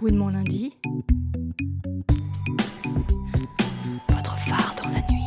Gouinement 0.00 0.30
lundi. 0.30 0.72
Votre 4.08 4.34
phare 4.38 4.74
dans 4.82 4.88
la 4.88 5.02
nuit. 5.10 5.26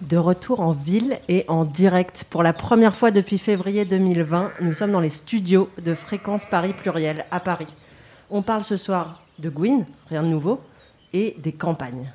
De 0.00 0.16
retour 0.16 0.60
en 0.60 0.72
ville 0.72 1.20
et 1.28 1.44
en 1.48 1.66
direct. 1.66 2.24
Pour 2.30 2.42
la 2.42 2.54
première 2.54 2.94
fois 2.96 3.10
depuis 3.10 3.36
février 3.36 3.84
2020, 3.84 4.52
nous 4.62 4.72
sommes 4.72 4.92
dans 4.92 5.00
les 5.00 5.10
studios 5.10 5.68
de 5.84 5.94
Fréquence 5.94 6.46
Paris 6.46 6.72
Pluriel 6.72 7.26
à 7.30 7.38
Paris. 7.38 7.66
On 8.30 8.40
parle 8.40 8.64
ce 8.64 8.78
soir 8.78 9.20
de 9.38 9.50
Gwyn, 9.50 9.84
rien 10.08 10.22
de 10.22 10.28
nouveau, 10.28 10.62
et 11.12 11.36
des 11.38 11.52
campagnes. 11.52 12.10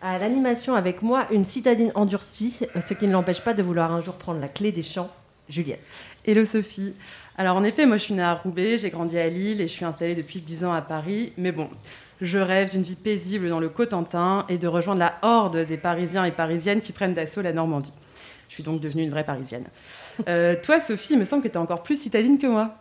À 0.00 0.16
l'animation 0.16 0.76
avec 0.76 1.02
moi, 1.02 1.26
une 1.32 1.44
citadine 1.44 1.90
endurcie, 1.96 2.60
ce 2.86 2.94
qui 2.94 3.08
ne 3.08 3.12
l'empêche 3.12 3.40
pas 3.40 3.52
de 3.52 3.64
vouloir 3.64 3.92
un 3.92 4.00
jour 4.00 4.14
prendre 4.14 4.40
la 4.40 4.46
clé 4.46 4.70
des 4.70 4.84
champs, 4.84 5.10
Juliette. 5.48 5.82
Hello 6.24 6.44
Sophie. 6.44 6.94
Alors 7.36 7.56
en 7.56 7.64
effet, 7.64 7.84
moi 7.84 7.96
je 7.96 8.04
suis 8.04 8.14
née 8.14 8.22
à 8.22 8.34
Roubaix, 8.34 8.78
j'ai 8.78 8.90
grandi 8.90 9.18
à 9.18 9.28
Lille 9.28 9.60
et 9.60 9.66
je 9.66 9.72
suis 9.72 9.84
installée 9.84 10.14
depuis 10.14 10.40
10 10.40 10.64
ans 10.64 10.72
à 10.72 10.82
Paris. 10.82 11.32
Mais 11.36 11.50
bon, 11.50 11.68
je 12.20 12.38
rêve 12.38 12.70
d'une 12.70 12.82
vie 12.82 12.94
paisible 12.94 13.48
dans 13.48 13.58
le 13.58 13.68
Cotentin 13.68 14.46
et 14.48 14.56
de 14.56 14.68
rejoindre 14.68 15.00
la 15.00 15.18
horde 15.22 15.64
des 15.64 15.76
Parisiens 15.76 16.24
et 16.24 16.30
Parisiennes 16.32 16.80
qui 16.80 16.92
prennent 16.92 17.14
d'assaut 17.14 17.42
la 17.42 17.52
Normandie. 17.52 17.92
Je 18.48 18.54
suis 18.54 18.62
donc 18.62 18.80
devenue 18.80 19.02
une 19.02 19.10
vraie 19.10 19.24
Parisienne. 19.24 19.64
Euh, 20.28 20.54
toi 20.62 20.78
Sophie, 20.78 21.14
il 21.14 21.18
me 21.18 21.24
semble 21.24 21.42
que 21.42 21.48
tu 21.48 21.54
es 21.54 21.58
encore 21.58 21.82
plus 21.82 22.00
citadine 22.00 22.38
que 22.38 22.46
moi. 22.46 22.76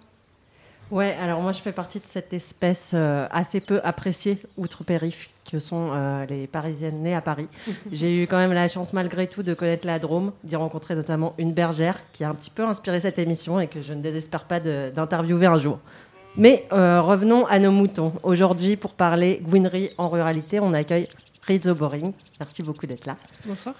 Ouais, 0.89 1.15
alors 1.19 1.41
moi 1.41 1.51
je 1.51 1.59
fais 1.59 1.73
partie 1.73 1.99
de 1.99 2.05
cette 2.09 2.31
espèce 2.31 2.91
euh, 2.93 3.27
assez 3.29 3.59
peu 3.59 3.81
appréciée 3.83 4.39
outre-périph 4.55 5.29
que 5.51 5.59
sont 5.59 5.89
euh, 5.91 6.25
les 6.25 6.47
Parisiennes 6.47 7.01
nées 7.01 7.15
à 7.15 7.21
Paris. 7.21 7.47
J'ai 7.91 8.23
eu 8.23 8.27
quand 8.27 8.37
même 8.37 8.53
la 8.53 8.67
chance 8.69 8.93
malgré 8.93 9.27
tout 9.27 9.43
de 9.43 9.53
connaître 9.53 9.85
la 9.85 9.99
Drôme, 9.99 10.31
d'y 10.43 10.55
rencontrer 10.55 10.95
notamment 10.95 11.33
une 11.37 11.51
bergère 11.51 11.99
qui 12.13 12.23
a 12.23 12.29
un 12.29 12.35
petit 12.35 12.49
peu 12.49 12.63
inspiré 12.63 13.01
cette 13.01 13.19
émission 13.19 13.59
et 13.59 13.67
que 13.67 13.81
je 13.81 13.93
ne 13.93 14.01
désespère 14.01 14.45
pas 14.45 14.59
d'interviewer 14.59 15.45
un 15.45 15.57
jour. 15.57 15.79
Mais 16.37 16.65
euh, 16.71 17.01
revenons 17.01 17.45
à 17.47 17.59
nos 17.59 17.71
moutons. 17.71 18.13
Aujourd'hui, 18.23 18.75
pour 18.75 18.93
parler 18.93 19.41
gouinerie 19.43 19.89
en 19.97 20.07
ruralité, 20.07 20.59
on 20.59 20.73
accueille 20.73 21.07
Rizzo 21.47 21.73
Boring. 21.73 22.13
Merci 22.39 22.61
beaucoup 22.61 22.85
d'être 22.85 23.05
là. 23.05 23.17
Bonsoir. 23.45 23.75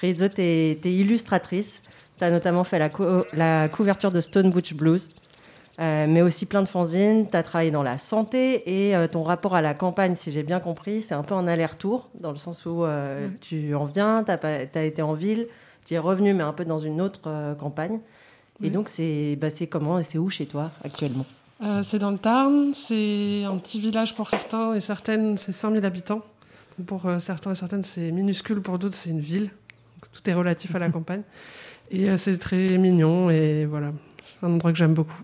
Rizzo, 0.00 0.28
tu 0.28 0.40
es, 0.40 0.78
illustratrice. 0.84 1.82
Tu 2.16 2.24
as 2.24 2.30
notamment 2.30 2.64
fait 2.64 2.78
la, 2.78 2.88
la 3.34 3.68
couverture 3.68 4.10
de 4.10 4.20
Stone 4.20 4.50
Butch 4.50 4.74
Blues, 4.74 5.08
euh, 5.80 6.04
mais 6.06 6.20
aussi 6.20 6.44
plein 6.44 6.60
de 6.60 6.68
fanzines. 6.68 7.26
Tu 7.30 7.36
as 7.36 7.42
travaillé 7.42 7.70
dans 7.70 7.82
la 7.82 7.96
santé 7.96 8.88
et 8.88 8.94
euh, 8.94 9.08
ton 9.08 9.22
rapport 9.22 9.54
à 9.54 9.62
la 9.62 9.72
campagne, 9.72 10.14
si 10.14 10.30
j'ai 10.30 10.42
bien 10.42 10.60
compris, 10.60 11.00
c'est 11.00 11.14
un 11.14 11.22
peu 11.22 11.34
un 11.34 11.48
aller-retour, 11.48 12.10
dans 12.20 12.32
le 12.32 12.36
sens 12.36 12.66
où 12.66 12.84
euh, 12.84 13.28
tu 13.40 13.74
en 13.74 13.84
viens, 13.84 14.22
tu 14.22 14.30
as, 14.30 14.84
été 14.84 15.00
en 15.00 15.14
ville, 15.14 15.46
tu 15.86 15.94
es 15.94 15.98
revenu, 15.98 16.34
mais 16.34 16.42
un 16.42 16.52
peu 16.52 16.66
dans 16.66 16.78
une 16.78 17.00
autre 17.00 17.54
campagne. 17.58 18.00
Et 18.62 18.68
donc, 18.68 18.90
c'est 18.90 19.36
bah, 19.36 19.48
comment 19.70 19.98
et 19.98 20.02
c'est 20.02 20.18
où 20.18 20.28
chez 20.28 20.44
toi 20.44 20.70
actuellement? 20.84 21.24
C'est 21.82 21.98
dans 21.98 22.10
le 22.10 22.18
Tarn, 22.18 22.72
c'est 22.74 23.44
un 23.44 23.56
petit 23.56 23.80
village 23.80 24.14
pour 24.14 24.28
certains 24.28 24.74
et 24.74 24.80
certaines, 24.80 25.38
c'est 25.38 25.52
5000 25.52 25.84
habitants. 25.86 26.22
Pour 26.86 27.06
certains 27.18 27.52
et 27.52 27.54
certaines, 27.54 27.82
c'est 27.82 28.10
minuscule, 28.10 28.60
pour 28.60 28.78
d'autres, 28.78 28.96
c'est 28.96 29.10
une 29.10 29.20
ville. 29.20 29.44
Donc, 29.44 30.12
tout 30.12 30.28
est 30.28 30.34
relatif 30.34 30.74
à 30.74 30.78
la 30.78 30.90
campagne. 30.90 31.22
Et 31.90 32.16
c'est 32.18 32.36
très 32.36 32.76
mignon 32.76 33.30
et 33.30 33.64
voilà, 33.64 33.92
c'est 34.24 34.46
un 34.46 34.52
endroit 34.52 34.72
que 34.72 34.78
j'aime 34.78 34.94
beaucoup. 34.94 35.22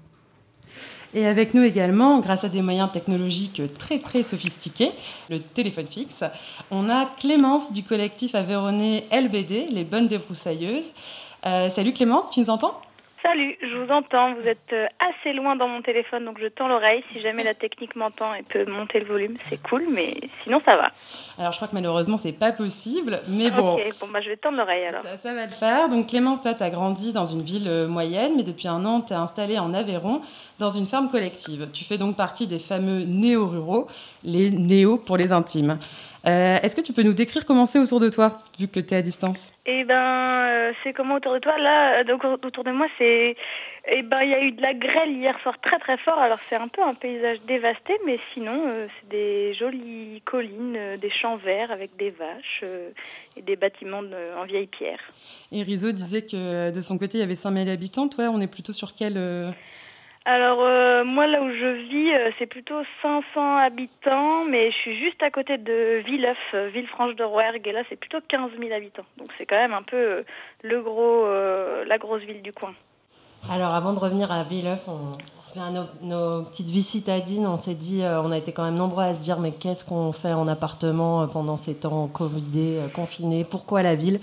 Et 1.17 1.25
avec 1.27 1.55
nous 1.55 1.63
également, 1.63 2.21
grâce 2.21 2.45
à 2.45 2.51
des 2.51 2.61
moyens 2.61 2.93
technologiques 2.93 3.63
très 3.79 4.01
très 4.01 4.23
sophistiqués, 4.23 4.93
le 5.31 5.41
téléphone 5.41 5.87
fixe, 5.87 6.23
on 6.71 6.91
a 6.91 7.07
Clémence 7.07 7.73
du 7.73 7.83
collectif 7.83 8.35
aveyronnais 8.35 9.07
LBD, 9.11 9.69
les 9.71 9.85
Bonnes 9.85 10.09
Débroussailleuses. 10.09 10.93
Euh, 11.47 11.71
salut 11.71 11.95
Clémence, 11.95 12.29
tu 12.31 12.41
nous 12.41 12.51
entends? 12.51 12.79
Salut, 13.23 13.57
je 13.63 13.77
vous 13.77 13.91
entends. 13.91 14.35
Vous 14.35 14.47
êtes 14.47 14.73
euh, 14.73 14.87
assez 15.01 15.33
loin 15.33 15.57
dans 15.57 15.69
mon 15.69 15.81
téléphone, 15.81 16.25
donc 16.25 16.39
je 16.41 16.49
tends 16.49 16.69
l'oreille. 16.69 17.03
Si 17.13 17.21
jamais 17.21 17.45
la 17.45 17.55
technique 17.55 17.97
m'entend 17.97 18.35
et 18.35 18.43
peut 18.43 18.65
monter 18.67 19.01
le 19.01 19.07
volume, 19.07 19.37
c'est 19.49 19.61
cool, 19.69 19.85
mais 19.91 20.15
sinon 20.45 20.61
ça 20.65 20.77
va. 20.77 20.91
Alors 21.39 21.53
je 21.53 21.57
crois 21.57 21.69
que 21.69 21.75
malheureusement 21.75 22.19
c'est 22.19 22.39
pas 22.39 22.53
possible, 22.53 23.21
mais 23.29 23.51
bon. 23.51 23.77
Ok, 23.77 23.95
bon 24.01 24.09
bah 24.13 24.21
je 24.21 24.29
vais 24.29 24.37
tendre 24.37 24.59
l'oreille 24.59 24.85
alors. 24.85 25.03
Ça, 25.03 25.17
ça 25.17 25.35
va 25.35 25.47
le 25.47 25.53
faire. 25.53 25.89
Donc 25.89 26.09
Clémence, 26.09 26.43
toi, 26.43 26.55
tu 26.55 26.63
as 26.63 26.71
grandi 26.71 27.13
dans 27.13 27.27
une 27.27 27.43
ville 27.43 27.69
euh, 27.69 27.89
moyenne, 27.89 28.35
mais 28.37 28.43
depuis 28.43 28.69
un 28.69 28.85
an, 28.85 29.01
tu 29.01 29.13
es 29.13 29.17
installée 29.17 29.59
en 29.59 29.73
Aveyron 29.73 30.21
dans 30.59 30.71
une 30.71 30.87
ferme 30.87 31.09
collective. 31.09 31.69
Tu 31.73 31.85
fais 31.85 31.99
donc 31.99 32.17
partie 32.17 32.47
des 32.47 32.59
fameux 32.59 33.05
néo-ruraux, 33.05 33.87
les 34.25 34.51
néo 34.51 34.99
pour 34.99 35.17
les 35.17 35.33
intimes. 35.33 35.79
Euh, 36.27 36.59
Est-ce 36.63 36.75
que 36.75 36.81
tu 36.81 36.93
peux 36.93 37.03
nous 37.05 37.13
décrire 37.13 37.45
comment 37.47 37.67
c'est 37.67 37.79
autour 37.79 38.01
de 38.01 38.09
toi, 38.09 38.41
vu 38.59 38.67
que 38.67 38.81
tu 38.81 38.95
es 38.95 38.97
à 38.97 39.03
distance? 39.03 39.49
Eh 39.65 39.85
ben, 39.85 39.95
euh, 39.95 40.73
c'est 40.83 40.93
comment 40.93 41.15
autour 41.17 41.35
de 41.35 41.39
toi? 41.39 41.57
Là, 41.59 42.01
euh, 42.01 42.05
donc 42.05 42.25
autour 42.25 42.65
de 42.65 42.73
moi, 42.73 42.87
c'est. 42.99 43.37
Eh 43.89 44.03
ben, 44.03 44.23
il 44.23 44.31
y 44.31 44.35
a 44.35 44.43
eu 44.43 44.51
de 44.51 44.61
la 44.61 44.75
grêle 44.75 45.13
hier 45.13 45.39
soir 45.43 45.55
très 45.63 45.79
très 45.79 45.97
fort. 45.99 46.19
Alors 46.19 46.39
c'est 46.51 46.57
un 46.57 46.67
peu 46.67 46.83
un 46.83 46.95
paysage 46.95 47.39
dévasté, 47.47 47.93
mais 48.05 48.19
sinon, 48.35 48.61
euh, 48.67 48.89
c'est 49.01 49.09
des 49.09 49.55
jolies 49.55 50.21
collines, 50.25 50.97
des 51.01 51.11
champs 51.11 51.37
verts 51.37 51.71
avec 51.71 51.97
des 51.97 52.11
vaches 52.11 52.65
et 53.37 53.43
des 53.43 53.55
bâtiments 53.55 54.03
de- 54.03 54.37
en 54.37 54.45
vieille 54.45 54.67
pierre. 54.67 54.99
Et 55.53 55.63
Rizzo 55.63 55.93
disait 55.93 56.23
que 56.23 56.73
de 56.73 56.81
son 56.81 56.99
côté, 56.99 57.19
il 57.19 57.21
y 57.21 57.25
avait 57.25 57.37
5000 57.37 57.69
habitants. 57.69 58.09
Toi, 58.09 58.25
on 58.33 58.41
est 58.41 58.51
plutôt 58.51 58.73
sur 58.73 58.97
quel... 58.97 59.17
Alors 60.29 60.59
euh, 60.61 61.05
moi 61.05 61.29
là 61.29 61.41
où 61.41 61.49
je 61.49 61.89
vis, 61.89 62.13
euh, 62.13 62.33
c'est 62.37 62.47
plutôt 62.47 62.83
500 63.01 63.59
habitants, 63.59 64.45
mais 64.45 64.73
je 64.73 64.77
suis 64.79 64.99
juste 64.99 65.23
à 65.23 65.31
côté 65.31 65.57
de 65.57 66.03
Villeuf, 66.05 66.37
euh, 66.53 66.69
Villefranche-de-Rouergue, 66.75 67.65
et 67.65 67.71
là 67.71 67.83
c'est 67.89 67.95
plutôt 67.95 68.19
15 68.27 68.51
000 68.59 68.73
habitants. 68.75 69.05
Donc 69.19 69.29
c'est 69.39 69.47
quand 69.47 69.55
même 69.55 69.73
un 69.73 69.85
peu 69.85 70.25
la 70.65 71.99
grosse 71.99 72.23
ville 72.23 72.43
du 72.43 72.53
coin. 72.53 72.75
Alors, 73.49 73.73
avant 73.73 73.93
de 73.93 74.01
revenir 74.01 74.33
à 74.33 74.43
Villeuf, 74.43 74.81
on 74.89 75.17
nos, 75.71 75.85
nos 76.03 76.43
petites 76.43 76.67
vies 76.67 76.83
citadines. 76.83 77.47
On 77.47 77.57
s'est 77.57 77.75
dit, 77.75 78.03
on 78.03 78.33
a 78.33 78.39
été 78.39 78.51
quand 78.51 78.65
même 78.65 78.75
nombreux 78.75 79.05
à 79.05 79.15
se 79.15 79.21
dire, 79.21 79.39
mais 79.39 79.53
qu'est-ce 79.53 79.85
qu'on 79.85 80.11
fait 80.11 80.33
en 80.33 80.49
appartement 80.49 81.29
pendant 81.29 81.57
ces 81.57 81.75
temps 81.75 82.09
Covidés, 82.09 82.81
confinés? 82.95 83.45
Pourquoi 83.45 83.83
la 83.83 83.95
ville? 83.95 84.21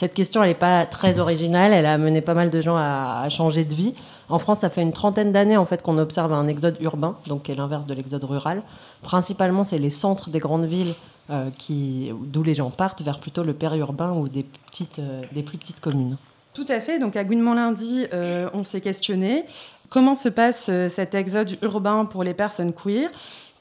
Cette 0.00 0.14
question, 0.14 0.42
n'est 0.42 0.54
pas 0.54 0.86
très 0.86 1.18
originale. 1.18 1.74
Elle 1.74 1.84
a 1.84 1.92
amené 1.92 2.22
pas 2.22 2.32
mal 2.32 2.48
de 2.48 2.62
gens 2.62 2.78
à, 2.78 3.28
changer 3.28 3.66
de 3.66 3.74
vie. 3.74 3.92
En 4.30 4.38
France, 4.38 4.60
ça 4.60 4.70
fait 4.70 4.80
une 4.80 4.94
trentaine 4.94 5.30
d'années 5.30 5.58
en 5.58 5.66
fait 5.66 5.82
qu'on 5.82 5.98
observe 5.98 6.32
un 6.32 6.48
exode 6.48 6.78
urbain, 6.80 7.18
donc 7.26 7.42
qui 7.42 7.52
est 7.52 7.54
l'inverse 7.54 7.84
de 7.84 7.92
l'exode 7.92 8.24
rural. 8.24 8.62
Principalement, 9.02 9.62
c'est 9.62 9.76
les 9.76 9.90
centres 9.90 10.30
des 10.30 10.38
grandes 10.38 10.64
villes 10.64 10.94
euh, 11.28 11.50
qui, 11.58 12.12
d'où 12.18 12.42
les 12.42 12.54
gens 12.54 12.70
partent 12.70 13.02
vers 13.02 13.20
plutôt 13.20 13.42
le 13.42 13.52
périurbain 13.52 14.12
ou 14.12 14.30
des, 14.30 14.46
petites, 14.70 15.00
euh, 15.00 15.20
des 15.32 15.42
plus 15.42 15.58
petites 15.58 15.80
communes. 15.80 16.16
Tout 16.54 16.66
à 16.70 16.80
fait. 16.80 16.98
Donc 16.98 17.14
à 17.14 17.22
Gouinement 17.22 17.52
lundi, 17.52 18.06
euh, 18.14 18.48
on 18.54 18.64
s'est 18.64 18.80
questionné. 18.80 19.44
Comment 19.90 20.14
se 20.14 20.30
passe 20.30 20.70
cet 20.88 21.14
exode 21.14 21.58
urbain 21.60 22.06
pour 22.06 22.24
les 22.24 22.32
personnes 22.32 22.72
queer? 22.72 23.10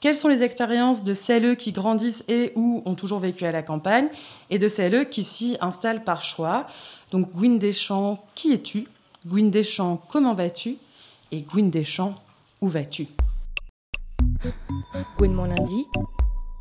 Quelles 0.02 0.16
sont 0.16 0.30
les 0.30 0.44
expériences 0.44 1.04
de 1.04 1.14
celles 1.14 1.58
qui 1.58 1.74
grandissent 1.74 2.24
et 2.30 2.54
ou 2.56 2.82
ont 2.86 2.96
toujours 2.96 3.20
vécu 3.20 3.46
à 3.46 3.52
la 3.52 3.62
campagne 3.62 4.08
et 4.50 4.58
de 4.58 4.70
celles 4.70 5.10
qui 5.10 5.26
s'y 5.26 5.58
installent 5.60 6.06
par 6.06 6.22
choix? 6.22 6.68
Donc 7.12 7.34
Gwyn 7.34 7.58
Deschamps, 7.58 8.24
qui 8.34 8.54
es-tu? 8.54 8.88
Gwyn 9.28 9.52
Deschamps, 9.52 10.02
comment 10.10 10.34
vas-tu? 10.34 10.78
Et 11.34 11.42
Gwyn 11.42 11.70
Deschamps, 11.70 12.16
où 12.62 12.70
vas-tu? 12.70 13.08
Gouinement 15.18 15.46
lundi. 15.46 15.86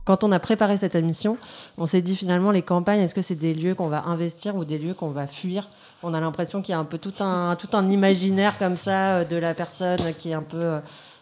Quand 0.05 0.25
on 0.25 0.33
a 0.33 0.41
préparé 0.41 0.77
cette 0.77 0.97
émission, 0.97 1.39
on 1.77 1.87
s'est 1.87 2.03
dit 2.03 2.17
finalement 2.17 2.51
les 2.51 2.63
campagnes, 2.63 3.01
est-ce 3.01 3.15
que 3.15 3.23
c'est 3.23 3.37
des 3.37 3.55
lieux 3.55 3.77
qu'on 3.77 3.89
va 3.89 4.03
investir 4.07 4.57
ou 4.57 4.65
des 4.65 4.79
lieux 4.79 4.95
qu'on 4.95 5.11
va 5.11 5.29
fuir? 5.29 5.69
On 6.03 6.13
a 6.13 6.19
l'impression 6.19 6.61
qu'il 6.61 6.73
y 6.73 6.75
a 6.75 6.79
un 6.81 6.85
peu 6.85 6.99
tout 6.99 7.15
un, 7.21 7.55
tout 7.55 7.69
un 7.77 7.89
imaginaire 7.89 8.59
comme 8.59 8.77
ça 8.77 9.19
euh, 9.19 9.25
de 9.25 9.37
la 9.37 9.55
personne 9.55 10.01
qui 10.19 10.31
est 10.31 10.35
un 10.35 10.43
peu 10.43 10.57
euh, 10.57 10.81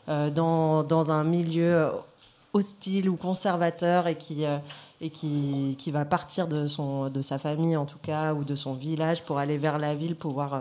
dans, 0.09 0.83
dans 0.85 1.11
un 1.11 1.25
milieu 1.25 1.75
euh, 1.75 1.91
hostile 2.53 3.09
ou 3.09 3.17
conservateur 3.17 4.07
et 4.07 4.17
qui, 4.17 4.45
euh, 4.45 4.59
et 5.01 5.11
qui, 5.11 5.77
qui 5.79 5.91
va 5.91 6.05
partir 6.05 6.49
de, 6.49 6.67
son, 6.67 7.11
de 7.11 7.23
sa 7.23 7.39
famille 7.39 7.77
en 7.77 7.87
tout 7.87 7.99
cas 7.99 8.35
ou 8.35 8.45
de 8.45 8.55
son 8.57 8.75
village 8.75 9.23
pour 9.25 9.39
aller 9.39 9.59
vers 9.59 9.79
la 9.79 9.95
ville, 9.95 10.17
pouvoir, 10.17 10.55
euh, 10.55 10.61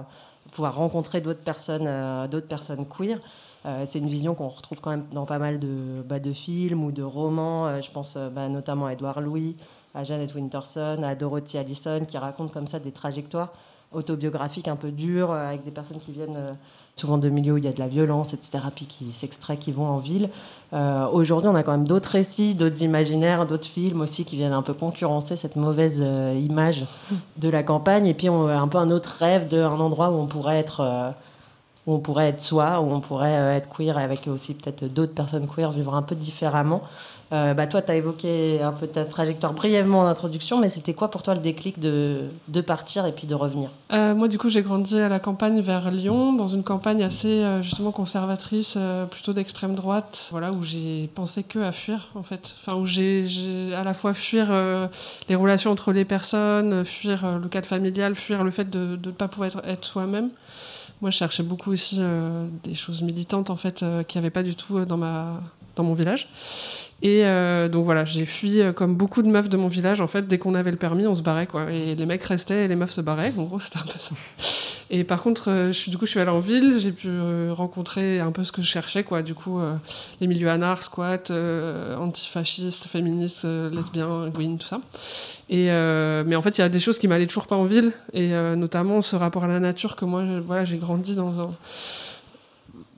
pouvoir 0.52 0.75
rencontrer 0.75 1.22
d'autres 1.22 1.44
personnes, 1.44 1.88
euh, 1.88 2.42
personnes 2.42 2.86
queer. 2.86 3.19
Euh, 3.66 3.86
c'est 3.90 4.00
une 4.00 4.10
vision 4.10 4.36
qu'on 4.36 4.50
retrouve 4.50 4.80
quand 4.80 4.92
même 4.92 5.06
dans 5.12 5.25
pas 5.25 5.40
mal 5.40 5.60
de, 5.60 6.04
bah, 6.06 6.19
de 6.19 6.34
films 6.34 6.84
ou 6.84 6.92
de 6.92 7.02
romans. 7.02 7.68
Euh, 7.68 7.81
je 7.81 7.90
pense 7.90 8.14
euh, 8.16 8.30
bah, 8.30 8.48
notamment 8.48 8.86
à 8.86 8.94
Edouard 8.94 9.22
Louis, 9.22 9.56
à 9.96 10.04
Janet 10.04 10.36
Winterson, 10.36 11.02
à 11.04 11.16
Dorothy 11.16 11.58
Allison, 11.58 12.06
qui 12.08 12.18
racontent 12.18 12.54
comme 12.54 12.68
ça 12.68 12.80
des 12.80 12.92
trajectoires 12.92 13.54
autobiographiques 13.95 14.68
un 14.68 14.75
peu 14.75 14.92
dures, 14.92 15.31
euh, 15.31 15.50
avec 15.50 15.63
des 15.63 15.71
personnes 15.71 16.00
qui 16.06 16.12
viennent 16.12 16.38
euh, 16.38 16.53
souvent 16.95 17.18
de 17.18 17.30
milieux 17.30 17.53
où 17.53 17.57
il 17.57 17.65
y 17.65 17.68
a 17.68 17.71
de 17.71 17.80
la 17.80 17.88
violence, 17.88 18.33
etc., 18.33 18.63
puis 18.75 18.86
qui 18.86 19.12
s'extraient, 19.12 19.57
qui 19.57 19.71
vont 19.71 19.88
en 19.88 19.97
ville. 19.97 20.30
Euh, 20.74 21.07
Aujourd'hui, 21.07 21.50
on 21.50 21.56
a 21.56 21.63
quand 21.63 21.71
même 21.71 21.88
d'autres 21.88 22.09
récits, 22.09 22.56
d'autres 22.56 22.81
imaginaires, 22.81 23.45
d'autres 23.45 23.68
films 23.68 24.01
aussi 24.01 24.25
qui 24.25 24.36
viennent 24.36 24.53
un 24.53 24.62
peu 24.62 24.74
concurrencer 24.74 25.36
cette 25.36 25.56
mauvaise 25.56 26.00
image 26.00 26.86
de 27.38 27.50
la 27.50 27.63
campagne. 27.63 28.07
Et 28.07 28.13
puis, 28.13 28.30
on 28.30 28.47
a 28.47 28.56
un 28.56 28.68
peu 28.68 28.77
un 28.77 28.92
autre 28.92 29.15
rêve 29.19 29.47
d'un 29.47 29.80
endroit 29.80 30.09
où 30.09 30.15
on 30.15 30.27
pourrait 30.27 30.59
être... 30.59 31.13
où 31.86 31.94
on 31.94 32.00
pourrait 32.00 32.30
être 32.30 32.42
soi, 32.42 32.80
où 32.80 32.92
on 32.92 33.00
pourrait 33.00 33.56
être 33.57 33.69
queer 33.69 33.97
avec 33.97 34.27
aussi 34.27 34.53
peut-être 34.53 34.86
d'autres 34.86 35.13
personnes 35.13 35.47
queer, 35.47 35.71
vivre 35.71 35.94
un 35.95 36.01
peu 36.01 36.15
différemment. 36.15 36.81
Euh, 37.33 37.54
bah, 37.54 37.68
toi, 37.68 37.81
tu 37.81 37.92
as 37.92 37.95
évoqué 37.95 38.62
un 38.62 38.72
peu 38.72 38.88
ta 38.88 39.04
trajectoire 39.06 39.54
brièvement 39.54 40.01
en 40.01 40.06
introduction, 40.06 40.60
mais 40.60 40.69
c'était 40.69 40.94
quoi 40.94 41.10
pour 41.10 41.24
toi 41.24 41.33
le 41.33 41.39
déclic 41.39 41.80
de, 41.80 42.30
partir 42.66 43.06
et 43.06 43.12
puis 43.12 43.27
de 43.27 43.36
revenir? 43.36 43.69
Euh, 43.92 44.13
Moi, 44.13 44.27
du 44.27 44.38
coup, 44.38 44.50
j'ai 44.50 44.62
grandi 44.62 45.00
à 45.00 45.10
la 45.10 45.19
campagne 45.19 45.60
vers 45.62 45.92
Lyon, 45.92 46.33
dans 46.33 46.48
une 46.48 46.63
campagne 46.63 47.04
assez 47.04 47.44
justement 47.62 47.92
conservatrice, 47.92 48.77
plutôt 49.10 49.33
d'extrême 49.33 49.75
droite, 49.75 50.30
voilà, 50.31 50.51
où 50.51 50.63
j'ai 50.63 51.10
pensé 51.16 51.44
que 51.44 51.60
à 51.60 51.72
fuir, 51.72 52.10
en 52.16 52.24
fait. 52.24 52.54
Enfin, 52.60 52.77
où 52.77 52.86
j'ai 52.86 53.25
à 53.75 53.83
la 53.83 53.94
fois 53.94 54.13
fuir 54.13 54.51
les 55.30 55.36
relations 55.36 55.71
entre 55.71 55.92
les 55.92 56.06
personnes, 56.06 56.86
fuir 56.86 57.39
le 57.39 57.48
cadre 57.48 57.68
familial, 57.68 58.16
fuir 58.16 58.44
le 58.44 58.51
fait 58.51 58.69
de 58.69 59.00
ne 59.04 59.12
pas 59.12 59.28
pouvoir 59.28 59.51
être, 59.66 59.86
soi-même. 59.86 60.30
Moi, 61.01 61.12
je 61.12 61.18
cherchais 61.18 61.44
beaucoup 61.44 61.71
aussi 61.71 61.98
euh, 62.00 62.48
des 62.63 62.74
choses 62.74 63.01
militantes 63.01 63.50
en 63.50 63.57
fait 63.57 63.83
euh, 63.83 64.04
qui 64.04 64.18
n'y 64.18 64.19
avait 64.19 64.31
pas 64.31 64.44
du 64.44 64.56
tout 64.56 64.78
euh, 64.78 64.86
dans 64.86 64.98
ma 64.98 65.42
dans 65.75 65.83
mon 65.83 65.94
village. 65.94 66.27
Et 67.01 67.24
donc 67.69 67.83
voilà, 67.83 68.06
j'ai 68.06 68.25
fui 68.25 68.62
comme 68.75 68.95
beaucoup 68.95 69.22
de 69.22 69.27
meufs 69.27 69.50
de 69.50 69.57
mon 69.57 69.68
village. 69.68 70.01
En 70.01 70.07
fait, 70.07 70.27
dès 70.27 70.38
qu'on 70.38 70.56
avait 70.56 70.72
le 70.72 70.77
permis, 70.77 71.06
on 71.06 71.13
se 71.13 71.22
barrait 71.22 71.45
quoi. 71.45 71.72
Et 71.72 71.94
les 71.94 72.06
mecs 72.06 72.24
restaient 72.24 72.66
et 72.66 72.68
les 72.68 72.75
meufs 72.75 72.92
se 72.92 73.01
barraient. 73.01 73.33
En 73.38 73.44
gros, 73.44 73.60
c'était 73.60 73.80
un 73.80 73.83
peu 73.86 74.00
ça. 74.00 74.16
Et 74.92 75.04
par 75.04 75.24
contre, 75.24 75.50
euh, 75.50 75.72
je 75.72 75.89
du 75.89 75.98
coup, 75.98 76.06
je 76.06 76.12
suis 76.12 76.19
allée 76.19 76.31
en 76.31 76.38
ville, 76.38 76.80
j'ai 76.80 76.92
pu 76.92 77.07
euh, 77.10 77.51
rencontrer 77.54 78.19
un 78.19 78.31
peu 78.31 78.44
ce 78.44 78.51
que 78.51 78.62
je 78.62 78.68
cherchais, 78.68 79.04
quoi. 79.04 79.24
Du 79.24 79.33
coup, 79.33 79.60
euh, 79.60 79.75
les 80.22 80.27
milieux 80.27 80.50
anards, 80.50 80.83
squat, 80.83 81.31
antifascistes, 81.31 82.86
féministes, 82.86 83.45
lesbiens, 83.45 84.30
green, 84.30 84.57
tout 84.57 84.68
ça. 84.68 84.81
Et 85.50 85.66
mais 86.25 86.36
en 86.36 86.42
fait, 86.42 86.57
il 86.57 86.62
y 86.62 86.63
a 86.63 86.69
des 86.69 86.80
choses 86.80 87.00
qui 87.00 87.07
m'allaient 87.07 87.28
toujours 87.28 87.48
pas 87.48 87.56
en 87.56 87.66
ville, 87.66 87.94
et 88.13 88.30
notamment 88.56 89.01
ce 89.01 89.16
rapport 89.16 89.44
à 89.44 89.48
la 89.48 89.60
nature 89.60 89.95
que 89.95 90.06
moi, 90.06 90.24
voilà, 90.42 90.66
j'ai 90.66 90.78
grandi 90.78 91.16
dans 91.16 91.54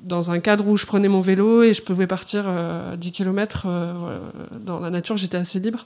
dans 0.04 0.30
un 0.30 0.40
cadre 0.40 0.68
où 0.68 0.78
je 0.78 0.86
prenais 0.86 1.08
mon 1.08 1.22
vélo 1.22 1.64
et 1.64 1.74
je 1.74 1.82
pouvais 1.82 2.08
partir 2.08 2.44
10 2.44 2.48
euh, 2.48 2.96
km 3.12 3.64
euh, 3.66 4.20
dans 4.60 4.80
la 4.80 4.90
nature, 4.90 5.18
j'étais 5.18 5.38
assez 5.38 5.60
libre. 5.60 5.86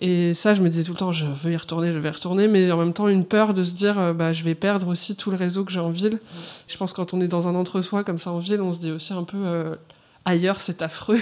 Et 0.00 0.34
ça, 0.34 0.54
je 0.54 0.62
me 0.62 0.68
disais 0.68 0.84
tout 0.84 0.92
le 0.92 0.96
temps, 0.96 1.12
je 1.12 1.26
veux 1.26 1.52
y 1.52 1.56
retourner, 1.56 1.92
je 1.92 1.98
vais 1.98 2.08
y 2.08 2.12
retourner, 2.12 2.48
mais 2.48 2.70
en 2.70 2.78
même 2.78 2.92
temps, 2.92 3.08
une 3.08 3.24
peur 3.24 3.52
de 3.52 3.62
se 3.62 3.74
dire, 3.74 3.98
euh, 3.98 4.12
bah, 4.12 4.32
je 4.32 4.44
vais 4.44 4.54
perdre 4.54 4.88
aussi 4.88 5.16
tout 5.16 5.30
le 5.30 5.36
réseau 5.36 5.64
que 5.64 5.72
j'ai 5.72 5.80
en 5.80 5.90
ville. 5.90 6.20
Je 6.68 6.76
pense 6.76 6.92
que 6.92 6.96
quand 6.96 7.12
on 7.12 7.20
est 7.20 7.28
dans 7.28 7.48
un 7.48 7.54
entre-soi 7.54 8.04
comme 8.04 8.18
ça 8.18 8.30
en 8.30 8.38
ville, 8.38 8.60
on 8.60 8.72
se 8.72 8.80
dit 8.80 8.92
aussi 8.92 9.12
un 9.12 9.24
peu, 9.24 9.76
ailleurs, 10.24 10.60
c'est 10.60 10.80
affreux. 10.80 11.20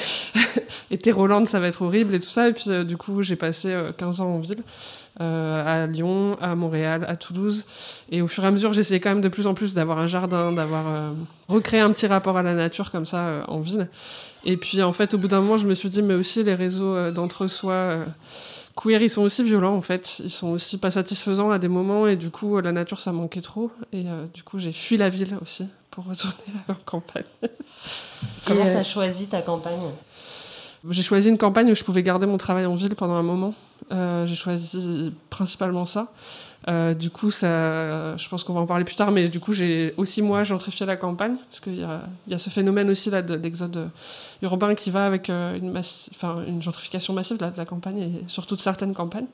et 0.90 1.10
Roland, 1.12 1.44
ça 1.44 1.60
va 1.60 1.68
être 1.68 1.82
horrible 1.82 2.14
et 2.14 2.20
tout 2.20 2.28
ça. 2.28 2.48
Et 2.48 2.54
puis, 2.54 2.84
du 2.86 2.96
coup, 2.96 3.22
j'ai 3.22 3.36
passé 3.36 3.76
15 3.98 4.22
ans 4.22 4.34
en 4.34 4.38
ville. 4.38 4.62
Euh, 5.20 5.82
à 5.84 5.86
Lyon, 5.86 6.38
à 6.40 6.54
Montréal, 6.54 7.04
à 7.06 7.16
Toulouse. 7.16 7.66
Et 8.10 8.22
au 8.22 8.28
fur 8.28 8.44
et 8.44 8.46
à 8.46 8.50
mesure, 8.50 8.72
j'essayais 8.72 8.98
quand 8.98 9.10
même 9.10 9.20
de 9.20 9.28
plus 9.28 9.46
en 9.46 9.52
plus 9.52 9.74
d'avoir 9.74 9.98
un 9.98 10.06
jardin, 10.06 10.52
d'avoir 10.52 10.88
euh, 10.88 11.10
recréé 11.48 11.82
un 11.82 11.90
petit 11.90 12.06
rapport 12.06 12.38
à 12.38 12.42
la 12.42 12.54
nature 12.54 12.90
comme 12.90 13.04
ça 13.04 13.26
euh, 13.26 13.44
en 13.46 13.60
ville. 13.60 13.88
Et 14.44 14.56
puis 14.56 14.82
en 14.82 14.92
fait, 14.92 15.12
au 15.12 15.18
bout 15.18 15.28
d'un 15.28 15.42
moment, 15.42 15.58
je 15.58 15.68
me 15.68 15.74
suis 15.74 15.90
dit, 15.90 16.00
mais 16.00 16.14
aussi 16.14 16.42
les 16.42 16.54
réseaux 16.54 17.10
d'entre-soi 17.10 18.06
queer, 18.74 19.02
ils 19.02 19.10
sont 19.10 19.22
aussi 19.22 19.44
violents 19.44 19.76
en 19.76 19.82
fait. 19.82 20.18
Ils 20.24 20.30
sont 20.30 20.48
aussi 20.48 20.78
pas 20.78 20.90
satisfaisants 20.90 21.50
à 21.50 21.58
des 21.58 21.68
moments 21.68 22.06
et 22.06 22.16
du 22.16 22.30
coup, 22.30 22.58
la 22.60 22.72
nature, 22.72 22.98
ça 22.98 23.12
manquait 23.12 23.42
trop. 23.42 23.70
Et 23.92 24.04
du 24.34 24.42
coup, 24.42 24.58
j'ai 24.58 24.72
fui 24.72 24.96
la 24.96 25.10
ville 25.10 25.36
aussi 25.42 25.66
pour 25.90 26.06
retourner 26.06 26.34
à 26.66 26.72
la 26.72 26.74
campagne. 26.86 27.22
Comment 28.46 28.64
tu 28.64 28.70
as 28.70 28.82
choisi 28.82 29.26
ta 29.26 29.42
campagne? 29.42 29.78
J'ai 30.90 31.02
choisi 31.02 31.28
une 31.28 31.38
campagne 31.38 31.70
où 31.70 31.74
je 31.74 31.84
pouvais 31.84 32.02
garder 32.02 32.26
mon 32.26 32.38
travail 32.38 32.66
en 32.66 32.74
ville 32.74 32.94
pendant 32.94 33.14
un 33.14 33.22
moment. 33.22 33.54
Euh, 33.92 34.26
j'ai 34.26 34.34
choisi 34.34 35.12
principalement 35.30 35.84
ça. 35.84 36.08
Euh, 36.68 36.94
du 36.94 37.10
coup, 37.10 37.30
ça, 37.30 38.16
je 38.16 38.28
pense 38.28 38.44
qu'on 38.44 38.52
va 38.52 38.60
en 38.60 38.66
parler 38.66 38.84
plus 38.84 38.94
tard, 38.94 39.10
mais 39.10 39.28
du 39.28 39.40
coup, 39.40 39.52
j'ai 39.52 39.94
aussi 39.96 40.22
moi 40.22 40.44
gentrifié 40.44 40.86
la 40.86 40.96
campagne, 40.96 41.36
parce 41.50 41.60
qu'il 41.60 41.74
y 41.74 42.30
y 42.30 42.34
a, 42.34 42.38
ce 42.38 42.50
phénomène 42.50 42.88
aussi 42.90 43.10
là 43.10 43.22
de 43.22 43.34
l'exode 43.34 43.90
urbain 44.42 44.74
qui 44.74 44.90
va 44.90 45.06
avec 45.06 45.28
euh, 45.30 45.58
une 45.58 46.62
gentrification 46.62 47.14
massive 47.14 47.36
de 47.36 47.44
la, 47.44 47.50
de 47.50 47.56
la, 47.56 47.64
campagne 47.64 47.98
et 47.98 48.24
surtout 48.28 48.56
de 48.56 48.60
certaines 48.60 48.94
campagnes. 48.94 49.26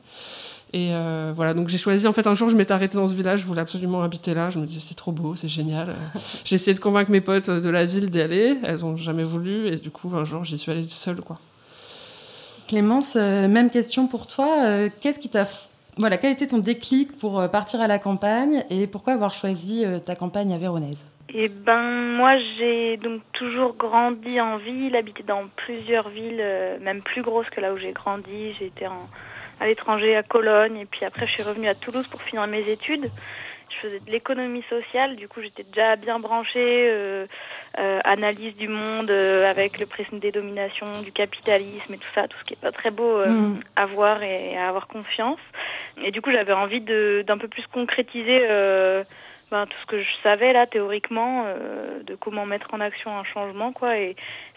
Et 0.74 0.90
euh, 0.92 1.32
voilà, 1.34 1.54
donc 1.54 1.68
j'ai 1.68 1.78
choisi, 1.78 2.06
en 2.06 2.12
fait, 2.12 2.26
un 2.26 2.34
jour, 2.34 2.50
je 2.50 2.56
m'étais 2.56 2.72
arrêtée 2.72 2.96
dans 2.96 3.06
ce 3.06 3.14
village, 3.14 3.40
je 3.40 3.46
voulais 3.46 3.60
absolument 3.60 4.02
habiter 4.02 4.34
là. 4.34 4.50
Je 4.50 4.58
me 4.58 4.66
disais, 4.66 4.80
c'est 4.80 4.94
trop 4.94 5.12
beau, 5.12 5.34
c'est 5.34 5.48
génial. 5.48 5.96
j'ai 6.44 6.56
essayé 6.56 6.74
de 6.74 6.80
convaincre 6.80 7.10
mes 7.10 7.22
potes 7.22 7.48
de 7.48 7.70
la 7.70 7.86
ville 7.86 8.10
d'y 8.10 8.20
aller, 8.20 8.58
elles 8.64 8.84
ont 8.84 8.96
jamais 8.96 9.24
voulu, 9.24 9.68
et 9.68 9.76
du 9.76 9.90
coup, 9.90 10.10
un 10.14 10.24
jour, 10.24 10.44
j'y 10.44 10.58
suis 10.58 10.70
allée 10.70 10.86
seule, 10.88 11.22
quoi. 11.22 11.38
Clémence, 12.66 13.16
euh, 13.16 13.48
même 13.48 13.70
question 13.70 14.08
pour 14.08 14.26
toi. 14.26 14.66
Euh, 14.66 14.90
qu'est-ce 15.00 15.18
qui 15.18 15.30
t'a 15.30 15.46
voilà, 15.96 16.16
quel 16.16 16.30
était 16.30 16.46
ton 16.46 16.58
déclic 16.58 17.18
pour 17.18 17.50
partir 17.50 17.80
à 17.80 17.88
la 17.88 17.98
campagne 17.98 18.64
et 18.70 18.86
pourquoi 18.86 19.14
avoir 19.14 19.34
choisi 19.34 19.84
ta 20.06 20.14
campagne 20.14 20.54
à 20.54 20.56
Véronèse? 20.56 21.04
Eh 21.34 21.48
ben, 21.48 21.82
moi, 22.16 22.36
j'ai 22.56 22.98
donc 22.98 23.20
toujours 23.32 23.74
grandi 23.74 24.40
en 24.40 24.58
ville, 24.58 24.94
habité 24.94 25.24
dans 25.24 25.48
plusieurs 25.56 26.08
villes, 26.10 26.40
même 26.82 27.02
plus 27.02 27.22
grosses 27.22 27.50
que 27.50 27.60
là 27.60 27.72
où 27.72 27.78
j'ai 27.78 27.90
grandi. 27.90 28.52
J'ai 28.60 28.66
été 28.66 28.86
à 29.60 29.66
l'étranger, 29.66 30.16
à 30.16 30.22
Cologne, 30.22 30.78
et 30.78 30.86
puis 30.86 31.04
après, 31.04 31.26
je 31.26 31.32
suis 31.32 31.42
revenue 31.42 31.68
à 31.68 31.74
Toulouse 31.74 32.06
pour 32.08 32.22
finir 32.22 32.46
mes 32.46 32.68
études 32.68 33.10
je 33.70 33.88
faisais 33.88 34.00
de 34.00 34.10
l'économie 34.10 34.64
sociale, 34.68 35.16
du 35.16 35.28
coup 35.28 35.40
j'étais 35.42 35.64
déjà 35.64 35.96
bien 35.96 36.18
branchée, 36.18 36.88
euh, 36.90 37.26
euh, 37.78 38.00
analyse 38.04 38.56
du 38.56 38.68
monde 38.68 39.10
euh, 39.10 39.48
avec 39.48 39.78
le 39.78 39.86
prisme 39.86 40.18
des 40.18 40.32
dominations, 40.32 41.02
du 41.02 41.12
capitalisme 41.12 41.94
et 41.94 41.98
tout 41.98 42.08
ça, 42.14 42.28
tout 42.28 42.36
ce 42.40 42.44
qui 42.44 42.54
est 42.54 42.60
pas 42.60 42.72
très 42.72 42.90
beau 42.90 43.24
mm. 43.24 43.60
à 43.76 43.86
voir 43.86 44.22
et 44.22 44.56
à 44.56 44.68
avoir 44.68 44.88
confiance. 44.88 45.40
Et 46.02 46.10
du 46.10 46.20
coup 46.20 46.30
j'avais 46.30 46.52
envie 46.52 46.80
d'un 46.80 47.38
peu 47.38 47.48
plus 47.48 47.66
concrétiser 47.66 48.46
ben, 49.50 49.64
tout 49.66 49.76
ce 49.80 49.86
que 49.86 50.02
je 50.02 50.10
savais 50.22 50.52
là 50.52 50.66
théoriquement 50.66 51.46
de 52.04 52.14
comment 52.14 52.46
mettre 52.46 52.72
en 52.74 52.80
action 52.80 53.16
un 53.16 53.24
changement 53.24 53.72
quoi 53.72 53.96
et 53.96 54.14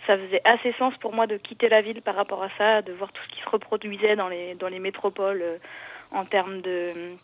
ça 0.07 0.17
faisait 0.17 0.41
assez 0.43 0.73
sens 0.73 0.95
pour 0.97 1.13
moi 1.13 1.27
de 1.27 1.37
quitter 1.37 1.69
la 1.69 1.81
ville 1.81 2.01
par 2.01 2.15
rapport 2.15 2.43
à 2.43 2.49
ça, 2.57 2.81
de 2.81 2.91
voir 2.93 3.11
tout 3.11 3.21
ce 3.23 3.35
qui 3.35 3.41
se 3.41 3.49
reproduisait 3.49 4.15
dans 4.15 4.27
les 4.27 4.55
dans 4.55 4.67
les 4.67 4.79
métropoles 4.79 5.59
en 6.11 6.25
termes 6.25 6.61
de 6.61 7.15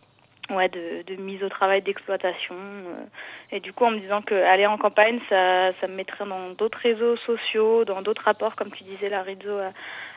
ouais, 0.50 0.70
de, 0.70 1.04
de, 1.04 1.22
mise 1.22 1.44
au 1.44 1.50
travail, 1.50 1.82
d'exploitation. 1.82 2.56
Euh. 2.56 3.06
et 3.52 3.60
du 3.60 3.74
coup, 3.74 3.86
en 3.86 3.92
me 3.92 4.00
disant 4.00 4.22
que 4.22 4.36
aller 4.36 4.66
en 4.66 4.78
campagne, 4.78 5.20
ça, 5.30 5.74
ça 5.80 5.88
me 5.88 5.96
mettrait 5.96 6.26
dans 6.26 6.52
d'autres 6.52 6.80
réseaux 6.80 7.18
sociaux, 7.18 7.86
dans 7.86 8.02
d'autres 8.02 8.24
rapports, 8.24 8.56
comme 8.56 8.72
tu 8.72 8.84
disais, 8.84 9.10
la 9.10 9.24
réseau 9.24 9.58
à, 9.58 9.72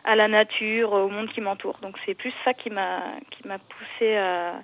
à 0.05 0.17
la 0.17 0.29
nature, 0.29 0.93
au 0.93 1.09
monde 1.09 1.29
qui 1.31 1.41
m'entoure. 1.41 1.79
Donc 1.83 1.97
c'est 2.07 2.15
plus 2.15 2.33
ça 2.45 2.55
qui 2.55 2.71
m'a 2.71 3.03
qui 3.31 3.47
m'a 3.47 3.59
poussé 3.59 4.17
à 4.17 4.55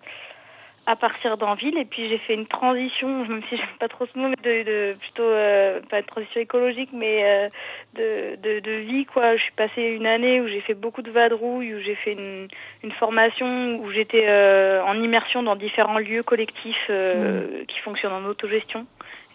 à 0.86 0.94
partir 0.94 1.36
d'Anville 1.36 1.76
et 1.76 1.84
puis 1.84 2.08
j'ai 2.08 2.18
fait 2.18 2.34
une 2.34 2.46
transition, 2.46 3.26
même 3.26 3.42
si 3.48 3.56
j'aime 3.56 3.76
pas 3.80 3.88
trop 3.88 4.06
ce 4.06 4.18
mot, 4.18 4.28
mais 4.28 4.36
de, 4.36 4.62
de 4.62 4.96
plutôt 4.98 5.22
euh, 5.22 5.80
pas 5.90 6.00
de 6.00 6.06
transition 6.06 6.40
écologique, 6.40 6.90
mais 6.92 7.24
euh, 7.24 7.48
de, 7.94 8.36
de, 8.36 8.60
de, 8.60 8.72
vie 8.82 9.04
quoi. 9.04 9.36
Je 9.36 9.42
suis 9.42 9.52
passée 9.52 9.82
une 9.82 10.06
année 10.06 10.40
où 10.40 10.48
j'ai 10.48 10.60
fait 10.60 10.74
beaucoup 10.74 11.02
de 11.02 11.10
vadrouilles, 11.10 11.74
où 11.74 11.80
j'ai 11.80 11.96
fait 11.96 12.12
une, 12.12 12.48
une 12.84 12.92
formation 12.92 13.76
où 13.76 13.90
j'étais 13.90 14.26
euh, 14.28 14.82
en 14.84 15.00
immersion 15.02 15.42
dans 15.42 15.56
différents 15.56 15.98
lieux 15.98 16.22
collectifs 16.22 16.88
mmh. 16.88 17.66
qui 17.66 17.78
fonctionnent 17.80 18.12
en 18.12 18.24
autogestion. 18.24 18.86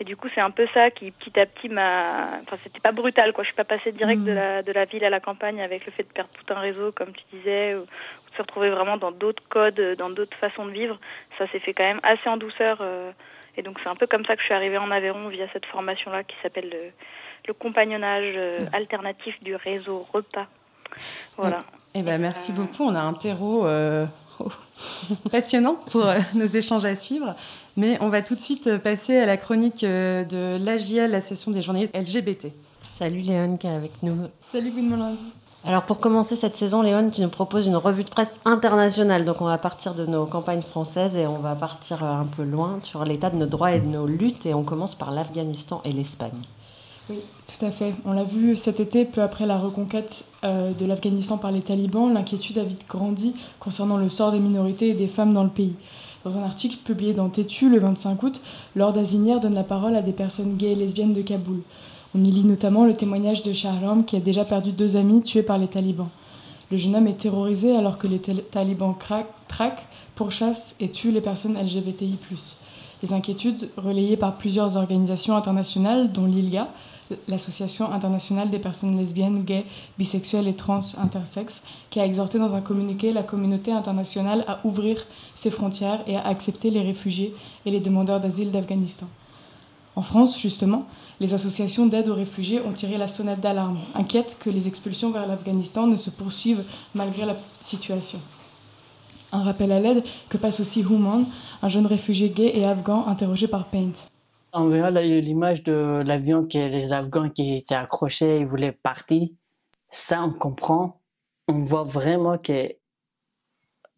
Et 0.02 0.04
du 0.04 0.18
coup, 0.18 0.28
c'est 0.34 0.42
un 0.42 0.50
peu 0.50 0.68
ça 0.74 0.90
qui, 0.90 1.12
petit 1.12 1.40
à 1.40 1.46
petit, 1.46 1.70
m'a. 1.70 2.40
Enfin, 2.42 2.58
c'était 2.64 2.80
pas 2.80 2.92
brutal, 2.92 3.34
quoi. 3.34 3.44
Je 3.44 3.50
suis 3.50 3.56
pas 3.56 3.64
passée 3.64 3.92
direct 3.92 4.24
de, 4.24 4.32
mmh. 4.32 4.36
la, 4.36 4.64
de 4.64 4.72
la 4.72 4.86
ville 4.86 5.06
à 5.06 5.12
la 5.12 5.20
campagne 5.20 5.62
avec 5.62 5.86
le 5.86 5.92
fait 5.92 6.02
de 6.02 6.08
perdre 6.08 6.32
tout 6.34 6.52
un 6.52 6.60
réseau, 6.60 6.92
comme 6.92 7.12
tu 7.12 7.24
disais, 7.38 7.76
ou, 7.76 7.82
de 7.82 8.36
se 8.36 8.42
retrouver 8.42 8.72
vraiment 8.72 8.98
dans 8.98 9.12
d'autres 9.12 9.44
codes, 9.48 9.80
dans 10.00 10.10
d'autres 10.10 10.36
façons 10.38 10.66
de 10.66 10.72
vivre. 10.72 10.98
Ça 11.38 11.48
s'est 11.50 11.60
fait 11.60 11.76
quand 11.76 11.84
même 11.84 12.00
assez 12.02 12.28
en 12.28 12.38
douceur. 12.38 12.80
Euh, 12.82 13.12
et 13.58 13.62
donc, 13.62 13.78
c'est 13.84 13.90
un 13.90 13.96
peu 13.96 14.08
comme 14.08 14.26
ça 14.26 14.34
que 14.34 14.42
je 14.42 14.46
suis 14.46 14.56
arrivée 14.56 14.80
en 14.80 14.90
Aveyron 14.90 15.28
via 15.28 15.46
cette 15.54 15.68
formation-là 15.68 16.24
qui 16.24 16.36
s'appelle 16.42 16.72
le, 16.72 16.90
le, 17.48 17.54
compagnonnage 17.54 18.34
euh, 18.36 18.66
alternatif 18.74 19.36
du 19.44 19.56
réseau 19.56 20.08
repas. 20.12 20.48
Voilà. 21.38 21.60
Eh 21.94 22.02
ben, 22.02 22.20
merci 22.20 22.52
beaucoup. 22.54 22.86
On 22.86 22.96
a 22.96 23.02
un 23.02 23.14
terreau. 23.14 23.68
Euh, 23.68 24.08
passionnant 25.32 25.76
pour 25.92 26.06
nos 26.34 26.46
échanges 26.46 26.86
à 26.86 26.96
suivre. 26.96 27.36
Mais 27.78 27.98
on 28.02 28.10
va 28.10 28.22
tout 28.22 28.36
de 28.36 28.40
suite 28.40 28.78
passer 28.78 29.18
à 29.18 29.26
la 29.26 29.38
chronique 29.38 29.84
euh, 29.84 30.24
de 30.26 30.64
l'AJL, 30.64 31.12
la 31.12 31.22
session 31.22 31.52
des 31.52 31.62
journalistes 31.62 31.96
LGBT. 31.96 32.48
Salut 32.94 33.22
Léon 33.22 33.58
qui 33.58 33.68
est 33.68 33.72
avec 33.72 33.92
nous. 34.04 34.28
Salut 34.52 34.72
Good 34.72 34.98
lundi. 34.98 35.24
Alors 35.64 35.84
pour 35.84 36.00
commencer 36.00 36.36
cette 36.36 36.58
saison, 36.58 36.82
Léon, 36.82 37.12
tu 37.12 37.22
nous 37.22 37.30
proposes 37.30 37.68
une 37.68 37.76
revue 37.76 38.04
de 38.04 38.10
presse 38.10 38.34
internationale. 38.46 39.26
Donc 39.26 39.42
on 39.42 39.46
va 39.46 39.58
partir 39.58 39.94
de 39.94 40.06
nos 40.06 40.26
campagnes 40.26 40.64
françaises 40.64 41.16
et 41.16 41.28
on 41.28 41.38
va 41.38 41.56
partir 41.56 42.04
un 42.04 42.26
peu 42.26 42.44
loin 42.44 42.80
sur 42.82 43.06
l'état 43.06 43.30
de 43.30 43.38
nos 43.38 43.46
droits 43.46 43.72
et 43.72 43.80
de 43.80 43.88
nos 43.88 44.08
luttes. 44.08 44.46
Et 44.46 44.54
on 44.54 44.64
commence 44.64 44.96
par 44.96 45.12
l'Afghanistan 45.12 45.82
et 45.86 45.92
l'Espagne. 45.92 46.42
Oui, 47.12 47.20
tout 47.46 47.66
à 47.66 47.72
fait. 47.72 47.94
On 48.06 48.14
l'a 48.14 48.24
vu 48.24 48.56
cet 48.56 48.80
été, 48.80 49.04
peu 49.04 49.22
après 49.22 49.46
la 49.46 49.58
reconquête 49.58 50.24
euh, 50.46 50.72
de 50.72 50.86
l'Afghanistan 50.86 51.38
par 51.38 51.52
les 51.52 51.60
talibans, 51.60 52.14
l'inquiétude 52.14 52.58
a 52.58 52.64
vite 52.64 52.86
grandi 52.88 53.34
concernant 53.60 53.98
le 53.98 54.08
sort 54.08 54.32
des 54.32 54.40
minorités 54.40 54.88
et 54.88 54.94
des 54.94 55.10
femmes 55.10 55.34
dans 55.34 55.44
le 55.44 55.50
pays. 55.50 55.76
Dans 56.24 56.38
un 56.38 56.44
article 56.44 56.78
publié 56.78 57.14
dans 57.14 57.28
Tétu 57.28 57.68
le 57.68 57.80
25 57.80 58.24
août, 58.24 58.42
Lord 58.78 58.98
Azinière 58.98 59.42
donne 59.42 59.56
la 59.56 59.66
parole 59.66 59.98
à 59.98 60.02
des 60.02 60.14
personnes 60.14 60.56
gays 60.56 60.72
et 60.72 60.76
lesbiennes 60.76 61.14
de 61.14 61.22
Kaboul. 61.22 61.64
On 62.16 62.24
y 62.24 62.32
lit 62.32 62.46
notamment 62.46 62.86
le 62.86 62.96
témoignage 62.96 63.44
de 63.44 63.52
Shahram 63.52 64.06
qui 64.06 64.16
a 64.16 64.22
déjà 64.22 64.46
perdu 64.46 64.72
deux 64.72 64.96
amis 64.96 65.22
tués 65.22 65.44
par 65.44 65.58
les 65.58 65.68
talibans. 65.68 66.10
Le 66.72 66.78
jeune 66.78 66.96
homme 66.96 67.08
est 67.08 67.20
terrorisé 67.20 67.76
alors 67.76 67.98
que 67.98 68.08
les 68.08 68.20
talibans 68.20 68.96
traquent, 68.98 69.86
pourchassent 70.16 70.76
et 70.80 70.90
tuent 70.90 71.12
les 71.12 71.20
personnes 71.20 71.58
LGBTI. 71.62 72.16
Les 73.04 73.12
inquiétudes 73.12 73.70
relayées 73.76 74.16
par 74.16 74.38
plusieurs 74.38 74.78
organisations 74.78 75.36
internationales, 75.36 76.14
dont 76.14 76.26
l'ILGA, 76.26 76.70
l'Association 77.28 77.92
internationale 77.92 78.50
des 78.50 78.60
personnes 78.60 78.98
lesbiennes, 78.98 79.44
gays, 79.44 79.66
bisexuelles 79.98 80.48
et 80.48 80.56
trans 80.56 80.82
intersexes, 81.02 81.64
qui 81.90 82.00
a 82.00 82.06
exhorté 82.06 82.40
dans 82.40 82.56
un 82.56 82.62
communiqué 82.62 83.12
la 83.12 83.24
communauté 83.24 83.72
internationale 83.72 84.44
à 84.48 84.60
ouvrir 84.64 85.06
ses 85.36 85.52
frontières 85.52 86.04
et 86.08 86.18
à 86.18 86.28
accepter 86.28 86.70
les 86.70 86.82
réfugiés 86.82 87.34
et 87.66 87.72
les 87.72 87.80
demandeurs 87.80 88.20
d'asile 88.20 88.52
d'Afghanistan. 88.52 89.08
En 89.96 90.02
France, 90.02 90.40
justement, 90.40 90.86
les 91.20 91.34
associations 91.34 91.86
d'aide 91.86 92.10
aux 92.10 92.16
réfugiés 92.16 92.62
ont 92.62 92.72
tiré 92.72 92.98
la 92.98 93.08
sonnette 93.08 93.42
d'alarme, 93.42 93.80
inquiètes 93.94 94.38
que 94.40 94.50
les 94.50 94.68
expulsions 94.68 95.12
vers 95.12 95.28
l'Afghanistan 95.28 95.86
ne 95.86 95.98
se 95.98 96.10
poursuivent 96.10 96.64
malgré 96.96 97.26
la 97.26 97.36
situation. 97.60 98.20
Un 99.34 99.44
rappel 99.44 99.72
à 99.72 99.80
l'aide 99.80 100.04
que 100.30 100.38
passe 100.38 100.60
aussi 100.60 100.82
Human, 100.82 101.26
un 101.62 101.70
jeune 101.70 101.86
réfugié 101.86 102.30
gay 102.30 102.52
et 102.56 102.66
afghan 102.66 103.06
interrogé 103.08 103.48
par 103.48 103.66
Paint. 103.66 104.11
On 104.54 104.68
verra 104.68 104.92
l'image 104.92 105.64
de 105.64 106.04
l'avion 106.06 106.46
que 106.46 106.58
les 106.58 106.92
Afghans 106.92 107.30
qui 107.30 107.56
étaient 107.56 107.76
accrochés, 107.76 108.40
ils 108.40 108.46
voulaient 108.46 108.74
partir. 108.74 109.30
Ça, 109.92 110.24
on 110.24 110.34
comprend. 110.34 111.02
On 111.48 111.60
voit 111.60 111.84
vraiment 111.84 112.38
que 112.38 112.76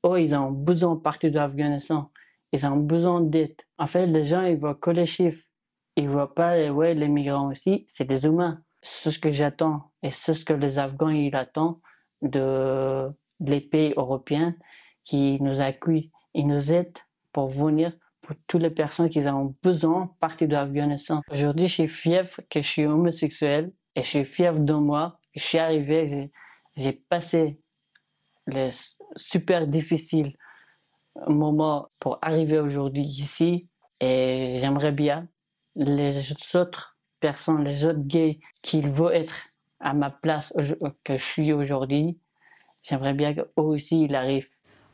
oh, 0.04 0.16
ils 0.16 0.36
ont 0.36 0.52
besoin 0.52 0.96
de 0.96 1.00
partir 1.00 1.32
de 1.32 1.38
l'Afghanistan. 1.38 2.12
Ils 2.52 2.66
ont 2.68 2.78
besoin 2.78 3.22
d'aide. 3.22 3.56
En 3.80 3.88
fait, 3.88 4.06
les 4.06 4.26
gens, 4.26 4.44
ils 4.44 4.58
voient 4.58 4.76
que 4.76 4.92
les 4.92 5.08
chiffres. 5.08 5.44
Ils 5.96 6.08
voient 6.08 6.36
pas, 6.36 6.70
ouais, 6.70 6.94
les 6.94 7.08
migrants 7.08 7.50
aussi, 7.50 7.86
c'est 7.88 8.06
des 8.06 8.26
humains. 8.26 8.62
C'est 8.82 9.12
ce 9.12 9.20
que 9.20 9.32
j'attends 9.32 9.92
et 10.04 10.12
c'est 10.12 10.34
ce 10.34 10.46
que 10.46 10.54
les 10.54 10.78
Afghans, 10.78 11.10
ils 11.10 11.36
attendent 11.36 11.80
de, 12.22 13.10
des 13.40 13.62
pays 13.62 13.94
européens 13.98 14.56
qui 15.04 15.42
nous 15.42 15.62
accueillent. 15.62 16.12
Ils 16.34 16.48
nous 16.48 16.72
aident 16.72 16.98
pour 17.32 17.48
venir 17.48 17.94
pour 18.24 18.36
toutes 18.48 18.62
les 18.62 18.70
personnes 18.70 19.10
qui 19.10 19.20
ont 19.28 19.56
besoin 19.62 20.06
de 20.06 20.12
partir 20.20 20.48
de. 20.48 21.32
Aujourd'hui, 21.32 21.68
je 21.68 21.74
suis 21.74 21.88
fier 21.88 22.28
que 22.50 22.62
je 22.62 22.68
suis 22.68 22.86
homosexuel 22.86 23.72
et 23.96 24.02
je 24.02 24.08
suis 24.08 24.26
fier 24.26 24.58
de 24.58 24.74
moi. 24.74 25.20
Je 25.36 25.44
suis 25.44 25.60
arrivé, 25.60 26.32
j'ai 26.76 26.94
passé 26.94 27.60
le 28.48 28.70
super 29.16 29.68
difficile 29.68 30.36
moment 31.28 31.90
pour 32.00 32.18
arriver 32.22 32.60
aujourd'hui 32.60 33.04
ici 33.04 33.68
et 34.00 34.58
j'aimerais 34.60 34.92
bien 34.92 35.28
les 35.76 36.34
autres 36.56 36.98
personnes, 37.20 37.64
les 37.64 37.86
autres 37.86 38.06
gays 38.06 38.40
qui 38.62 38.82
veulent 38.82 39.14
être 39.14 39.50
à 39.80 39.94
ma 39.94 40.10
place 40.10 40.54
que 41.04 41.18
je 41.18 41.24
suis 41.24 41.52
aujourd'hui, 41.52 42.20
j'aimerais 42.84 43.14
bien 43.14 43.34
qu'eux 43.34 43.52
aussi 43.58 44.04
ils 44.04 44.16
arrivent 44.16 44.50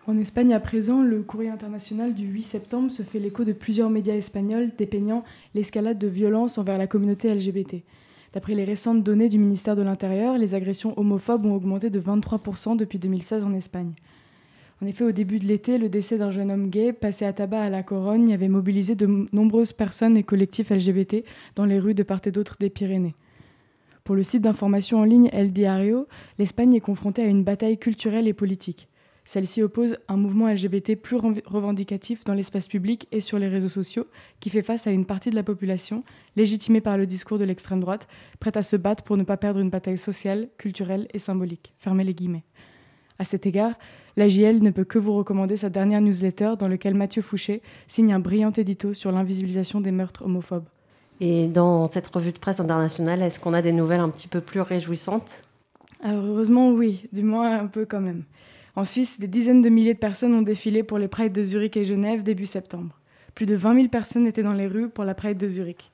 en 0.09 0.17
Espagne, 0.17 0.55
à 0.55 0.59
présent, 0.59 1.03
le 1.03 1.21
courrier 1.21 1.51
international 1.51 2.15
du 2.15 2.25
8 2.25 2.41
septembre 2.41 2.91
se 2.91 3.03
fait 3.03 3.19
l'écho 3.19 3.43
de 3.43 3.53
plusieurs 3.53 3.91
médias 3.91 4.15
espagnols 4.15 4.71
dépeignant 4.75 5.23
l'escalade 5.53 5.99
de 5.99 6.07
violence 6.07 6.57
envers 6.57 6.79
la 6.79 6.87
communauté 6.87 7.31
LGBT. 7.31 7.83
D'après 8.33 8.55
les 8.55 8.63
récentes 8.63 9.03
données 9.03 9.29
du 9.29 9.37
ministère 9.37 9.75
de 9.75 9.83
l'Intérieur, 9.83 10.35
les 10.39 10.55
agressions 10.55 10.97
homophobes 10.97 11.45
ont 11.45 11.53
augmenté 11.53 11.91
de 11.91 11.99
23% 11.99 12.75
depuis 12.75 12.97
2016 12.97 13.43
en 13.43 13.53
Espagne. 13.53 13.91
En 14.81 14.87
effet, 14.87 15.03
au 15.03 15.11
début 15.11 15.37
de 15.37 15.45
l'été, 15.45 15.77
le 15.77 15.89
décès 15.89 16.17
d'un 16.17 16.31
jeune 16.31 16.51
homme 16.51 16.71
gay 16.71 16.91
passé 16.91 17.25
à 17.25 17.33
tabac 17.33 17.61
à 17.61 17.69
la 17.69 17.83
Corogne 17.83 18.33
avait 18.33 18.47
mobilisé 18.47 18.95
de 18.95 19.27
nombreuses 19.31 19.73
personnes 19.73 20.17
et 20.17 20.23
collectifs 20.23 20.71
LGBT 20.71 21.17
dans 21.55 21.65
les 21.65 21.77
rues 21.77 21.93
de 21.93 22.01
part 22.01 22.21
et 22.25 22.31
d'autre 22.31 22.57
des 22.59 22.71
Pyrénées. 22.71 23.13
Pour 24.03 24.15
le 24.15 24.23
site 24.23 24.41
d'information 24.41 24.97
en 24.97 25.03
ligne 25.03 25.29
El 25.33 25.53
Diario, 25.53 26.07
l'Espagne 26.39 26.73
est 26.73 26.79
confrontée 26.79 27.21
à 27.21 27.27
une 27.27 27.43
bataille 27.43 27.77
culturelle 27.77 28.27
et 28.27 28.33
politique. 28.33 28.89
Celle-ci 29.31 29.61
oppose 29.61 29.95
un 30.07 30.17
mouvement 30.17 30.47
LGBT 30.47 30.95
plus 30.95 31.15
revendicatif 31.45 32.23
dans 32.23 32.33
l'espace 32.33 32.67
public 32.67 33.07
et 33.11 33.21
sur 33.21 33.37
les 33.37 33.47
réseaux 33.47 33.69
sociaux, 33.69 34.07
qui 34.39 34.49
fait 34.49 34.63
face 34.63 34.87
à 34.87 34.89
une 34.89 35.05
partie 35.05 35.29
de 35.29 35.35
la 35.35 35.43
population, 35.43 36.01
légitimée 36.35 36.81
par 36.81 36.97
le 36.97 37.05
discours 37.05 37.37
de 37.37 37.43
l'extrême 37.45 37.79
droite, 37.79 38.07
prête 38.39 38.57
à 38.57 38.63
se 38.63 38.75
battre 38.75 39.03
pour 39.03 39.17
ne 39.17 39.23
pas 39.23 39.37
perdre 39.37 39.59
une 39.59 39.69
bataille 39.69 39.99
sociale, 39.99 40.49
culturelle 40.57 41.07
et 41.13 41.19
symbolique. 41.19 41.75
Fermez 41.77 42.03
les 42.05 42.15
guillemets. 42.15 42.43
À 43.19 43.23
cet 43.23 43.45
égard, 43.45 43.73
l'AJL 44.17 44.63
ne 44.63 44.71
peut 44.71 44.83
que 44.83 44.97
vous 44.97 45.13
recommander 45.13 45.57
sa 45.57 45.69
dernière 45.69 46.01
newsletter 46.01 46.53
dans 46.57 46.67
laquelle 46.67 46.95
Mathieu 46.95 47.21
Fouché 47.21 47.61
signe 47.87 48.11
un 48.11 48.19
brillant 48.19 48.53
édito 48.53 48.95
sur 48.95 49.11
l'invisibilisation 49.11 49.79
des 49.79 49.91
meurtres 49.91 50.25
homophobes. 50.25 50.69
Et 51.21 51.45
dans 51.45 51.87
cette 51.87 52.07
revue 52.07 52.31
de 52.31 52.39
presse 52.39 52.59
internationale, 52.59 53.21
est-ce 53.21 53.39
qu'on 53.39 53.53
a 53.53 53.61
des 53.61 53.73
nouvelles 53.73 53.99
un 53.99 54.09
petit 54.09 54.27
peu 54.27 54.41
plus 54.41 54.61
réjouissantes? 54.61 55.43
Alors 56.01 56.25
heureusement 56.25 56.71
oui, 56.71 57.07
du 57.13 57.21
moins 57.21 57.59
un 57.59 57.67
peu 57.67 57.85
quand 57.85 58.01
même. 58.01 58.23
En 58.79 58.85
Suisse, 58.85 59.19
des 59.19 59.27
dizaines 59.27 59.61
de 59.61 59.67
milliers 59.67 59.93
de 59.93 59.99
personnes 59.99 60.33
ont 60.33 60.41
défilé 60.41 60.83
pour 60.83 60.99
les 60.99 61.09
Prides 61.09 61.33
de 61.33 61.43
Zurich 61.43 61.75
et 61.75 61.83
Genève 61.83 62.23
début 62.23 62.45
septembre. 62.45 62.97
Plus 63.35 63.45
de 63.45 63.53
20 63.53 63.75
000 63.75 63.87
personnes 63.89 64.25
étaient 64.25 64.41
dans 64.41 64.53
les 64.53 64.67
rues 64.67 64.87
pour 64.87 65.03
la 65.03 65.13
Pride 65.13 65.37
de 65.37 65.49
Zurich. 65.49 65.91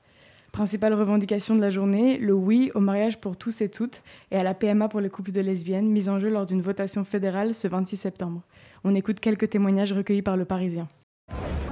Principale 0.52 0.94
revendication 0.94 1.56
de 1.56 1.60
la 1.60 1.70
journée, 1.70 2.16
le 2.16 2.32
oui 2.32 2.70
au 2.76 2.80
mariage 2.80 3.20
pour 3.20 3.36
tous 3.36 3.60
et 3.60 3.70
toutes 3.70 4.02
et 4.30 4.36
à 4.36 4.44
la 4.44 4.54
PMA 4.54 4.88
pour 4.88 5.00
les 5.00 5.10
couples 5.10 5.32
de 5.32 5.40
lesbiennes, 5.40 5.88
mise 5.88 6.08
en 6.08 6.20
jeu 6.20 6.28
lors 6.28 6.46
d'une 6.46 6.62
votation 6.62 7.02
fédérale 7.02 7.56
ce 7.56 7.66
26 7.66 7.96
septembre. 7.96 8.42
On 8.84 8.94
écoute 8.94 9.18
quelques 9.18 9.50
témoignages 9.50 9.92
recueillis 9.92 10.22
par 10.22 10.36
le 10.36 10.44
Parisien 10.44 10.86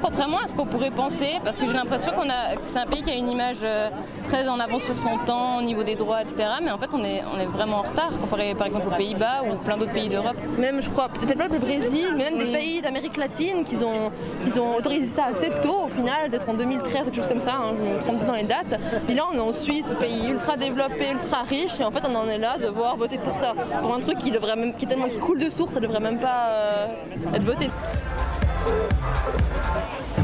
contrairement 0.05 0.41
à 0.45 0.47
ce 0.47 0.55
qu'on 0.55 0.67
pourrait 0.67 0.91
penser, 0.91 1.41
parce 1.43 1.59
que 1.59 1.67
j'ai 1.67 1.73
l'impression 1.73 2.13
qu'on 2.13 2.29
a, 2.29 2.57
que 2.57 2.65
c'est 2.65 2.79
un 2.79 2.85
pays 2.85 3.03
qui 3.03 3.11
a 3.11 3.15
une 3.15 3.31
image 3.31 3.61
euh, 3.65 3.89
très 4.29 4.47
en 4.49 4.61
avance 4.61 4.85
sur 4.85 4.99
son 4.99 5.17
temps 5.25 5.57
au 5.57 5.63
niveau 5.63 5.83
des 5.83 5.95
droits, 5.95 6.21
etc. 6.21 6.37
Mais 6.63 6.71
en 6.71 6.77
fait, 6.77 6.91
on 6.93 7.03
est, 7.03 7.23
on 7.35 7.41
est 7.41 7.47
vraiment 7.47 7.79
en 7.79 7.83
retard 7.83 8.11
comparé 8.21 8.55
par 8.55 8.67
exemple 8.67 8.89
aux 8.89 8.97
Pays-Bas 8.97 9.45
ou 9.51 9.57
plein 9.57 9.79
d'autres 9.79 9.93
pays 9.93 10.11
d'Europe. 10.11 10.37
Même, 10.59 10.83
je 10.83 10.91
crois, 10.91 11.09
peut-être 11.09 11.39
pas 11.39 11.49
le 11.49 11.59
Brésil, 11.59 12.09
mais 12.17 12.31
même 12.31 12.39
des 12.39 12.53
pays 12.53 12.83
d'Amérique 12.83 13.17
latine 13.17 13.65
qui 13.65 13.77
ont, 13.77 14.11
qui 14.43 14.59
ont 14.59 14.77
autorisé 14.77 15.07
ça 15.07 15.25
assez 15.33 15.51
tôt 15.63 15.85
au 15.87 15.89
final, 15.89 16.29
peut-être 16.29 16.51
en 16.51 16.55
2013, 16.55 17.05
quelque 17.07 17.17
chose 17.17 17.27
comme 17.27 17.41
ça, 17.41 17.55
hein, 17.55 17.73
je 17.79 17.95
me 17.97 18.01
trompe 18.01 18.27
dans 18.27 18.35
les 18.35 18.45
dates. 18.45 18.79
Puis 19.07 19.15
là, 19.15 19.25
on 19.33 19.37
est 19.37 19.41
en 19.41 19.55
Suisse, 19.55 19.87
pays 19.99 20.29
ultra 20.29 20.59
développé, 20.59 21.13
ultra 21.13 21.45
riche, 21.45 21.81
et 21.81 21.85
en 21.85 21.91
fait, 21.91 22.07
on 22.07 22.15
en 22.15 22.29
est 22.29 22.39
là 22.39 22.59
de 22.59 22.67
voir 22.67 22.99
voter 22.99 23.17
pour 23.17 23.35
ça, 23.35 23.55
pour 23.81 23.95
un 23.95 24.01
truc 24.01 24.19
qui 24.19 24.31
devrait 24.31 24.57
même, 24.57 24.75
qui 24.75 24.87
tellement 24.87 25.09
qui 25.09 25.19
coule 25.19 25.39
de 25.39 25.49
source, 25.49 25.73
ça 25.73 25.81
devrait 25.81 26.01
même 26.01 26.19
pas 26.19 26.49
euh, 26.49 26.87
être 27.35 27.45
voté 27.45 27.71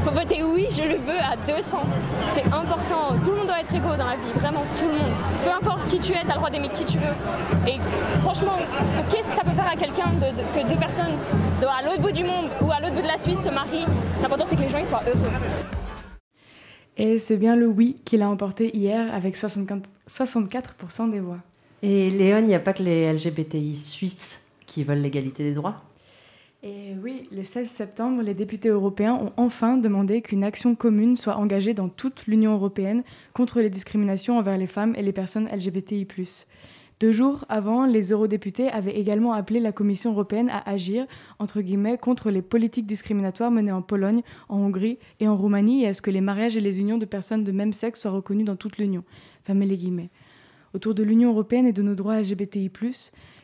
faut 0.03 0.11
voter 0.11 0.43
oui, 0.43 0.67
je 0.71 0.83
le 0.83 0.97
veux 0.97 1.19
à 1.19 1.37
200. 1.47 1.79
C'est 2.35 2.45
important. 2.45 3.19
Tout 3.23 3.31
le 3.31 3.37
monde 3.37 3.47
doit 3.47 3.61
être 3.61 3.75
égaux 3.75 3.97
dans 3.97 4.07
la 4.07 4.17
vie, 4.17 4.33
vraiment 4.35 4.65
tout 4.77 4.87
le 4.87 4.93
monde. 4.93 5.13
Peu 5.45 5.51
importe 5.51 5.87
qui 5.89 5.99
tu 5.99 6.13
es, 6.13 6.23
tu 6.23 6.31
as 6.31 6.33
le 6.33 6.39
droit 6.39 6.51
d'aimer 6.51 6.71
qui 6.71 6.85
tu 6.85 6.99
veux. 6.99 7.15
Et 7.69 7.79
franchement, 8.23 8.57
qu'est-ce 9.11 9.29
que 9.29 9.35
ça 9.35 9.45
peut 9.45 9.55
faire 9.55 9.69
à 9.71 9.77
quelqu'un 9.77 10.11
que 10.21 10.69
deux 10.69 10.79
personnes 10.79 11.17
à 11.63 11.83
l'autre 11.83 12.01
bout 12.03 12.13
du 12.13 12.25
monde 12.25 12.49
ou 12.61 12.71
à 12.71 12.81
l'autre 12.81 12.95
bout 12.95 13.03
de 13.03 13.07
la 13.07 13.19
Suisse 13.19 13.43
se 13.43 13.49
marient? 13.51 13.87
L'important 14.23 14.45
c'est 14.45 14.57
que 14.57 14.63
les 14.63 14.69
gens 14.69 14.79
ils 14.79 14.85
soient 14.85 15.03
heureux. 15.07 15.31
Et 16.97 17.19
c'est 17.19 17.37
bien 17.37 17.57
le 17.57 17.67
oui 17.67 17.97
qu'il 18.05 18.23
a 18.23 18.29
emporté 18.29 18.77
hier 18.77 19.15
avec 19.15 19.37
64% 19.37 21.11
des 21.11 21.21
voix. 21.21 21.39
Et 21.83 22.11
Léon, 22.11 22.39
il 22.39 22.47
n'y 22.47 22.55
a 22.55 22.61
pas 22.61 22.75
que 22.75 22.83
les 22.83 23.11
LGBTI 23.13 23.77
suisses 23.77 24.39
qui 24.67 24.85
veulent 24.85 24.99
l'égalité 24.99 25.43
des 25.45 25.55
droits? 25.55 25.83
Et 26.63 26.95
oui, 27.03 27.27
le 27.33 27.43
16 27.43 27.71
septembre, 27.71 28.21
les 28.21 28.35
députés 28.35 28.69
européens 28.69 29.15
ont 29.15 29.33
enfin 29.39 29.79
demandé 29.79 30.21
qu'une 30.21 30.45
action 30.45 30.75
commune 30.75 31.17
soit 31.17 31.37
engagée 31.37 31.73
dans 31.73 31.89
toute 31.89 32.27
l'Union 32.27 32.53
européenne 32.53 33.03
contre 33.33 33.61
les 33.61 33.71
discriminations 33.71 34.37
envers 34.37 34.59
les 34.59 34.67
femmes 34.67 34.95
et 34.99 35.03
les 35.03 35.13
personnes 35.13 35.49
LGBTI. 35.49 36.07
Deux 37.01 37.13
jours 37.13 37.47
avant, 37.49 37.87
les 37.87 38.13
eurodéputés 38.13 38.69
avaient 38.69 38.99
également 38.99 39.33
appelé 39.33 39.59
la 39.59 39.73
Commission 39.73 40.13
européenne 40.13 40.51
à 40.51 40.69
agir, 40.69 41.07
entre 41.39 41.63
guillemets, 41.63 41.97
contre 41.97 42.31
les 42.31 42.43
politiques 42.43 42.87
discriminatoires 42.87 43.51
menées 43.51 43.73
en 43.73 43.81
Pologne, 43.81 44.21
en 44.51 44.59
Hongrie 44.59 44.99
et 45.19 45.29
en 45.29 45.39
Roumanie 45.39 45.85
et 45.85 45.87
à 45.87 45.95
ce 45.95 46.03
que 46.03 46.11
les 46.11 46.21
mariages 46.21 46.59
et 46.59 46.61
les 46.61 46.79
unions 46.79 46.99
de 46.99 47.07
personnes 47.07 47.43
de 47.43 47.53
même 47.53 47.73
sexe 47.73 48.03
soient 48.03 48.11
reconnus 48.11 48.45
dans 48.45 48.57
toute 48.57 48.77
l'Union. 48.77 49.03
Fermez 49.45 49.65
les 49.65 49.79
guillemets. 49.79 50.11
Autour 50.75 50.95
de 50.95 51.03
l'Union 51.03 51.31
européenne 51.31 51.67
et 51.67 51.73
de 51.73 51.83
nos 51.83 51.95
droits 51.95 52.21
LGBTI, 52.21 52.71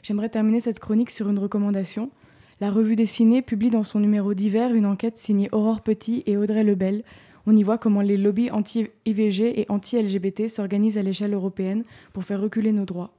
j'aimerais 0.02 0.28
terminer 0.28 0.61
cette 0.61 0.78
chronique 0.78 1.11
sur 1.11 1.30
une 1.30 1.38
recommandation. 1.38 2.11
La 2.58 2.70
revue 2.70 2.96
dessinée 2.96 3.42
publie 3.42 3.68
dans 3.68 3.82
son 3.82 4.00
numéro 4.00 4.32
d'hiver 4.32 4.72
une 4.72 4.86
enquête 4.86 5.18
signée 5.18 5.50
Aurore 5.52 5.82
Petit 5.82 6.22
et 6.25 6.38
Audrey 6.38 6.64
Lebel. 6.64 7.04
On 7.46 7.54
y 7.54 7.62
voit 7.62 7.76
comment 7.76 8.00
les 8.00 8.16
lobbies 8.16 8.50
anti-IVG 8.50 9.60
et 9.60 9.66
anti-LGBT 9.68 10.48
s'organisent 10.48 10.96
à 10.96 11.02
l'échelle 11.02 11.34
européenne 11.34 11.84
pour 12.14 12.25
faire 12.25 12.40
reculer 12.40 12.72
nos 12.72 12.86
droits. 12.86 13.12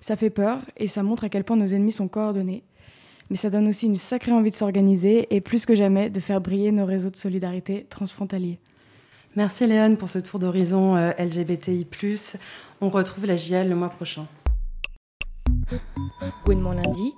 Ça 0.00 0.16
fait 0.16 0.30
peur 0.30 0.60
et 0.78 0.88
ça 0.88 1.02
montre 1.02 1.24
à 1.24 1.28
quel 1.28 1.44
point 1.44 1.58
nos 1.58 1.66
ennemis 1.66 1.92
sont 1.92 2.08
coordonnés. 2.08 2.64
Mais 3.28 3.36
ça 3.36 3.50
donne 3.50 3.68
aussi 3.68 3.86
une 3.86 3.96
sacrée 3.96 4.32
envie 4.32 4.50
de 4.50 4.56
s'organiser 4.56 5.34
et 5.34 5.42
plus 5.42 5.66
que 5.66 5.74
jamais 5.74 6.08
de 6.08 6.18
faire 6.18 6.40
briller 6.40 6.72
nos 6.72 6.86
réseaux 6.86 7.10
de 7.10 7.16
solidarité 7.16 7.86
transfrontaliers. 7.90 8.58
Merci 9.36 9.66
Léon 9.66 9.96
pour 9.96 10.08
ce 10.08 10.18
tour 10.18 10.38
d'horizon 10.38 10.96
euh, 10.96 11.12
LGBTI. 11.18 11.86
On 12.80 12.88
retrouve 12.88 13.26
la 13.26 13.36
JL 13.36 13.68
le 13.68 13.76
mois 13.76 13.90
prochain. 13.90 14.26
lundi, 16.46 17.12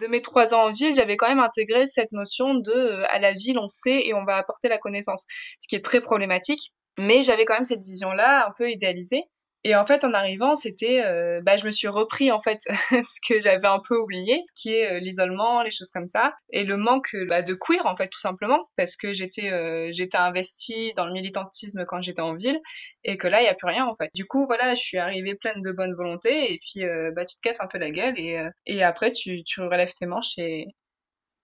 de 0.00 0.06
mes 0.06 0.22
trois 0.22 0.54
ans 0.54 0.64
en 0.66 0.70
ville, 0.70 0.94
j'avais 0.94 1.16
quand 1.16 1.28
même 1.28 1.40
intégré 1.40 1.86
cette 1.86 2.12
notion 2.12 2.54
de 2.54 2.72
euh, 2.72 3.04
à 3.08 3.18
la 3.18 3.32
ville 3.32 3.58
on 3.58 3.68
sait 3.68 4.06
et 4.06 4.14
on 4.14 4.24
va 4.24 4.36
apporter 4.36 4.68
la 4.68 4.78
connaissance, 4.78 5.26
ce 5.60 5.68
qui 5.68 5.76
est 5.76 5.84
très 5.84 6.00
problématique. 6.00 6.72
Mais 6.98 7.22
j'avais 7.22 7.44
quand 7.44 7.54
même 7.54 7.64
cette 7.64 7.82
vision-là 7.82 8.46
un 8.46 8.52
peu 8.56 8.70
idéalisée. 8.70 9.20
Et 9.66 9.74
en 9.74 9.86
fait, 9.86 10.04
en 10.04 10.12
arrivant, 10.12 10.56
c'était, 10.56 11.02
euh, 11.06 11.40
bah, 11.42 11.56
je 11.56 11.64
me 11.64 11.70
suis 11.70 11.88
repris 11.88 12.30
en 12.30 12.42
fait 12.42 12.60
ce 12.90 13.18
que 13.26 13.40
j'avais 13.40 13.66
un 13.66 13.80
peu 13.88 13.96
oublié, 13.96 14.42
qui 14.54 14.74
est 14.74 14.92
euh, 14.92 14.98
l'isolement, 15.00 15.62
les 15.62 15.70
choses 15.70 15.90
comme 15.90 16.06
ça, 16.06 16.34
et 16.50 16.64
le 16.64 16.76
manque 16.76 17.16
bah, 17.28 17.40
de 17.40 17.54
queer 17.54 17.86
en 17.86 17.96
fait, 17.96 18.08
tout 18.08 18.20
simplement, 18.20 18.58
parce 18.76 18.94
que 18.94 19.14
j'étais, 19.14 19.50
euh, 19.50 19.88
j'étais 19.90 20.18
investie 20.18 20.92
dans 20.96 21.06
le 21.06 21.14
militantisme 21.14 21.86
quand 21.86 22.02
j'étais 22.02 22.20
en 22.20 22.34
ville, 22.34 22.60
et 23.04 23.16
que 23.16 23.26
là, 23.26 23.40
il 23.40 23.46
y 23.46 23.48
a 23.48 23.54
plus 23.54 23.68
rien 23.68 23.86
en 23.86 23.96
fait. 23.96 24.10
Du 24.14 24.26
coup, 24.26 24.44
voilà, 24.46 24.74
je 24.74 24.80
suis 24.80 24.98
arrivée 24.98 25.34
pleine 25.34 25.62
de 25.62 25.72
bonne 25.72 25.94
volonté, 25.94 26.52
et 26.52 26.58
puis 26.58 26.84
bah, 27.14 27.24
tu 27.24 27.36
te 27.36 27.40
casses 27.40 27.60
un 27.62 27.66
peu 27.66 27.78
la 27.78 27.90
gueule, 27.90 28.18
et, 28.18 28.46
et 28.66 28.82
après, 28.82 29.12
tu, 29.12 29.44
tu 29.44 29.62
relèves 29.62 29.94
tes 29.94 30.04
manches, 30.04 30.36
et, 30.36 30.66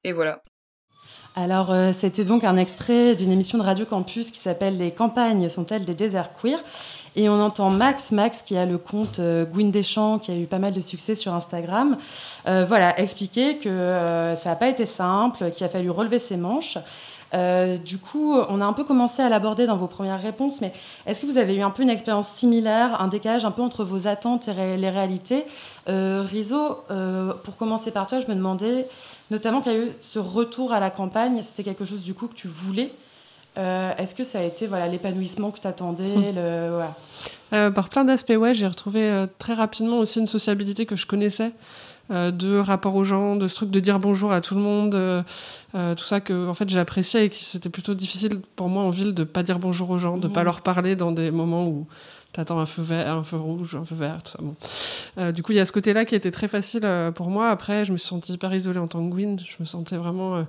et 0.04 0.12
voilà. 0.12 0.42
Alors, 1.36 1.74
c'était 1.94 2.24
donc 2.24 2.44
un 2.44 2.56
extrait 2.56 3.14
d'une 3.14 3.30
émission 3.30 3.56
de 3.56 3.62
Radio 3.62 3.86
Campus 3.86 4.30
qui 4.30 4.40
s'appelle 4.40 4.76
Les 4.76 4.92
campagnes 4.92 5.48
sont-elles 5.48 5.84
des 5.84 5.94
déserts 5.94 6.32
queer? 6.34 6.62
Et 7.16 7.28
on 7.28 7.40
entend 7.40 7.70
Max, 7.70 8.12
Max 8.12 8.42
qui 8.42 8.56
a 8.56 8.66
le 8.66 8.78
compte 8.78 9.18
euh, 9.18 9.44
Gwyn 9.44 9.70
Deschamps, 9.70 10.18
qui 10.18 10.30
a 10.30 10.36
eu 10.36 10.46
pas 10.46 10.58
mal 10.58 10.72
de 10.72 10.80
succès 10.80 11.14
sur 11.14 11.34
Instagram, 11.34 11.96
euh, 12.46 12.64
voilà, 12.66 12.98
expliquer 13.00 13.58
que 13.58 13.68
euh, 13.68 14.36
ça 14.36 14.50
n'a 14.50 14.56
pas 14.56 14.68
été 14.68 14.86
simple, 14.86 15.50
qu'il 15.50 15.66
a 15.66 15.68
fallu 15.68 15.90
relever 15.90 16.18
ses 16.18 16.36
manches. 16.36 16.78
du 17.84 17.98
coup, 17.98 18.34
on 18.34 18.60
a 18.60 18.64
un 18.64 18.72
peu 18.72 18.84
commencé 18.84 19.22
à 19.22 19.28
l'aborder 19.28 19.66
dans 19.66 19.76
vos 19.76 19.86
premières 19.86 20.20
réponses, 20.20 20.60
mais 20.60 20.72
est-ce 21.06 21.20
que 21.20 21.26
vous 21.26 21.38
avez 21.38 21.54
eu 21.56 21.62
un 21.62 21.70
peu 21.70 21.82
une 21.82 21.90
expérience 21.90 22.28
similaire, 22.28 23.00
un 23.00 23.08
décalage 23.08 23.44
un 23.44 23.52
peu 23.52 23.62
entre 23.62 23.84
vos 23.84 24.08
attentes 24.08 24.48
et 24.48 24.76
les 24.76 24.90
réalités? 24.90 25.44
Rizo, 25.86 26.78
pour 27.44 27.56
commencer 27.56 27.92
par 27.92 28.08
toi, 28.08 28.18
je 28.18 28.26
me 28.26 28.34
demandais 28.34 28.88
notamment 29.30 29.60
qu'il 29.60 29.72
y 29.72 29.76
a 29.76 29.78
eu 29.78 29.92
ce 30.00 30.18
retour 30.18 30.72
à 30.72 30.80
la 30.80 30.90
campagne, 30.90 31.42
c'était 31.44 31.62
quelque 31.62 31.84
chose 31.84 32.02
du 32.02 32.14
coup 32.14 32.26
que 32.26 32.34
tu 32.34 32.48
voulais 32.48 32.92
euh, 33.58 33.90
est-ce 33.98 34.14
que 34.14 34.22
ça 34.22 34.38
a 34.38 34.42
été 34.42 34.66
voilà 34.66 34.86
l'épanouissement 34.86 35.50
que 35.50 35.58
tu 35.58 35.66
attendais 35.66 36.14
le, 36.32 36.80
euh, 37.52 37.70
Par 37.70 37.88
plein 37.88 38.04
d'aspects, 38.04 38.36
ouais, 38.36 38.54
j'ai 38.54 38.66
retrouvé 38.66 39.02
euh, 39.02 39.26
très 39.38 39.54
rapidement 39.54 39.98
aussi 39.98 40.20
une 40.20 40.28
sociabilité 40.28 40.86
que 40.86 40.96
je 40.96 41.06
connaissais, 41.06 41.52
de 42.10 42.58
rapport 42.58 42.96
aux 42.96 43.04
gens, 43.04 43.36
de 43.36 43.46
ce 43.46 43.54
truc 43.54 43.70
de 43.70 43.78
dire 43.78 44.00
bonjour 44.00 44.32
à 44.32 44.40
tout 44.40 44.56
le 44.56 44.60
monde, 44.60 45.24
tout 45.72 46.04
ça 46.04 46.20
que 46.20 46.48
en 46.48 46.54
fait 46.54 46.68
j'appréciais 46.68 47.26
et 47.26 47.30
que 47.30 47.36
c'était 47.36 47.68
plutôt 47.68 47.94
difficile 47.94 48.40
pour 48.56 48.68
moi 48.68 48.82
en 48.82 48.90
ville 48.90 49.14
de 49.14 49.22
pas 49.22 49.44
dire 49.44 49.60
bonjour 49.60 49.90
aux 49.90 49.98
gens, 49.98 50.16
de 50.16 50.26
pas 50.26 50.42
leur 50.42 50.62
parler 50.62 50.96
dans 50.96 51.12
des 51.12 51.30
moments 51.30 51.68
où 51.68 51.86
t'attends 52.32 52.58
un 52.58 52.66
feu 52.66 52.82
vert, 52.82 53.14
un 53.14 53.22
feu 53.22 53.36
rouge, 53.36 53.76
un 53.76 53.84
feu 53.84 53.94
vert, 53.94 54.24
tout 54.24 54.32
ça. 54.32 54.38
Bon. 54.42 55.30
du 55.30 55.44
coup, 55.44 55.52
il 55.52 55.58
y 55.58 55.60
a 55.60 55.64
ce 55.64 55.70
côté-là 55.70 56.04
qui 56.04 56.16
était 56.16 56.32
très 56.32 56.48
facile 56.48 56.82
pour 57.14 57.30
moi. 57.30 57.48
Après, 57.48 57.84
je 57.84 57.92
me 57.92 57.96
suis 57.96 58.08
sentie 58.08 58.32
hyper 58.32 58.52
isolée 58.52 58.80
en 58.80 58.88
tant 58.88 59.08
que 59.08 59.14
Gwyn. 59.14 59.36
Je 59.38 59.56
me 59.60 59.64
sentais 59.64 59.96
vraiment, 59.96 60.44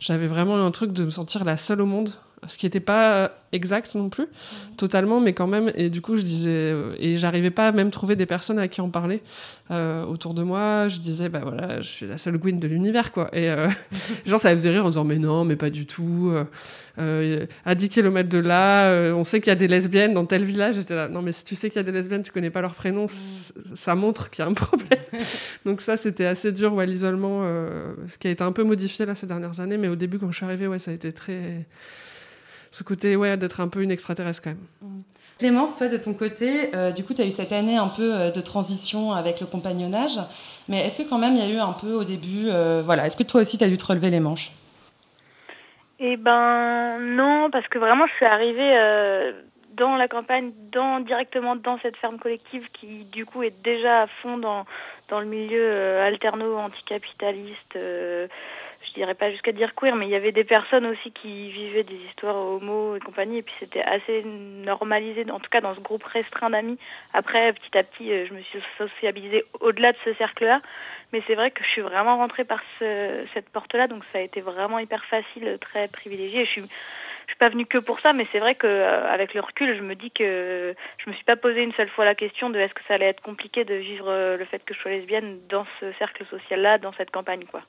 j'avais 0.00 0.26
vraiment 0.26 0.64
un 0.64 0.70
truc 0.70 0.94
de 0.94 1.04
me 1.04 1.10
sentir 1.10 1.44
la 1.44 1.58
seule 1.58 1.82
au 1.82 1.86
monde 1.86 2.12
ce 2.48 2.58
qui 2.58 2.66
n'était 2.66 2.80
pas 2.80 3.30
exact 3.52 3.94
non 3.94 4.08
plus, 4.08 4.24
mhm. 4.24 4.76
totalement, 4.76 5.20
mais 5.20 5.32
quand 5.32 5.46
même. 5.46 5.70
Et 5.76 5.90
du 5.90 6.00
coup, 6.00 6.16
je 6.16 6.22
disais, 6.22 6.50
euh, 6.50 6.94
et 6.98 7.16
j'arrivais 7.16 7.50
pas 7.50 7.68
à 7.68 7.72
même 7.72 7.90
trouver 7.90 8.16
des 8.16 8.26
personnes 8.26 8.58
à 8.58 8.66
qui 8.66 8.80
en 8.80 8.90
parler 8.90 9.22
euh, 9.70 10.04
autour 10.04 10.34
de 10.34 10.42
moi. 10.42 10.88
Je 10.88 10.98
disais, 10.98 11.28
bah 11.28 11.40
voilà, 11.42 11.80
je 11.82 11.88
suis 11.88 12.06
la 12.06 12.18
seule 12.18 12.38
Gwyn 12.38 12.58
de 12.58 12.66
l'univers, 12.66 13.12
quoi. 13.12 13.28
Et 13.32 13.50
euh, 13.50 13.68
genre, 14.26 14.40
ça 14.40 14.50
faisait 14.52 14.70
rire 14.70 14.84
en 14.84 14.88
disant, 14.88 15.04
mais 15.04 15.18
non, 15.18 15.44
mais 15.44 15.56
pas 15.56 15.70
du 15.70 15.86
tout. 15.86 16.32
à 16.96 17.74
10 17.74 17.88
km 17.90 18.28
de 18.28 18.38
là, 18.38 19.12
on 19.14 19.24
sait 19.24 19.40
qu'il 19.40 19.50
y 19.50 19.52
a 19.52 19.56
des 19.56 19.68
lesbiennes 19.68 20.14
dans 20.14 20.24
tel 20.24 20.44
village. 20.44 20.76
J'étais 20.76 20.94
là, 20.94 21.08
non, 21.08 21.22
mais 21.22 21.32
si 21.32 21.44
tu 21.44 21.54
sais 21.54 21.68
qu'il 21.68 21.76
y 21.76 21.80
a 21.80 21.84
des 21.84 21.92
lesbiennes, 21.92 22.22
tu 22.22 22.32
connais 22.32 22.50
pas 22.50 22.62
leur 22.62 22.74
prénom, 22.74 23.02
mhm. 23.02 23.76
ça 23.76 23.94
montre 23.94 24.30
qu'il 24.30 24.44
y 24.44 24.48
a 24.48 24.50
un 24.50 24.54
problème. 24.54 24.98
Donc 25.66 25.80
ça, 25.80 25.96
c'était 25.96 26.26
assez 26.26 26.52
dur, 26.52 26.72
ouais, 26.74 26.86
l'isolement, 26.86 27.42
ce 28.08 28.18
qui 28.18 28.28
a 28.28 28.30
été 28.30 28.42
un 28.42 28.52
peu 28.52 28.64
modifié 28.64 29.04
là 29.04 29.14
ces 29.14 29.26
dernières 29.26 29.60
années. 29.60 29.76
Mais 29.76 29.88
au 29.88 29.96
début, 29.96 30.18
quand 30.18 30.30
je 30.30 30.36
suis 30.36 30.46
arrivée, 30.46 30.66
ouais, 30.66 30.78
ça 30.78 30.90
a 30.90 30.94
été 30.94 31.12
très 31.12 31.66
ce 32.72 32.82
côté 32.82 33.14
ouais, 33.14 33.36
d'être 33.36 33.60
un 33.60 33.68
peu 33.68 33.82
une 33.82 33.90
extraterrestre 33.92 34.42
quand 34.42 34.50
même. 34.50 34.66
Mm. 34.80 35.02
Clémence, 35.38 35.76
toi 35.76 35.88
de 35.88 35.96
ton 35.96 36.14
côté, 36.14 36.70
euh, 36.74 36.92
du 36.92 37.04
coup, 37.04 37.14
tu 37.14 37.22
as 37.22 37.26
eu 37.26 37.30
cette 37.30 37.52
année 37.52 37.76
un 37.76 37.88
peu 37.88 38.14
euh, 38.14 38.30
de 38.30 38.40
transition 38.40 39.12
avec 39.12 39.40
le 39.40 39.46
compagnonnage, 39.46 40.18
mais 40.68 40.86
est-ce 40.86 41.02
que 41.02 41.08
quand 41.08 41.18
même 41.18 41.34
il 41.34 41.40
y 41.40 41.42
a 41.42 41.52
eu 41.52 41.58
un 41.58 41.72
peu 41.72 41.92
au 41.94 42.04
début, 42.04 42.48
euh, 42.48 42.82
voilà, 42.84 43.06
est-ce 43.06 43.16
que 43.16 43.22
toi 43.22 43.40
aussi 43.40 43.58
tu 43.58 43.64
as 43.64 43.68
dû 43.68 43.76
te 43.76 43.84
relever 43.84 44.10
les 44.10 44.20
manches? 44.20 44.52
Eh 45.98 46.16
ben 46.16 46.98
non, 47.00 47.50
parce 47.50 47.66
que 47.68 47.78
vraiment 47.78 48.06
je 48.06 48.12
suis 48.14 48.24
arrivée 48.24 49.32
dans 49.76 49.96
la 49.96 50.06
campagne, 50.08 50.52
dans, 50.70 51.00
directement 51.00 51.56
dans 51.56 51.78
cette 51.80 51.96
ferme 51.96 52.18
collective 52.18 52.68
qui 52.72 53.04
du 53.06 53.24
coup 53.24 53.42
est 53.42 53.54
déjà 53.64 54.02
à 54.02 54.06
fond 54.22 54.38
dans, 54.38 54.64
dans 55.08 55.20
le 55.20 55.26
milieu 55.26 56.00
alterno-anticapitaliste 56.00 57.78
je 58.92 59.00
dirais 59.00 59.14
pas 59.14 59.30
jusqu'à 59.30 59.52
dire 59.52 59.74
queer, 59.74 59.96
mais 59.96 60.06
il 60.06 60.10
y 60.10 60.14
avait 60.14 60.32
des 60.32 60.44
personnes 60.44 60.86
aussi 60.86 61.12
qui 61.12 61.50
vivaient 61.50 61.82
des 61.82 61.98
histoires 62.08 62.36
homo 62.36 62.96
et 62.96 63.00
compagnie, 63.00 63.38
et 63.38 63.42
puis 63.42 63.54
c'était 63.58 63.82
assez 63.82 64.22
normalisé, 64.22 65.24
en 65.30 65.40
tout 65.40 65.50
cas 65.50 65.60
dans 65.60 65.74
ce 65.74 65.80
groupe 65.80 66.04
restreint 66.04 66.50
d'amis. 66.50 66.78
Après, 67.14 67.52
petit 67.52 67.78
à 67.78 67.82
petit, 67.82 68.12
euh, 68.12 68.26
je 68.26 68.34
me 68.34 68.42
suis 68.42 68.60
sociabilisée 68.78 69.44
au-delà 69.60 69.92
de 69.92 69.98
ce 70.04 70.12
cercle-là, 70.14 70.60
mais 71.12 71.22
c'est 71.26 71.34
vrai 71.34 71.50
que 71.50 71.64
je 71.64 71.68
suis 71.68 71.80
vraiment 71.80 72.16
rentrée 72.18 72.44
par 72.44 72.60
ce, 72.78 73.24
cette 73.34 73.48
porte-là, 73.48 73.88
donc 73.88 74.02
ça 74.12 74.18
a 74.18 74.22
été 74.22 74.40
vraiment 74.40 74.78
hyper 74.78 75.04
facile, 75.06 75.58
très 75.60 75.88
privilégié. 75.88 76.44
Je 76.44 76.50
suis 76.50 76.62
suis 77.32 77.38
pas 77.38 77.48
venue 77.48 77.66
que 77.66 77.78
pour 77.78 77.98
ça, 78.00 78.12
mais 78.12 78.26
c'est 78.30 78.40
vrai 78.40 78.54
que 78.54 78.66
euh, 78.66 79.10
avec 79.10 79.32
le 79.32 79.40
recul, 79.40 79.74
je 79.76 79.82
me 79.82 79.94
dis 79.94 80.10
que 80.10 80.74
je 80.98 81.10
me 81.10 81.14
suis 81.14 81.24
pas 81.24 81.36
posé 81.36 81.62
une 81.62 81.72
seule 81.72 81.88
fois 81.88 82.04
la 82.04 82.14
question 82.14 82.50
de 82.50 82.58
est-ce 82.58 82.74
que 82.74 82.82
ça 82.86 82.94
allait 82.94 83.06
être 83.06 83.22
compliqué 83.22 83.64
de 83.64 83.74
vivre 83.74 84.08
euh, 84.08 84.36
le 84.36 84.44
fait 84.44 84.62
que 84.64 84.74
je 84.74 84.80
sois 84.80 84.90
lesbienne 84.90 85.38
dans 85.48 85.66
ce 85.80 85.92
cercle 85.92 86.24
social-là, 86.26 86.78
dans 86.78 86.92
cette 86.92 87.10
campagne, 87.10 87.44
quoi. 87.44 87.62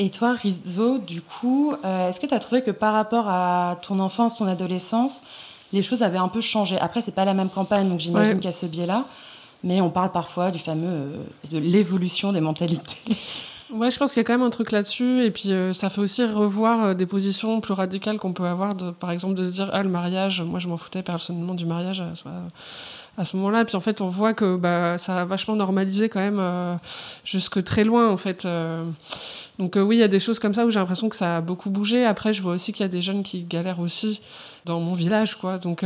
Et 0.00 0.10
toi, 0.10 0.32
Rizzo, 0.32 0.98
du 0.98 1.20
coup, 1.20 1.74
euh, 1.84 2.08
est-ce 2.08 2.20
que 2.20 2.26
tu 2.26 2.34
as 2.34 2.38
trouvé 2.38 2.62
que 2.62 2.70
par 2.70 2.92
rapport 2.92 3.28
à 3.28 3.78
ton 3.82 3.98
enfance, 3.98 4.36
ton 4.36 4.46
adolescence, 4.46 5.20
les 5.72 5.82
choses 5.82 6.02
avaient 6.02 6.18
un 6.18 6.28
peu 6.28 6.40
changé? 6.40 6.78
Après, 6.78 7.00
c'est 7.00 7.14
pas 7.14 7.24
la 7.24 7.34
même 7.34 7.50
campagne, 7.50 7.88
donc 7.88 7.98
j'imagine 7.98 8.36
qu'il 8.36 8.44
y 8.44 8.48
a 8.48 8.56
ce 8.56 8.66
biais-là, 8.66 9.06
mais 9.64 9.80
on 9.80 9.90
parle 9.90 10.12
parfois 10.12 10.52
du 10.52 10.60
fameux 10.60 10.86
euh, 10.86 11.16
de 11.50 11.58
l'évolution 11.58 12.32
des 12.32 12.40
mentalités. 12.40 12.96
Ouais, 13.70 13.90
je 13.90 13.98
pense 13.98 14.14
qu'il 14.14 14.20
y 14.20 14.22
a 14.22 14.24
quand 14.24 14.32
même 14.32 14.46
un 14.46 14.48
truc 14.48 14.72
là-dessus, 14.72 15.22
et 15.24 15.30
puis 15.30 15.52
euh, 15.52 15.74
ça 15.74 15.90
fait 15.90 16.00
aussi 16.00 16.24
revoir 16.24 16.94
des 16.94 17.04
positions 17.04 17.60
plus 17.60 17.74
radicales 17.74 18.16
qu'on 18.16 18.32
peut 18.32 18.46
avoir, 18.46 18.74
de, 18.74 18.92
par 18.92 19.10
exemple 19.10 19.34
de 19.34 19.44
se 19.44 19.52
dire 19.52 19.68
ah 19.74 19.82
le 19.82 19.90
mariage, 19.90 20.40
moi 20.40 20.58
je 20.58 20.68
m'en 20.68 20.78
foutais 20.78 21.02
personnellement 21.02 21.52
du 21.52 21.66
mariage, 21.66 22.02
à 23.18 23.24
ce 23.24 23.36
moment-là. 23.36 23.64
Puis 23.64 23.76
en 23.76 23.80
fait, 23.80 24.00
on 24.00 24.08
voit 24.08 24.32
que 24.32 24.56
bah, 24.56 24.96
ça 24.96 25.20
a 25.20 25.24
vachement 25.24 25.56
normalisé 25.56 26.08
quand 26.08 26.20
même 26.20 26.38
euh, 26.40 26.76
jusque 27.24 27.62
très 27.64 27.84
loin 27.84 28.10
en 28.10 28.16
fait. 28.16 28.44
Euh. 28.44 28.84
donc 29.58 29.76
euh, 29.76 29.82
oui, 29.82 29.96
il 29.96 29.98
y 30.00 30.04
a 30.04 30.08
des 30.08 30.20
choses 30.20 30.38
comme 30.38 30.54
ça 30.54 30.64
où 30.64 30.70
j'ai 30.70 30.78
l'impression 30.78 31.08
que 31.08 31.16
ça 31.16 31.38
a 31.38 31.40
beaucoup 31.40 31.68
bougé. 31.68 32.06
Après, 32.06 32.32
je 32.32 32.40
vois 32.40 32.54
aussi 32.54 32.72
qu'il 32.72 32.84
y 32.84 32.88
a 32.88 32.88
des 32.88 33.02
jeunes 33.02 33.22
qui 33.22 33.42
galèrent 33.42 33.80
aussi 33.80 34.20
dans 34.68 34.80
mon 34.80 34.94
village, 34.94 35.34
quoi. 35.36 35.58
Donc 35.58 35.84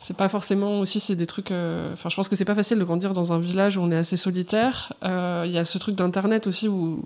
c'est 0.00 0.16
pas 0.16 0.28
forcément 0.28 0.80
aussi 0.80 0.98
c'est 1.00 1.16
des 1.16 1.26
trucs. 1.26 1.50
Enfin, 1.50 2.08
je 2.08 2.16
pense 2.16 2.28
que 2.28 2.36
c'est 2.36 2.44
pas 2.44 2.54
facile 2.54 2.78
de 2.78 2.84
grandir 2.84 3.12
dans 3.12 3.32
un 3.32 3.38
village 3.38 3.76
où 3.76 3.82
on 3.82 3.90
est 3.90 3.96
assez 3.96 4.16
solitaire. 4.16 4.92
Il 5.02 5.50
y 5.50 5.58
a 5.58 5.64
ce 5.64 5.78
truc 5.78 5.94
d'internet 5.94 6.46
aussi 6.46 6.68
où 6.68 7.04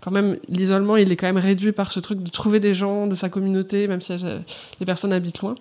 quand 0.00 0.12
même, 0.12 0.36
l'isolement, 0.48 0.96
il 0.96 1.10
est 1.10 1.16
quand 1.16 1.26
même 1.26 1.38
réduit 1.38 1.72
par 1.72 1.90
ce 1.90 1.98
truc 1.98 2.22
de 2.22 2.30
trouver 2.30 2.60
des 2.60 2.72
gens 2.72 3.06
de 3.08 3.14
sa 3.14 3.28
communauté, 3.28 3.88
même 3.88 4.00
si 4.00 4.12
les 4.78 4.86
personnes 4.86 5.12
habitent 5.12 5.40
loin. 5.40 5.56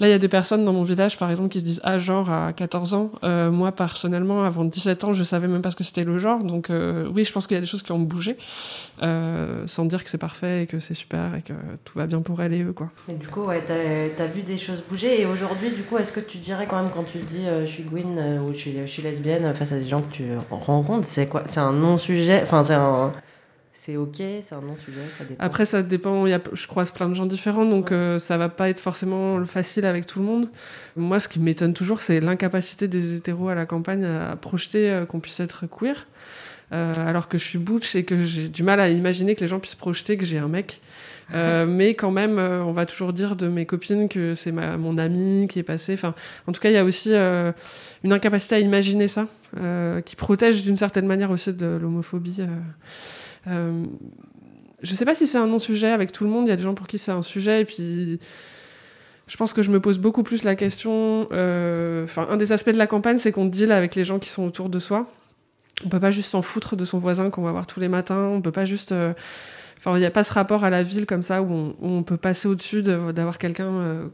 Là, 0.00 0.08
il 0.08 0.10
y 0.10 0.14
a 0.14 0.18
des 0.18 0.28
personnes 0.28 0.64
dans 0.64 0.72
mon 0.72 0.82
village, 0.82 1.18
par 1.18 1.30
exemple, 1.30 1.50
qui 1.50 1.60
se 1.60 1.64
disent 1.64 1.80
ah 1.82 1.98
genre 1.98 2.30
à 2.30 2.52
14 2.52 2.94
ans. 2.94 3.10
Euh, 3.24 3.50
moi, 3.50 3.72
personnellement, 3.72 4.42
avant 4.44 4.64
17 4.64 5.04
ans, 5.04 5.12
je 5.12 5.24
savais 5.24 5.48
même 5.48 5.62
pas 5.62 5.70
ce 5.70 5.76
que 5.76 5.84
c'était 5.84 6.04
le 6.04 6.18
genre. 6.18 6.42
Donc 6.42 6.70
euh, 6.70 7.08
oui, 7.14 7.24
je 7.24 7.32
pense 7.32 7.46
qu'il 7.46 7.54
y 7.54 7.58
a 7.58 7.60
des 7.60 7.66
choses 7.66 7.82
qui 7.82 7.92
ont 7.92 7.98
bougé, 7.98 8.36
euh, 9.02 9.66
sans 9.66 9.84
dire 9.84 10.04
que 10.04 10.10
c'est 10.10 10.18
parfait 10.18 10.64
et 10.64 10.66
que 10.66 10.78
c'est 10.78 10.94
super 10.94 11.34
et 11.34 11.42
que 11.42 11.52
tout 11.84 11.98
va 11.98 12.06
bien 12.06 12.20
pour 12.20 12.40
elle 12.42 12.52
et 12.52 12.62
eux, 12.62 12.72
quoi. 12.72 12.90
Du 13.08 13.28
coup, 13.28 13.44
ouais, 13.44 13.59
t'as 13.66 14.24
as 14.24 14.26
vu 14.26 14.42
des 14.42 14.58
choses 14.58 14.82
bouger. 14.88 15.20
Et 15.20 15.26
aujourd'hui, 15.26 15.70
du 15.70 15.82
coup, 15.82 15.98
est-ce 15.98 16.12
que 16.12 16.20
tu 16.20 16.38
dirais 16.38 16.66
quand 16.68 16.82
même 16.82 16.90
quand 16.92 17.04
tu 17.04 17.18
dis 17.18 17.46
je 17.46 17.66
suis 17.66 17.82
Gwyn 17.82 18.40
ou 18.40 18.52
je 18.52 18.58
suis, 18.58 18.76
je 18.80 18.86
suis 18.86 19.02
lesbienne 19.02 19.52
face 19.54 19.72
à 19.72 19.78
des 19.78 19.86
gens 19.86 20.02
que 20.02 20.12
tu 20.12 20.24
rencontres, 20.50 21.06
c'est 21.06 21.26
quoi? 21.26 21.42
C'est 21.46 21.60
un 21.60 21.72
non-sujet? 21.72 22.40
Enfin, 22.42 22.62
c'est 22.62 22.74
un 22.74 23.12
c'est 23.82 23.96
ok, 23.96 24.16
c'est 24.16 24.52
un 24.52 24.60
non-sujet, 24.60 25.00
ça 25.16 25.24
dépend. 25.24 25.42
Après, 25.42 25.64
ça 25.64 25.82
dépend. 25.82 26.26
Y 26.26 26.34
a, 26.34 26.40
je 26.52 26.66
croise 26.66 26.90
plein 26.90 27.08
de 27.08 27.14
gens 27.14 27.24
différents, 27.24 27.64
donc 27.64 27.92
euh, 27.92 28.18
ça 28.18 28.36
va 28.36 28.50
pas 28.50 28.68
être 28.68 28.78
forcément 28.78 29.42
facile 29.46 29.86
avec 29.86 30.04
tout 30.04 30.18
le 30.18 30.26
monde. 30.26 30.50
Moi, 30.96 31.18
ce 31.18 31.28
qui 31.28 31.40
m'étonne 31.40 31.72
toujours, 31.72 32.02
c'est 32.02 32.20
l'incapacité 32.20 32.88
des 32.88 33.14
hétéros 33.14 33.48
à 33.48 33.54
la 33.54 33.64
campagne 33.64 34.04
à 34.04 34.36
projeter 34.36 34.90
euh, 34.90 35.06
qu'on 35.06 35.18
puisse 35.18 35.40
être 35.40 35.64
queer. 35.66 36.06
Euh, 36.72 36.92
alors 37.08 37.26
que 37.26 37.38
je 37.38 37.44
suis 37.44 37.58
butch 37.58 37.96
et 37.96 38.04
que 38.04 38.20
j'ai 38.20 38.48
du 38.48 38.62
mal 38.62 38.80
à 38.80 38.90
imaginer 38.90 39.34
que 39.34 39.40
les 39.40 39.48
gens 39.48 39.58
puissent 39.58 39.74
projeter 39.76 40.18
que 40.18 40.26
j'ai 40.26 40.36
un 40.36 40.48
mec. 40.48 40.78
Mais 41.32 41.94
quand 41.94 42.10
même, 42.10 42.38
on 42.38 42.72
va 42.72 42.86
toujours 42.86 43.12
dire 43.12 43.36
de 43.36 43.48
mes 43.48 43.66
copines 43.66 44.08
que 44.08 44.34
c'est 44.34 44.52
mon 44.52 44.98
ami 44.98 45.46
qui 45.48 45.58
est 45.58 45.64
passé. 45.64 45.94
Enfin, 45.94 46.14
en 46.46 46.52
tout 46.52 46.60
cas, 46.60 46.70
il 46.70 46.74
y 46.74 46.78
a 46.78 46.84
aussi 46.84 47.12
une 47.12 48.12
incapacité 48.12 48.56
à 48.56 48.58
imaginer 48.58 49.08
ça, 49.08 49.26
qui 50.04 50.16
protège 50.16 50.62
d'une 50.62 50.76
certaine 50.76 51.06
manière 51.06 51.30
aussi 51.30 51.52
de 51.52 51.78
l'homophobie. 51.80 52.42
Euh, 53.46 53.84
je 54.82 54.94
sais 54.94 55.04
pas 55.04 55.14
si 55.14 55.26
c'est 55.26 55.38
un 55.38 55.46
non-sujet 55.46 55.90
avec 55.90 56.12
tout 56.12 56.24
le 56.24 56.30
monde. 56.30 56.46
Il 56.46 56.50
y 56.50 56.52
a 56.52 56.56
des 56.56 56.62
gens 56.62 56.74
pour 56.74 56.86
qui 56.86 56.98
c'est 56.98 57.12
un 57.12 57.22
sujet. 57.22 57.62
Et 57.62 57.64
puis, 57.64 58.18
je 59.26 59.36
pense 59.36 59.52
que 59.52 59.62
je 59.62 59.70
me 59.70 59.80
pose 59.80 59.98
beaucoup 59.98 60.22
plus 60.22 60.42
la 60.42 60.56
question. 60.56 61.28
Euh, 61.32 62.04
enfin, 62.04 62.26
un 62.30 62.36
des 62.36 62.52
aspects 62.52 62.70
de 62.70 62.78
la 62.78 62.86
campagne, 62.86 63.18
c'est 63.18 63.32
qu'on 63.32 63.46
deal 63.46 63.72
avec 63.72 63.94
les 63.94 64.04
gens 64.04 64.18
qui 64.18 64.28
sont 64.28 64.44
autour 64.44 64.68
de 64.68 64.78
soi. 64.78 65.10
On 65.84 65.88
peut 65.88 66.00
pas 66.00 66.10
juste 66.10 66.30
s'en 66.30 66.42
foutre 66.42 66.76
de 66.76 66.84
son 66.84 66.98
voisin 66.98 67.30
qu'on 67.30 67.42
va 67.42 67.52
voir 67.52 67.66
tous 67.66 67.80
les 67.80 67.88
matins. 67.88 68.28
On 68.28 68.40
peut 68.40 68.52
pas 68.52 68.64
juste. 68.64 68.92
Euh, 68.92 69.12
enfin, 69.80 69.96
il 69.96 70.00
n'y 70.00 70.06
a 70.06 70.10
pas 70.10 70.22
ce 70.22 70.32
rapport 70.32 70.62
à 70.62 70.70
la 70.70 70.82
ville 70.82 71.06
comme 71.06 71.24
ça 71.24 71.42
où 71.42 71.74
on, 71.80 72.02
peut 72.04 72.16
passer 72.16 72.46
au-dessus 72.46 72.82
d'avoir 72.82 73.38
quelqu'un 73.38 74.10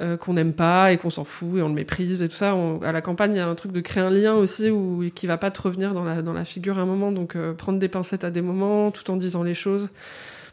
euh, 0.00 0.16
qu'on 0.16 0.32
n'aime 0.32 0.54
pas 0.54 0.92
et 0.92 0.96
qu'on 0.96 1.10
s'en 1.10 1.24
fout 1.24 1.58
et 1.58 1.62
on 1.62 1.68
le 1.68 1.74
méprise 1.74 2.22
et 2.22 2.28
tout 2.28 2.36
ça. 2.36 2.56
À 2.82 2.90
la 2.90 3.02
campagne, 3.02 3.32
il 3.32 3.36
y 3.36 3.40
a 3.40 3.46
un 3.46 3.54
truc 3.54 3.72
de 3.72 3.82
créer 3.82 4.02
un 4.02 4.08
lien 4.08 4.34
aussi 4.34 4.70
où, 4.70 5.04
qui 5.14 5.26
va 5.26 5.36
pas 5.36 5.50
te 5.50 5.60
revenir 5.60 5.92
dans 5.92 6.04
la, 6.04 6.22
dans 6.22 6.32
la 6.32 6.46
figure 6.46 6.78
à 6.78 6.82
un 6.82 6.86
moment. 6.86 7.12
Donc 7.12 7.36
euh, 7.36 7.52
prendre 7.52 7.78
des 7.78 7.88
pincettes 7.88 8.24
à 8.24 8.30
des 8.30 8.40
moments 8.40 8.90
tout 8.92 9.10
en 9.10 9.16
disant 9.16 9.42
les 9.42 9.52
choses. 9.52 9.90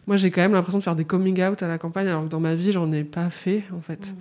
Moi, 0.07 0.15
j'ai 0.15 0.31
quand 0.31 0.39
même 0.41 0.53
l'impression 0.53 0.77
de 0.79 0.83
faire 0.83 0.95
des 0.95 1.03
coming 1.03 1.43
out 1.43 1.61
à 1.63 1.67
la 1.67 1.77
campagne, 1.77 2.07
alors 2.07 2.23
que 2.23 2.29
dans 2.29 2.39
ma 2.39 2.55
vie, 2.55 2.71
j'en 2.71 2.89
ai 2.93 3.03
pas 3.03 3.29
fait, 3.29 3.63
en 3.75 3.81
fait. 3.81 4.13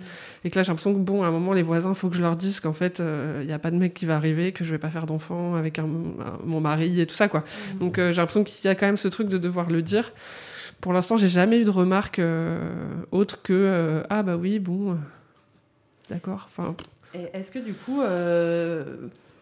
Et 0.43 0.49
que 0.51 0.57
là, 0.59 0.63
j'ai 0.63 0.67
l'impression 0.67 0.93
que, 0.93 0.99
bon, 0.99 1.23
à 1.23 1.27
un 1.27 1.31
moment, 1.31 1.53
les 1.53 1.63
voisins, 1.63 1.93
faut 1.93 2.09
que 2.09 2.15
je 2.17 2.21
leur 2.21 2.35
dise 2.35 2.59
qu'en 2.59 2.73
fait, 2.73 3.01
il 3.41 3.47
n'y 3.47 3.53
a 3.53 3.59
pas 3.59 3.71
de 3.71 3.77
mec 3.77 3.93
qui 3.93 4.05
va 4.05 4.17
arriver, 4.17 4.51
que 4.51 4.65
je 4.65 4.71
vais 4.71 4.77
pas 4.79 4.89
faire 4.89 5.05
d'enfant 5.05 5.55
avec 5.55 5.79
un- 5.79 5.83
un- 5.85 6.39
mon 6.45 6.59
mari 6.59 6.99
et 6.99 7.05
tout 7.05 7.15
ça, 7.15 7.29
quoi. 7.29 7.45
Donc, 7.79 7.99
euh, 7.99 8.11
j'ai 8.11 8.17
l'impression 8.17 8.43
qu'il 8.43 8.65
y 8.65 8.67
a 8.67 8.75
quand 8.75 8.85
même 8.85 8.97
ce 8.97 9.07
truc 9.07 9.29
de 9.29 9.37
devoir 9.37 9.69
le 9.69 9.81
dire. 9.81 10.11
Pour 10.81 10.91
l'instant, 10.91 11.15
j'ai 11.15 11.29
jamais 11.29 11.59
eu 11.61 11.63
de 11.63 11.69
remarques 11.71 12.19
euh, 12.19 12.59
autres 13.11 13.41
que 13.41 13.53
euh, 13.53 14.03
Ah, 14.09 14.23
bah 14.23 14.35
oui, 14.35 14.59
bon, 14.59 14.91
euh, 14.91 14.95
d'accord. 16.09 16.49
Enfin, 16.55 16.75
est-ce 17.33 17.49
que 17.51 17.59
du 17.59 17.73
coup, 17.73 18.01
euh, 18.01 18.81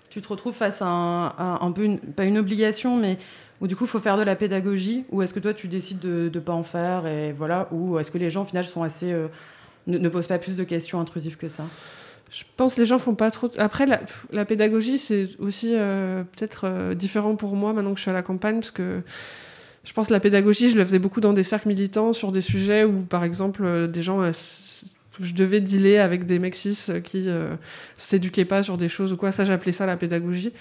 tu 0.10 0.22
te 0.22 0.28
retrouves 0.28 0.54
face 0.54 0.82
à 0.82 0.86
un, 0.86 1.26
à 1.28 1.60
un 1.62 1.72
peu, 1.72 1.84
une- 1.84 2.00
pas 2.00 2.24
une 2.26 2.38
obligation, 2.38 2.98
mais 2.98 3.18
où 3.62 3.68
du 3.68 3.76
coup, 3.76 3.86
il 3.86 3.90
faut 3.90 4.00
faire 4.00 4.18
de 4.18 4.24
la 4.24 4.36
pédagogie 4.36 5.06
Ou 5.12 5.22
est-ce 5.22 5.34
que 5.34 5.40
toi, 5.40 5.54
tu 5.54 5.68
décides 5.68 6.00
de 6.00 6.30
ne 6.34 6.40
pas 6.40 6.54
en 6.54 6.64
faire 6.64 7.08
et 7.08 7.32
voilà 7.32 7.68
Ou 7.72 7.98
est-ce 8.00 8.12
que 8.12 8.18
les 8.18 8.30
gens, 8.30 8.44
au 8.44 8.46
final, 8.46 8.66
sont 8.66 8.84
assez, 8.84 9.12
euh, 9.12 9.28
ne, 9.88 10.10
posent 10.10 10.28
pas 10.28 10.40
plus 10.40 10.56
de 10.56 10.64
questions 10.64 11.00
intrusives 11.00 11.38
que 11.38 11.48
ça? 11.48 11.64
Je 12.30 12.44
pense 12.58 12.76
que 12.76 12.82
les 12.82 12.88
gens 12.88 13.00
font 13.00 13.16
pas 13.16 13.32
trop. 13.32 13.50
Après, 13.58 13.86
la, 14.32 14.46
pédagogie, 14.46 14.98
c'est 14.98 15.30
aussi 15.40 15.74
euh, 15.74 16.24
peut-être 16.24 16.66
euh, 16.66 16.96
différent 16.96 17.36
pour 17.36 17.56
moi 17.56 17.72
maintenant 17.72 17.92
que 17.92 17.98
je 17.98 18.02
suis 18.02 18.12
à 18.12 18.16
la 18.16 18.24
campagne, 18.24 18.56
parce 18.56 18.72
que 18.72 19.02
je 19.84 19.94
pense 19.94 20.08
que 20.08 20.14
la 20.14 20.20
pédagogie, 20.20 20.70
je 20.70 20.78
le 20.78 20.84
faisais 20.84 21.00
beaucoup 21.00 21.22
dans 21.22 21.34
des 21.34 21.44
cercles 21.44 21.68
militants 21.68 22.12
sur 22.12 22.32
des 22.32 22.42
sujets 22.42 22.84
où, 22.84 23.02
par 23.02 23.24
exemple, 23.24 23.88
des 23.88 24.04
gens. 24.04 24.32
Je 25.22 25.34
devais 25.34 25.62
dealer 25.62 26.00
avec 26.00 26.26
des 26.26 26.40
mecs 26.40 26.56
cis 26.56 26.78
qui 27.04 27.26
euh, 27.28 27.56
s'éduquaient 27.98 28.46
pas 28.46 28.64
sur 28.64 28.78
des 28.78 28.88
choses 28.88 29.14
ou 29.14 29.18
quoi. 29.18 29.32
Ça, 29.32 29.46
j'appelais 29.46 29.72
ça 29.72 29.86
la 29.86 29.98
pédagogie. 29.98 30.52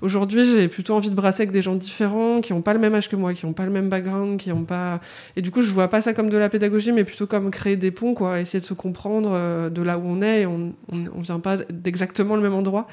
Aujourd'hui, 0.00 0.44
j'ai 0.44 0.68
plutôt 0.68 0.94
envie 0.94 1.10
de 1.10 1.14
brasser 1.14 1.42
avec 1.42 1.52
des 1.52 1.62
gens 1.62 1.74
différents, 1.74 2.40
qui 2.40 2.52
n'ont 2.52 2.62
pas 2.62 2.72
le 2.72 2.78
même 2.78 2.94
âge 2.94 3.08
que 3.08 3.16
moi, 3.16 3.34
qui 3.34 3.46
n'ont 3.46 3.52
pas 3.52 3.64
le 3.64 3.70
même 3.70 3.88
background, 3.88 4.38
qui 4.38 4.50
n'ont 4.50 4.64
pas. 4.64 5.00
Et 5.36 5.42
du 5.42 5.50
coup, 5.50 5.62
je 5.62 5.70
vois 5.72 5.88
pas 5.88 6.02
ça 6.02 6.12
comme 6.12 6.30
de 6.30 6.36
la 6.36 6.48
pédagogie, 6.48 6.92
mais 6.92 7.04
plutôt 7.04 7.26
comme 7.26 7.50
créer 7.50 7.76
des 7.76 7.90
ponts, 7.90 8.14
quoi, 8.14 8.40
essayer 8.40 8.60
de 8.60 8.64
se 8.64 8.74
comprendre 8.74 9.30
euh, 9.32 9.70
de 9.70 9.82
là 9.82 9.98
où 9.98 10.02
on 10.04 10.22
est. 10.22 10.42
Et 10.42 10.46
on, 10.46 10.74
on, 10.92 11.04
on 11.14 11.20
vient 11.20 11.40
pas 11.40 11.58
d'exactement 11.70 12.36
le 12.36 12.42
même 12.42 12.54
endroit. 12.54 12.86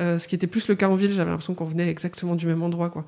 Euh, 0.00 0.18
ce 0.18 0.26
qui 0.26 0.34
était 0.34 0.46
plus 0.46 0.66
le 0.68 0.74
cas 0.74 0.88
en 0.88 0.96
ville, 0.96 1.12
j'avais 1.12 1.30
l'impression 1.30 1.54
qu'on 1.54 1.64
venait 1.64 1.88
exactement 1.88 2.34
du 2.34 2.46
même 2.46 2.62
endroit, 2.62 2.90
quoi. 2.90 3.04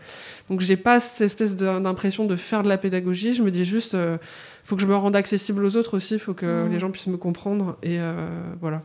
Donc, 0.49 0.61
j'ai 0.61 0.77
pas 0.77 1.01
cette 1.01 1.23
espèce 1.23 1.57
d'im- 1.57 1.81
d'impression 1.81 2.27
de 2.27 2.37
faire 2.37 2.63
de 2.63 2.69
la 2.69 2.79
pédagogie. 2.79 3.35
Je 3.35 3.43
me 3.43 3.51
dis 3.51 3.65
juste, 3.65 3.95
euh, 3.95 4.19
faut 4.67 4.77
que 4.77 4.83
je 4.83 4.87
me 4.87 4.97
rende 4.97 5.17
accessible 5.17 5.65
aux 5.65 5.77
autres 5.77 5.97
aussi, 5.97 6.19
faut 6.19 6.35
que 6.35 6.65
Mhm. 6.65 6.73
les 6.73 6.79
gens 6.79 6.91
puissent 6.91 7.07
me 7.07 7.17
comprendre. 7.17 7.77
Et 7.83 7.99
euh, 8.01 8.29
voilà. 8.61 8.83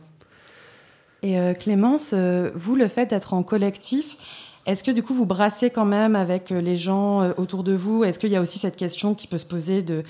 Et 1.22 1.38
euh, 1.38 1.54
Clémence, 1.54 2.10
euh, 2.14 2.50
vous, 2.54 2.74
le 2.76 2.88
fait 2.88 3.06
d'être 3.10 3.34
en 3.34 3.42
collectif, 3.42 4.16
est-ce 4.66 4.82
que 4.84 4.90
du 4.92 5.02
coup 5.02 5.14
vous 5.14 5.26
brassez 5.26 5.70
quand 5.70 5.84
même 5.84 6.14
avec 6.16 6.50
les 6.50 6.76
gens 6.76 7.30
autour 7.36 7.64
de 7.64 7.72
vous? 7.74 8.04
Est-ce 8.04 8.18
qu'il 8.18 8.30
y 8.30 8.36
a 8.36 8.40
aussi 8.40 8.58
cette 8.60 8.76
question 8.76 9.14
qui 9.14 9.26
peut 9.26 9.38
se 9.38 9.44
poser 9.46 9.82
de 9.82 10.02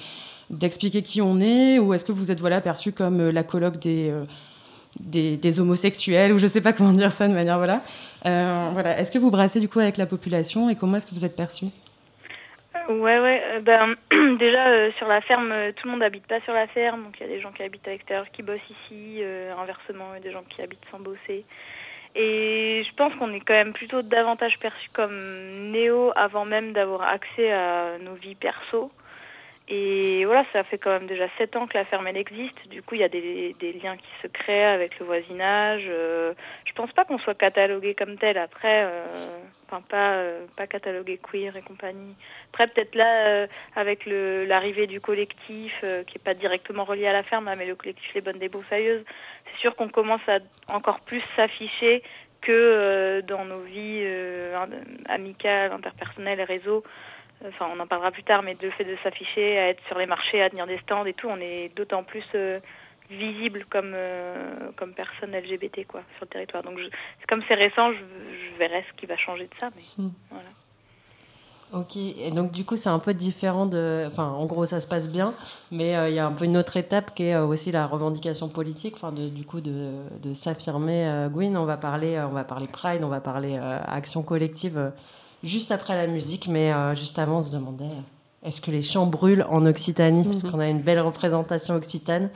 d'expliquer 0.51 1.03
qui 1.03 1.23
on 1.23 1.41
est? 1.41 1.79
Ou 1.79 1.95
est-ce 1.95 2.05
que 2.05 2.13
vous 2.13 2.31
êtes 2.31 2.41
voilà, 2.41 2.61
perçu 2.61 2.93
comme 2.93 3.31
la 3.31 3.43
colloque 3.45 3.79
des, 3.81 4.13
des, 5.01 5.39
des 5.39 5.61
homosexuels? 5.61 6.33
Ou 6.35 6.39
je 6.39 6.45
ne 6.45 6.51
sais 6.51 6.61
pas 6.61 6.75
comment 6.75 6.93
dire 6.93 7.13
ça 7.13 7.29
de 7.29 7.33
manière... 7.33 7.57
Voilà. 7.57 7.83
Euh, 8.27 8.69
voilà. 8.75 8.99
Est-ce 9.01 9.11
que 9.11 9.19
vous 9.19 9.31
brassez 9.31 9.59
du 9.61 9.69
coup 9.71 9.81
avec 9.81 9.97
la 9.97 10.05
population 10.05 10.69
Et 10.69 10.77
comment 10.77 10.99
est-ce 10.99 11.07
que 11.07 11.15
vous 11.15 11.25
êtes 11.25 11.35
perçu? 11.37 11.67
Ouais, 12.89 13.21
ouais. 13.21 13.43
euh, 13.45 13.61
ben, 13.61 13.95
déjà, 14.39 14.69
euh, 14.69 14.91
sur 14.99 15.07
la 15.07 15.21
ferme, 15.21 15.53
euh, 15.53 15.73
tout 15.73 15.87
le 15.87 15.93
monde 15.93 16.01
n'habite 16.01 16.27
pas 16.27 16.41
sur 16.41 16.53
la 16.53 16.67
ferme. 16.69 17.05
Donc, 17.05 17.15
il 17.21 17.27
y 17.27 17.31
a 17.31 17.33
des 17.33 17.41
gens 17.41 17.53
qui 17.53 17.63
habitent 17.63 17.87
à 17.87 17.91
l'extérieur 17.91 18.27
qui 18.33 18.43
bossent 18.43 18.61
ici. 18.71 19.23
inversement, 19.59 20.07
il 20.13 20.15
y 20.15 20.21
a 20.21 20.21
des 20.21 20.33
gens 20.33 20.45
qui 20.49 20.63
habitent 20.63 20.85
sans 20.91 20.99
bosser. 21.01 21.45
Et 22.15 22.85
je 22.85 22.95
pense 22.95 23.15
qu'on 23.15 23.33
est 23.33 23.41
quand 23.41 23.55
même 23.55 23.73
plutôt 23.73 24.03
davantage 24.03 24.59
perçu 24.59 24.91
comme 24.93 25.71
néo 25.71 26.13
avant 26.15 26.45
même 26.45 26.73
d'avoir 26.73 27.03
accès 27.03 27.51
à 27.53 27.99
nos 28.01 28.15
vies 28.15 28.35
perso. 28.35 28.91
Et 29.69 30.25
voilà, 30.27 30.45
ça 30.53 30.65
fait 30.65 30.77
quand 30.77 30.91
même 30.91 31.07
déjà 31.07 31.27
sept 31.39 31.57
ans 31.57 31.67
que 31.67 31.79
la 31.79 31.87
ferme 31.87 32.07
elle 32.07 32.19
existe. 32.19 32.69
Du 32.69 32.83
coup, 32.83 32.97
il 32.97 33.01
y 33.01 33.05
a 33.05 33.09
des, 33.09 33.55
des 33.59 33.73
liens 33.73 33.97
qui 33.97 34.11
se 34.21 34.27
créent 34.27 34.65
avec 34.65 34.99
le 34.99 35.07
voisinage. 35.07 35.85
Je 35.85 36.73
pense 36.75 36.93
pas 36.93 37.05
qu'on 37.05 37.19
soit 37.19 37.35
catalogué 37.35 37.95
comme 37.95 38.19
tel. 38.19 38.37
Après, 38.37 38.87
enfin 39.73 39.83
pas 39.89 40.13
euh, 40.15 40.47
pas 40.57 40.67
queer 40.67 41.57
et 41.57 41.63
compagnie. 41.63 42.15
Après, 42.53 42.67
peut-être 42.69 42.95
là, 42.95 43.27
euh, 43.27 43.47
avec 43.75 44.05
le- 44.07 44.45
l'arrivée 44.45 44.87
du 44.87 45.01
collectif, 45.01 45.73
euh, 45.83 46.05
qui 46.05 46.19
est 46.19 46.25
pas 46.25 46.35
directement 46.35 46.85
relié 46.85 47.07
à 47.07 47.13
la 47.13 47.23
ferme, 47.23 47.47
là, 47.47 47.57
mais 47.57 47.67
le 47.67 47.75
collectif 47.75 48.13
Les 48.15 48.21
Bonnes 48.21 48.39
Débroussailleuses, 48.39 49.05
c'est 49.47 49.61
sûr 49.61 49.75
qu'on 49.77 49.89
commence 49.89 50.27
à 50.29 50.39
encore 50.69 51.01
plus 51.01 51.23
s'afficher 51.37 52.03
que 52.43 52.53
euh, 52.53 53.23
dans 53.23 53.45
nos 53.45 53.61
vies 53.61 54.05
amicales, 55.09 55.73
interpersonnelles 55.73 56.41
et 56.41 56.45
réseaux. 56.45 56.83
Enfin, 57.49 57.69
on 57.75 57.81
en 57.81 57.87
parlera 57.87 58.11
plus 58.13 58.23
tard, 58.23 58.43
mais 58.43 58.57
le 58.61 58.71
fait 58.71 58.85
de 58.85 58.97
s'afficher, 59.03 59.59
à 59.59 59.69
être 59.71 59.83
sur 59.89 59.99
les 59.99 60.07
marchés, 60.07 60.43
à 60.43 60.51
tenir 60.51 60.67
des 60.67 60.79
stands 60.79 61.05
et 61.07 61.13
tout, 61.15 61.29
on 61.29 61.41
est 61.41 61.75
d'autant 61.75 62.05
plus 62.05 62.25
visible 63.19 63.65
comme 63.71 63.93
euh, 63.95 64.71
comme 64.77 64.93
personne 64.95 65.33
LGBT 65.33 65.87
quoi 65.87 66.01
sur 66.17 66.23
le 66.25 66.29
territoire. 66.29 66.63
Donc, 66.63 66.79
je- 66.79 66.89
comme 67.29 67.43
c'est 67.49 67.55
récent, 67.55 67.93
je, 67.93 67.99
je 67.99 68.59
verrai 68.59 68.85
ce 68.91 69.01
qui 69.01 69.07
va 69.07 69.17
changer 69.17 69.45
de 69.45 69.55
ça, 69.61 69.71
mais 69.77 69.83
Hmm. 69.99 70.11
voilà. 70.31 70.49
Ok, 71.75 71.97
et 71.97 72.31
donc 72.33 72.53
du 72.53 72.67
coup 72.67 72.77
c'est 72.77 72.91
un 72.91 72.99
peu 72.99 73.15
différent 73.15 73.65
de... 73.65 74.05
Enfin 74.07 74.25
en 74.29 74.45
gros 74.45 74.67
ça 74.67 74.79
se 74.79 74.87
passe 74.87 75.09
bien, 75.09 75.33
mais 75.71 75.97
euh, 75.97 76.11
il 76.11 76.15
y 76.15 76.19
a 76.19 76.27
un 76.27 76.33
peu 76.33 76.45
une 76.45 76.59
autre 76.59 76.77
étape 76.77 77.15
qui 77.15 77.23
est 77.23 77.35
euh, 77.35 77.47
aussi 77.47 77.73
la 77.73 77.87
revendication 77.87 78.51
politique, 78.51 78.95
enfin 78.97 79.11
de, 79.11 79.31
du 79.31 79.47
coup 79.47 79.63
de, 79.63 79.93
de 80.23 80.35
s'affirmer. 80.35 81.29
Gwyn, 81.31 81.57
on 81.57 81.65
va 81.65 81.79
parler, 81.79 82.21
on 82.21 82.33
va 82.35 82.45
parler 82.45 82.67
Pride, 82.67 83.03
on 83.05 83.09
va 83.09 83.21
parler 83.21 83.59
action 83.87 84.23
collective 84.23 84.93
juste 85.43 85.73
après 85.73 85.95
la 85.97 86.07
musique, 86.09 86.47
mais 86.47 86.71
juste 86.95 87.19
avant 87.19 87.39
on 87.39 87.43
se 87.43 87.51
demandait 87.51 87.87
est-ce 88.45 88.61
que 88.61 88.71
les 88.71 88.83
champs 88.83 89.07
brûlent 89.07 89.47
en 89.49 89.65
Occitanie, 89.67 90.25
puisqu'on 90.25 90.59
a 90.61 90.67
une 90.69 90.83
belle 90.83 91.01
représentation 91.01 91.75
occitane, 91.77 92.29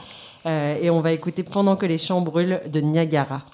Euh, 0.47 0.79
et 0.81 0.91
on 0.91 1.01
va 1.01 1.13
écouter 1.13 1.43
Pendant 1.43 1.77
que 1.77 1.87
les 1.87 1.99
champs 1.99 2.21
brûlent 2.21 2.63
de 2.67 2.81
Niagara. 2.81 3.45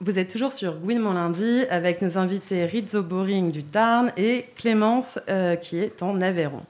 Vous 0.00 0.18
êtes 0.20 0.30
toujours 0.30 0.52
sur 0.52 0.76
mon 0.80 1.14
lundi 1.14 1.64
avec 1.68 2.00
nos 2.00 2.16
invités 2.16 2.64
Rizzo 2.64 3.02
Boring 3.02 3.50
du 3.50 3.64
Tarn 3.64 4.12
et 4.16 4.44
Clémence 4.56 5.18
euh, 5.28 5.56
qui 5.56 5.78
est 5.78 6.00
en 6.00 6.20
Aveyron. 6.20 6.60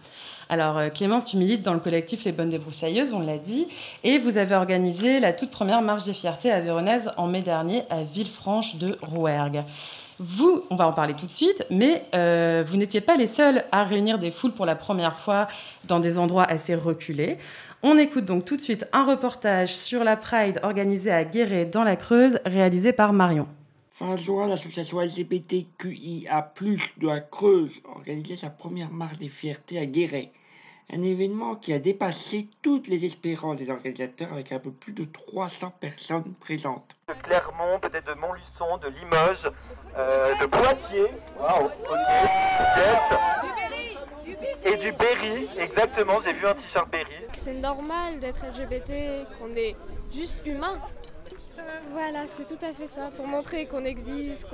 Alors 0.48 0.78
euh, 0.78 0.88
Clémence, 0.88 1.26
tu 1.26 1.36
milites 1.36 1.62
dans 1.62 1.74
le 1.74 1.80
collectif 1.80 2.24
Les 2.24 2.32
Bonnes 2.32 2.48
Débroussailleuses, 2.48 3.12
on 3.12 3.20
l'a 3.20 3.36
dit, 3.36 3.68
et 4.04 4.18
vous 4.18 4.38
avez 4.38 4.54
organisé 4.54 5.20
la 5.20 5.34
toute 5.34 5.50
première 5.50 5.82
marche 5.82 6.04
des 6.04 6.14
fiertés 6.14 6.50
avéronaises 6.50 7.10
en 7.18 7.26
mai 7.26 7.42
dernier 7.42 7.82
à 7.90 8.04
Villefranche 8.04 8.76
de 8.76 8.96
Rouergue. 9.02 9.64
Vous, 10.18 10.64
on 10.68 10.76
va 10.76 10.86
en 10.86 10.92
parler 10.92 11.14
tout 11.14 11.24
de 11.24 11.30
suite, 11.30 11.64
mais 11.70 12.04
euh, 12.14 12.62
vous 12.66 12.76
n'étiez 12.76 13.00
pas 13.00 13.16
les 13.16 13.26
seuls 13.26 13.64
à 13.72 13.84
réunir 13.84 14.18
des 14.18 14.30
foules 14.30 14.52
pour 14.52 14.66
la 14.66 14.76
première 14.76 15.16
fois 15.16 15.48
dans 15.84 15.98
des 15.98 16.18
endroits 16.18 16.44
assez 16.44 16.74
reculés. 16.74 17.38
On 17.82 17.96
écoute 17.96 18.26
donc 18.26 18.44
tout 18.44 18.58
de 18.58 18.60
suite 18.60 18.86
un 18.92 19.06
reportage 19.06 19.74
sur 19.74 20.04
la 20.04 20.18
Pride 20.18 20.60
organisée 20.62 21.10
à 21.10 21.24
Guéret 21.24 21.64
dans 21.64 21.82
la 21.82 21.96
Creuse, 21.96 22.38
réalisé 22.44 22.92
par 22.92 23.14
Marion. 23.14 23.48
Fin 23.90 24.16
juin, 24.16 24.46
l'association 24.46 25.00
LGBTQIA+, 25.00 26.52
de 26.98 27.06
la 27.06 27.20
Creuse 27.20 27.72
organisait 27.86 28.36
sa 28.36 28.50
première 28.50 28.90
marche 28.90 29.16
des 29.16 29.30
fiertés 29.30 29.78
à 29.78 29.86
Guéret. 29.86 30.30
Un 30.92 31.00
événement 31.00 31.54
qui 31.54 31.72
a 31.72 31.78
dépassé 31.78 32.48
toutes 32.60 32.86
les 32.86 33.06
espérances 33.06 33.56
des 33.56 33.70
organisateurs 33.70 34.34
avec 34.34 34.52
un 34.52 34.58
peu 34.58 34.72
plus 34.72 34.92
de 34.92 35.06
300 35.06 35.72
personnes 35.80 36.34
présentes. 36.38 36.94
de 37.08 37.14
Clermont, 37.14 37.78
peut-être 37.80 38.14
de 38.14 38.20
Montluçon, 38.20 38.76
de 38.76 38.88
Limoges, 38.88 39.50
euh, 39.96 40.34
de 40.34 40.46
Poitiers, 40.46 41.00
yes, 41.00 41.10
et 44.64 44.76
du 44.76 44.92
Berry, 44.92 45.48
exactement, 45.58 46.18
j'ai 46.24 46.32
vu 46.32 46.46
un 46.46 46.54
t-shirt 46.54 46.90
Berry. 46.90 47.12
C'est 47.34 47.54
normal 47.54 48.20
d'être 48.20 48.44
LGBT, 48.46 49.26
qu'on 49.38 49.54
est 49.56 49.76
juste 50.12 50.38
humain. 50.46 50.78
Voilà, 51.92 52.26
c'est 52.26 52.46
tout 52.46 52.62
à 52.64 52.72
fait 52.72 52.86
ça, 52.88 53.10
pour 53.16 53.26
montrer 53.26 53.66
qu'on 53.66 53.84
existe, 53.84 54.46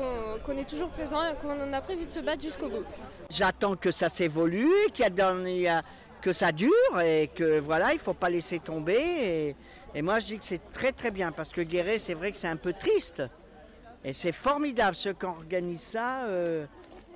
qu'on 0.44 0.56
est 0.58 0.68
toujours 0.68 0.88
présent 0.90 1.20
et 1.22 1.34
qu'on 1.40 1.72
a 1.72 1.80
prévu 1.80 2.06
de 2.06 2.10
se 2.10 2.20
battre 2.20 2.42
jusqu'au 2.42 2.68
bout. 2.68 2.84
J'attends 3.30 3.76
que 3.76 3.90
ça 3.90 4.08
s'évolue, 4.08 4.70
qu'il 4.92 5.04
y 5.04 5.06
a 5.06 5.10
dans- 5.10 5.44
il 5.46 5.58
y 5.60 5.68
a- 5.68 5.82
que 6.20 6.32
ça 6.32 6.50
dure 6.52 7.00
et 7.04 7.30
que 7.34 7.60
voilà, 7.60 7.92
il 7.92 7.98
faut 7.98 8.14
pas 8.14 8.28
laisser 8.30 8.58
tomber. 8.58 8.96
Et, 8.98 9.56
et 9.94 10.02
moi, 10.02 10.18
je 10.18 10.26
dis 10.26 10.38
que 10.38 10.44
c'est 10.44 10.72
très 10.72 10.90
très 10.92 11.10
bien 11.12 11.30
parce 11.30 11.50
que 11.50 11.60
Guéret, 11.60 11.98
c'est 11.98 12.14
vrai 12.14 12.32
que 12.32 12.38
c'est 12.38 12.48
un 12.48 12.56
peu 12.56 12.72
triste. 12.72 13.22
Et 14.04 14.12
c'est 14.12 14.32
formidable 14.32 14.96
ceux 14.96 15.12
qui 15.12 15.26
organisent 15.26 15.82
ça. 15.82 16.24
euh, 16.24 16.66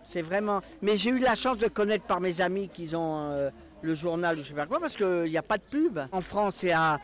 c'est 0.02 0.22
vraiment. 0.22 0.60
Mais 0.82 0.96
j'ai 0.96 1.10
eu 1.10 1.18
la 1.18 1.34
chance 1.34 1.58
de 1.58 1.68
connaître 1.68 2.04
par 2.04 2.20
mes 2.20 2.40
amis 2.40 2.68
qu'ils 2.68 2.96
ont 2.96 3.30
euh, 3.30 3.50
le 3.82 3.94
journal 3.94 4.38
ou 4.38 4.42
je 4.42 4.48
sais 4.48 4.54
pas 4.54 4.66
quoi 4.66 4.80
parce 4.80 4.96
qu'il 4.96 5.24
n'y 5.24 5.36
a 5.38 5.42
pas 5.42 5.58
de 5.58 5.62
pub. 5.62 5.98
En 6.12 6.20
France, 6.20 6.56
c'est 6.56 6.72
à- 6.72 6.98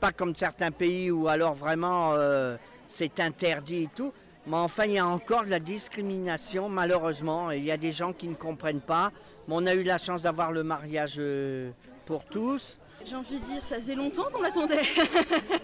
pas 0.00 0.12
comme 0.12 0.34
certains 0.36 0.70
pays 0.70 1.10
où 1.10 1.28
alors 1.28 1.54
vraiment 1.54 2.12
euh, 2.14 2.56
c'est 2.88 3.20
interdit 3.20 3.84
et 3.84 3.88
tout. 3.94 4.12
Mais 4.46 4.56
enfin, 4.56 4.84
il 4.86 4.92
y 4.92 4.98
a 4.98 5.06
encore 5.06 5.44
de 5.44 5.50
la 5.50 5.60
discrimination, 5.60 6.68
malheureusement. 6.68 7.50
Il 7.50 7.62
y 7.62 7.70
a 7.70 7.76
des 7.76 7.92
gens 7.92 8.12
qui 8.12 8.26
ne 8.26 8.34
comprennent 8.34 8.80
pas. 8.80 9.12
Mais 9.46 9.54
on 9.56 9.66
a 9.66 9.74
eu 9.74 9.82
la 9.82 9.98
chance 9.98 10.22
d'avoir 10.22 10.50
le 10.50 10.62
mariage 10.62 11.16
euh, 11.18 11.70
pour 12.06 12.24
tous. 12.24 12.78
J'ai 13.04 13.16
envie 13.16 13.38
de 13.38 13.44
dire, 13.44 13.62
ça 13.62 13.76
faisait 13.76 13.94
longtemps 13.94 14.26
qu'on 14.32 14.42
l'attendait. 14.42 14.82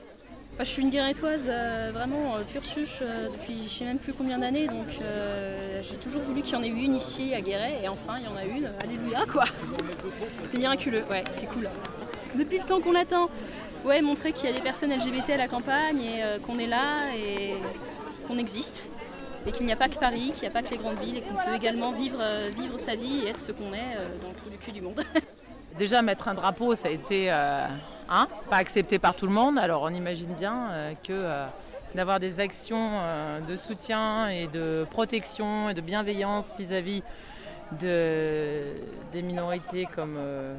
Je 0.67 0.73
suis 0.73 0.83
une 0.83 0.91
guérétoise 0.91 1.49
euh, 1.49 1.93
vraiment 1.95 2.35
euh, 2.35 2.43
pure 2.43 2.65
souche 2.65 2.99
euh, 3.01 3.29
depuis 3.31 3.69
je 3.69 3.73
sais 3.73 3.85
même 3.85 4.01
plus 4.01 4.13
combien 4.13 4.37
d'années, 4.37 4.67
donc 4.67 4.99
euh, 5.01 5.81
j'ai 5.81 5.95
toujours 5.95 6.23
voulu 6.23 6.43
qu'il 6.43 6.55
y 6.55 6.57
en 6.57 6.63
ait 6.65 6.67
une 6.67 6.97
ici 6.97 7.33
à 7.35 7.41
Guéret, 7.41 7.79
et 7.85 7.89
enfin 7.89 8.15
il 8.19 8.25
y 8.25 8.27
en 8.27 8.37
a 8.37 8.45
une, 8.45 8.69
alléluia 8.83 9.27
quoi. 9.31 9.45
C'est 10.49 10.59
miraculeux, 10.59 11.05
ouais, 11.09 11.23
c'est 11.31 11.47
cool. 11.47 11.71
Depuis 12.35 12.59
le 12.59 12.65
temps 12.65 12.81
qu'on 12.81 12.91
l'attend, 12.91 13.31
ouais, 13.85 14.03
montrer 14.03 14.33
qu'il 14.33 14.51
y 14.51 14.53
a 14.53 14.57
des 14.57 14.61
personnes 14.61 14.93
LGBT 14.93 15.31
à 15.31 15.37
la 15.37 15.47
campagne 15.47 16.01
et 16.01 16.41
qu'on 16.45 16.57
est 16.57 16.67
là 16.67 17.15
et 17.15 17.55
qu'on 18.27 18.37
existe. 18.37 18.91
Et 19.47 19.53
qu'il 19.53 19.67
n'y 19.67 19.73
a 19.73 19.77
pas 19.77 19.89
que 19.89 20.01
Paris, 20.01 20.33
qu'il 20.35 20.43
n'y 20.43 20.49
a 20.49 20.51
pas 20.51 20.63
que 20.63 20.71
les 20.73 20.79
grandes 20.79 20.99
villes 20.99 21.19
et 21.19 21.23
qu'on 21.23 21.35
peut 21.35 21.55
également 21.55 21.93
vivre, 21.93 22.19
vivre 22.59 22.77
sa 22.77 22.97
vie 22.97 23.21
et 23.25 23.29
être 23.29 23.39
ce 23.39 23.53
qu'on 23.53 23.73
est 23.73 23.97
dans 24.21 24.31
le 24.31 24.35
trou 24.35 24.51
du 24.51 24.59
cul 24.59 24.73
du 24.73 24.81
monde. 24.81 25.01
Déjà, 25.79 26.03
mettre 26.03 26.27
un 26.27 26.35
drapeau, 26.35 26.75
ça 26.75 26.89
a 26.89 26.91
été 26.91 27.31
hein, 28.09 28.29
pas 28.51 28.57
accepté 28.57 28.99
par 28.99 29.15
tout 29.15 29.27
le 29.27 29.33
monde. 29.33 29.59
Alors, 29.59 29.83
on 29.83 29.91
imagine 29.95 30.33
bien 30.35 30.71
euh, 30.71 30.93
que 31.03 31.13
euh, 31.13 31.47
d'avoir 31.95 32.21
des 32.21 32.41
actions 32.41 32.91
euh, 33.01 33.41
de 33.41 33.57
soutien 33.57 34.29
et 34.29 34.47
de 34.49 34.87
protection 34.91 35.69
et 35.69 35.75
de 35.75 35.81
bienveillance 35.81 36.55
vis-à-vis 36.59 37.03
de, 37.81 38.63
des 39.13 39.23
minorités 39.23 39.87
comme 39.95 40.19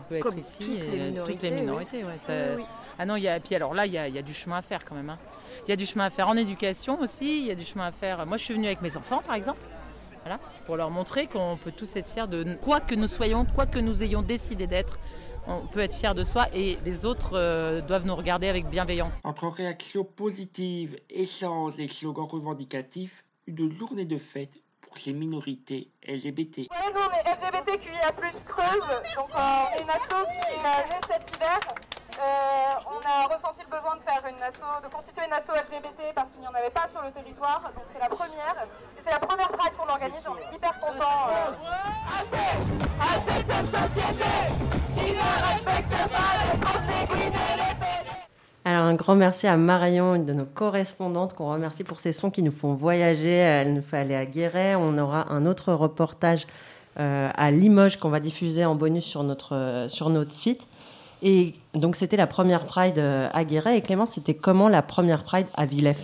peut 0.10 0.16
être 0.16 0.24
Comme 0.24 0.40
ici. 0.40 0.58
toutes 0.60 0.68
les 0.92 0.96
et, 0.96 1.00
minorités, 1.00 1.34
toutes 1.34 1.42
les 1.44 1.50
oui. 1.56 1.62
minorités, 1.62 2.04
ouais, 2.04 2.18
ça- 2.18 2.34
Oui, 2.34 2.54
oui. 2.58 2.66
Ah 3.00 3.06
non, 3.06 3.16
il 3.16 3.24
y 3.24 3.28
a, 3.28 3.40
puis 3.40 3.56
alors 3.56 3.74
là, 3.74 3.86
il 3.86 3.94
y 3.94 3.98
a, 3.98 4.08
il 4.08 4.16
y 4.16 4.18
a 4.18 4.22
du 4.24 4.34
chemin 4.34 4.58
à 4.58 4.62
faire 4.62 4.84
quand 4.84 4.96
même. 4.96 5.10
hein. 5.10 5.20
Il 5.66 5.70
y 5.70 5.72
a 5.72 5.76
du 5.76 5.86
chemin 5.86 6.06
à 6.06 6.10
faire 6.10 6.28
en 6.28 6.36
éducation 6.36 7.00
aussi, 7.00 7.42
il 7.42 7.46
y 7.48 7.52
a 7.52 7.56
du 7.56 7.64
chemin 7.64 7.88
à 7.88 7.92
faire. 7.92 8.26
Moi, 8.26 8.38
je 8.38 8.44
suis 8.44 8.54
venue 8.54 8.66
avec 8.68 8.82
mes 8.82 8.98
enfants, 8.98 9.22
par 9.26 9.36
exemple. 9.36 9.60
Voilà, 10.24 10.40
c'est 10.50 10.64
pour 10.64 10.76
leur 10.76 10.90
montrer 10.90 11.28
qu'on 11.28 11.58
peut 11.64 11.72
tous 11.72 11.96
être 11.96 12.10
fiers 12.10 12.28
de 12.28 12.44
quoi 12.62 12.80
que 12.82 12.96
nous 12.96 13.08
soyons, 13.08 13.46
quoi 13.56 13.66
que 13.66 13.80
nous 13.80 14.04
ayons 14.04 14.22
décidé 14.22 14.68
d'être. 14.68 14.98
On 15.50 15.66
peut 15.66 15.80
être 15.80 15.96
fiers 15.96 16.14
de 16.14 16.24
soi 16.24 16.48
et 16.54 16.78
les 16.84 17.06
autres 17.06 17.38
euh, 17.38 17.80
doivent 17.82 18.06
nous 18.06 18.16
regarder 18.16 18.50
avec 18.50 18.70
bienveillance. 18.70 19.22
Entre 19.24 19.48
réactions 19.48 20.04
positives, 20.04 21.00
échanges 21.10 21.80
et 21.80 21.88
slogans 21.88 22.28
revendicatifs, 22.28 23.24
une 23.48 23.72
journée 23.78 24.04
de 24.04 24.18
fête 24.18 24.62
pour 24.82 24.98
ces 24.98 25.14
minorités 25.14 25.90
LGBT. 26.06 26.58
Ouais, 26.58 26.68
nous 26.94 27.00
on 27.00 27.12
est 27.14 27.34
LGBTQIA 27.34 28.12
Creuse, 28.46 28.90
donc 29.16 29.30
euh, 29.30 29.38
on 29.38 29.78
est 29.78 29.84
une 29.84 29.90
asso 29.90 30.26
qui 30.28 30.54
est 30.54 30.60
euh, 30.60 30.90
née 30.90 31.02
cet 31.08 31.36
hiver. 31.38 31.60
Euh, 32.18 32.90
on 32.90 33.00
a 33.06 33.34
ressenti 33.34 33.62
le 33.62 33.70
besoin 33.70 33.96
de 33.96 34.02
faire 34.02 34.24
une 34.28 34.42
asso, 34.42 34.66
de 34.82 34.90
constituer 34.90 35.22
une 35.28 35.34
asso 35.34 35.54
LGBT 35.54 36.16
parce 36.16 36.32
qu'il 36.32 36.42
n'y 36.42 36.48
en 36.48 36.54
avait 36.54 36.72
pas 36.72 36.88
sur 36.88 37.02
le 37.04 37.12
territoire, 37.12 37.62
donc 37.76 37.86
c'est 37.94 38.00
la 38.00 38.10
première. 38.10 38.56
Et 38.98 39.02
c'est 39.02 39.12
la 39.12 39.20
première 39.20 39.50
Pride 39.50 39.74
qu'on 39.78 39.88
organise, 39.88 40.26
on 40.26 40.38
est 40.38 40.56
hyper 40.56 40.80
contents. 40.80 41.30
Assez, 42.10 42.58
assez 42.98 43.44
de 43.44 43.52
cette 43.54 43.70
société 43.70 44.34
qui 44.96 45.14
ne 45.14 45.30
respecte 45.46 45.94
pas 46.10 46.32
les 46.42 46.58
Français, 46.66 47.08
qui 47.08 47.26
ne 47.30 47.58
les 47.58 47.76
paie. 47.80 47.98
Alors 48.66 48.86
un 48.86 48.96
grand 48.96 49.16
merci 49.16 49.46
à 49.46 49.56
Marion, 49.56 50.16
une 50.16 50.26
de 50.26 50.34
nos 50.34 50.46
correspondantes, 50.46 51.36
qu'on 51.36 51.52
remercie 51.52 51.84
pour 51.84 52.00
ces 52.00 52.14
sons 52.14 52.32
qui 52.32 52.42
nous 52.42 52.52
font 52.52 52.74
voyager. 52.74 53.30
Elle 53.30 53.76
nous 53.76 53.84
fait 53.84 53.98
aller 53.98 54.16
à 54.16 54.26
Guéret. 54.26 54.74
On 54.74 54.98
aura 54.98 55.32
un 55.32 55.46
autre 55.46 55.72
reportage 55.72 56.48
euh, 57.00 57.30
à 57.36 57.52
Limoges 57.52 57.98
qu'on 57.98 58.10
va 58.10 58.20
diffuser 58.20 58.66
en 58.66 58.74
bonus 58.74 59.06
sur 59.06 59.22
notre, 59.22 59.56
euh, 59.56 59.88
sur 59.88 60.10
notre 60.10 60.34
site. 60.34 60.62
Et 61.24 61.54
donc 61.74 61.96
c'était 61.96 62.18
la 62.18 62.28
première 62.28 62.66
Pride 62.66 63.00
euh, 63.00 63.30
à 63.34 63.44
Guéret. 63.44 63.78
Et 63.78 63.82
Clément, 63.82 64.06
c'était 64.06 64.36
comment 64.36 64.70
la 64.70 64.82
première 64.82 65.24
Pride 65.24 65.48
à 65.56 65.66
Villef 65.66 65.98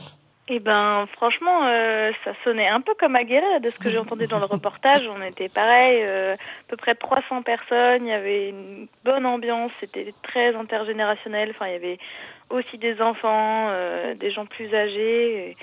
Eh 0.47 0.59
ben, 0.59 1.05
franchement, 1.13 1.65
euh, 1.65 2.11
ça 2.23 2.31
sonnait 2.43 2.67
un 2.67 2.81
peu 2.81 2.93
comme 2.99 3.15
à 3.15 3.23
Guéret, 3.23 3.59
de 3.59 3.69
ce 3.69 3.77
que 3.77 3.89
j'ai 3.89 3.97
entendu 3.97 4.27
dans 4.27 4.39
le 4.39 4.45
reportage. 4.45 5.03
On 5.15 5.21
était 5.21 5.49
pareil, 5.49 6.01
euh, 6.03 6.33
à 6.33 6.69
peu 6.69 6.77
près 6.77 6.95
300 6.95 7.43
personnes. 7.43 8.05
Il 8.05 8.09
y 8.09 8.13
avait 8.13 8.49
une 8.49 8.87
bonne 9.05 9.25
ambiance. 9.25 9.71
C'était 9.79 10.13
très 10.23 10.55
intergénérationnel. 10.55 11.51
Enfin, 11.51 11.67
il 11.67 11.73
y 11.73 11.75
avait 11.75 11.99
aussi 12.49 12.77
des 12.77 13.01
enfants, 13.01 13.67
euh, 13.69 14.15
des 14.15 14.31
gens 14.31 14.45
plus 14.45 14.73
âgés. 14.73 15.55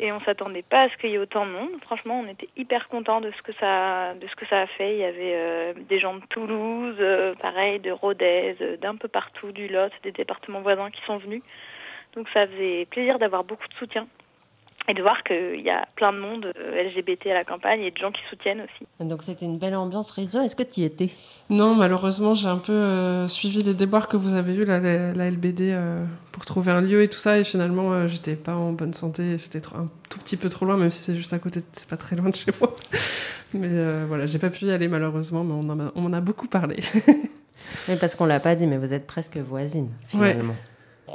Et 0.00 0.12
on 0.12 0.20
s'attendait 0.22 0.62
pas 0.62 0.84
à 0.84 0.88
ce 0.88 0.96
qu'il 0.96 1.10
y 1.10 1.14
ait 1.14 1.18
autant 1.18 1.44
de 1.44 1.52
monde. 1.52 1.70
Franchement, 1.82 2.20
on 2.20 2.28
était 2.28 2.48
hyper 2.56 2.88
contents 2.88 3.20
de 3.20 3.30
ce 3.30 3.42
que 3.42 3.52
ça, 3.60 4.14
de 4.14 4.26
ce 4.26 4.34
que 4.34 4.46
ça 4.46 4.62
a 4.62 4.66
fait. 4.66 4.94
Il 4.94 4.98
y 4.98 5.04
avait 5.04 5.34
euh, 5.34 5.72
des 5.88 6.00
gens 6.00 6.14
de 6.14 6.24
Toulouse, 6.30 6.96
euh, 6.98 7.34
pareil, 7.34 7.80
de 7.80 7.90
Rodez, 7.90 8.56
euh, 8.62 8.78
d'un 8.78 8.96
peu 8.96 9.08
partout, 9.08 9.52
du 9.52 9.68
Lot, 9.68 9.92
des 10.02 10.12
départements 10.12 10.62
voisins 10.62 10.90
qui 10.90 11.02
sont 11.02 11.18
venus. 11.18 11.42
Donc 12.14 12.28
ça 12.32 12.46
faisait 12.46 12.86
plaisir 12.86 13.18
d'avoir 13.18 13.44
beaucoup 13.44 13.68
de 13.68 13.74
soutien 13.74 14.08
et 14.88 14.94
de 14.94 15.02
voir 15.02 15.22
qu'il 15.22 15.60
y 15.60 15.70
a 15.70 15.86
plein 15.96 16.12
de 16.12 16.18
monde 16.18 16.52
euh, 16.56 16.82
LGBT 16.82 17.28
à 17.28 17.34
la 17.34 17.44
campagne 17.44 17.82
et 17.82 17.90
de 17.90 17.96
gens 17.98 18.10
qui 18.10 18.22
soutiennent 18.28 18.62
aussi. 18.62 18.86
Donc 19.06 19.22
c'était 19.22 19.44
une 19.44 19.58
belle 19.58 19.76
ambiance. 19.76 20.10
Rizzo, 20.10 20.40
est-ce 20.40 20.56
que 20.56 20.62
tu 20.62 20.80
y 20.80 20.84
étais? 20.84 21.10
Non, 21.48 21.74
malheureusement, 21.74 22.34
j'ai 22.34 22.48
un 22.48 22.58
peu 22.58 22.72
euh, 22.72 23.28
suivi 23.28 23.62
les 23.62 23.74
déboires 23.74 24.08
que 24.08 24.16
vous 24.16 24.32
avez 24.34 24.54
eus, 24.54 24.64
la, 24.64 24.80
la 24.80 25.30
LBD, 25.30 25.70
euh, 25.70 26.04
pour 26.32 26.44
trouver 26.44 26.72
un 26.72 26.80
lieu 26.80 27.02
et 27.02 27.08
tout 27.08 27.18
ça. 27.18 27.38
Et 27.38 27.44
finalement, 27.44 27.92
euh, 27.92 28.06
j'étais 28.06 28.36
pas 28.36 28.54
en 28.54 28.72
bonne 28.72 28.94
santé. 28.94 29.38
C'était 29.38 29.66
un 29.74 29.88
tout 30.08 30.18
petit 30.18 30.36
peu 30.36 30.48
trop 30.48 30.66
loin, 30.66 30.76
même 30.76 30.90
si 30.90 31.02
c'est 31.02 31.14
juste 31.14 31.32
à 31.32 31.38
côté, 31.38 31.60
c'est 31.72 31.88
pas 31.88 31.96
très 31.96 32.16
loin 32.16 32.30
de 32.30 32.36
chez 32.36 32.50
moi. 32.60 32.74
Mais 33.54 33.68
euh, 33.70 34.04
voilà, 34.08 34.26
j'ai 34.26 34.38
pas 34.38 34.50
pu 34.50 34.66
y 34.66 34.70
aller 34.70 34.86
malheureusement, 34.86 35.42
mais 35.42 35.54
on 35.54 35.68
en 35.70 35.80
a, 35.80 35.92
on 35.96 36.04
en 36.04 36.12
a 36.12 36.20
beaucoup 36.20 36.46
parlé. 36.46 36.76
Oui, 37.88 37.94
parce 38.00 38.16
qu'on 38.16 38.24
l'a 38.24 38.40
pas 38.40 38.56
dit, 38.56 38.66
mais 38.66 38.78
vous 38.78 38.92
êtes 38.94 39.06
presque 39.06 39.36
voisines, 39.36 39.90
finalement. 40.08 40.56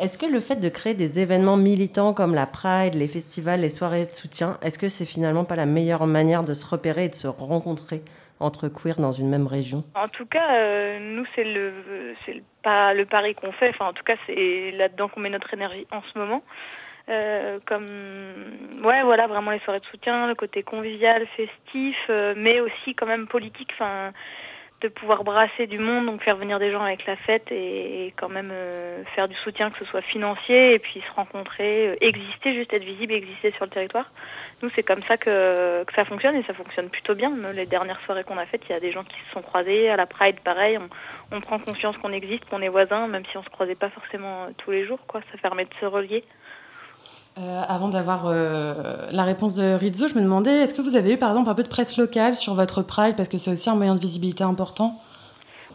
Est-ce 0.01 0.17
que 0.17 0.25
le 0.25 0.39
fait 0.39 0.57
de 0.57 0.69
créer 0.69 0.93
des 0.93 1.19
événements 1.19 1.57
militants 1.57 2.13
comme 2.13 2.35
la 2.35 2.45
Pride, 2.45 2.95
les 2.95 3.07
festivals, 3.07 3.61
les 3.61 3.69
soirées 3.69 4.05
de 4.05 4.11
soutien, 4.11 4.57
est-ce 4.61 4.77
que 4.77 4.87
c'est 4.87 5.05
finalement 5.05 5.45
pas 5.45 5.55
la 5.55 5.65
meilleure 5.65 6.05
manière 6.05 6.43
de 6.43 6.53
se 6.53 6.65
repérer 6.65 7.05
et 7.05 7.09
de 7.09 7.15
se 7.15 7.27
rencontrer 7.27 8.01
entre 8.39 8.67
queer 8.67 8.99
dans 8.99 9.13
une 9.13 9.29
même 9.29 9.47
région? 9.47 9.83
En 9.95 10.09
tout 10.09 10.25
cas, 10.25 10.55
euh, 10.55 10.99
nous, 10.99 11.25
c'est 11.35 11.45
le, 11.45 11.71
le, 12.27 12.41
pas 12.63 12.93
le 12.93 13.05
pari 13.05 13.35
qu'on 13.35 13.51
fait. 13.53 13.69
Enfin, 13.69 13.87
en 13.87 13.93
tout 13.93 14.03
cas, 14.03 14.15
c'est 14.27 14.71
là-dedans 14.71 15.07
qu'on 15.07 15.21
met 15.21 15.29
notre 15.29 15.53
énergie 15.53 15.87
en 15.91 16.01
ce 16.01 16.19
moment. 16.19 16.43
Euh, 17.07 17.59
comme, 17.67 18.83
ouais, 18.83 19.03
voilà, 19.03 19.27
vraiment 19.27 19.51
les 19.51 19.59
soirées 19.59 19.79
de 19.79 19.85
soutien, 19.85 20.27
le 20.27 20.35
côté 20.35 20.63
convivial, 20.63 21.25
festif, 21.37 21.95
euh, 22.09 22.33
mais 22.35 22.59
aussi 22.59 22.95
quand 22.95 23.05
même 23.05 23.27
politique. 23.27 23.69
Enfin, 23.73 24.11
de 24.85 24.89
pouvoir 24.93 25.23
brasser 25.23 25.65
du 25.65 25.79
monde, 25.79 26.05
donc 26.05 26.21
faire 26.21 26.37
venir 26.37 26.59
des 26.59 26.71
gens 26.71 26.83
avec 26.83 27.05
la 27.07 27.15
fête 27.15 27.51
et, 27.51 28.13
quand 28.17 28.29
même 28.29 28.51
euh, 28.51 29.03
faire 29.15 29.27
du 29.27 29.35
soutien, 29.37 29.71
que 29.71 29.79
ce 29.79 29.85
soit 29.85 30.01
financier, 30.01 30.75
et 30.75 30.79
puis 30.79 31.01
se 31.01 31.15
rencontrer, 31.15 31.89
euh, 31.89 31.95
exister, 32.01 32.53
juste 32.53 32.71
être 32.71 32.83
visible, 32.83 33.13
exister 33.13 33.51
sur 33.53 33.65
le 33.65 33.71
territoire. 33.71 34.11
Nous, 34.61 34.69
c'est 34.75 34.83
comme 34.83 35.01
ça 35.07 35.17
que, 35.17 35.83
ça 35.95 36.05
fonctionne 36.05 36.35
et 36.35 36.43
ça 36.43 36.53
fonctionne 36.53 36.89
plutôt 36.89 37.15
bien. 37.15 37.31
Les 37.53 37.65
dernières 37.65 37.99
soirées 38.05 38.23
qu'on 38.23 38.37
a 38.37 38.45
faites, 38.45 38.61
il 38.69 38.73
y 38.73 38.75
a 38.75 38.79
des 38.79 38.91
gens 38.91 39.03
qui 39.03 39.17
se 39.27 39.33
sont 39.33 39.41
croisés 39.41 39.89
à 39.89 39.95
la 39.95 40.05
Pride, 40.05 40.39
pareil. 40.41 40.77
On, 41.31 41.41
prend 41.41 41.59
conscience 41.59 41.97
qu'on 41.97 42.13
existe, 42.13 42.45
qu'on 42.45 42.61
est 42.61 42.69
voisins, 42.69 43.07
même 43.07 43.25
si 43.31 43.37
on 43.37 43.43
se 43.43 43.49
croisait 43.49 43.75
pas 43.75 43.89
forcément 43.89 44.47
tous 44.57 44.71
les 44.71 44.85
jours. 44.85 44.99
Quoi, 45.07 45.21
ça 45.31 45.37
permet 45.39 45.65
de 45.65 45.73
se 45.79 45.85
relier. 45.85 46.23
Euh, 47.37 47.61
avant 47.67 47.89
d'avoir 47.89 48.27
euh, 48.27 49.07
la 49.11 49.23
réponse 49.23 49.55
de 49.55 49.73
Rizzo, 49.73 50.07
je 50.07 50.15
me 50.15 50.21
demandais, 50.21 50.61
est-ce 50.61 50.73
que 50.73 50.81
vous 50.81 50.95
avez 50.95 51.13
eu 51.13 51.17
par 51.17 51.31
exemple 51.31 51.49
un 51.49 51.55
peu 51.55 51.63
de 51.63 51.67
presse 51.67 51.97
locale 51.97 52.35
sur 52.35 52.53
votre 52.53 52.81
Pride? 52.81 53.17
Parce 53.17 53.27
que 53.27 53.37
c'est 53.37 53.51
aussi 53.51 53.69
un 53.69 53.75
moyen 53.75 53.93
de 53.93 53.99
visibilité 53.99 54.45
important. 54.45 55.01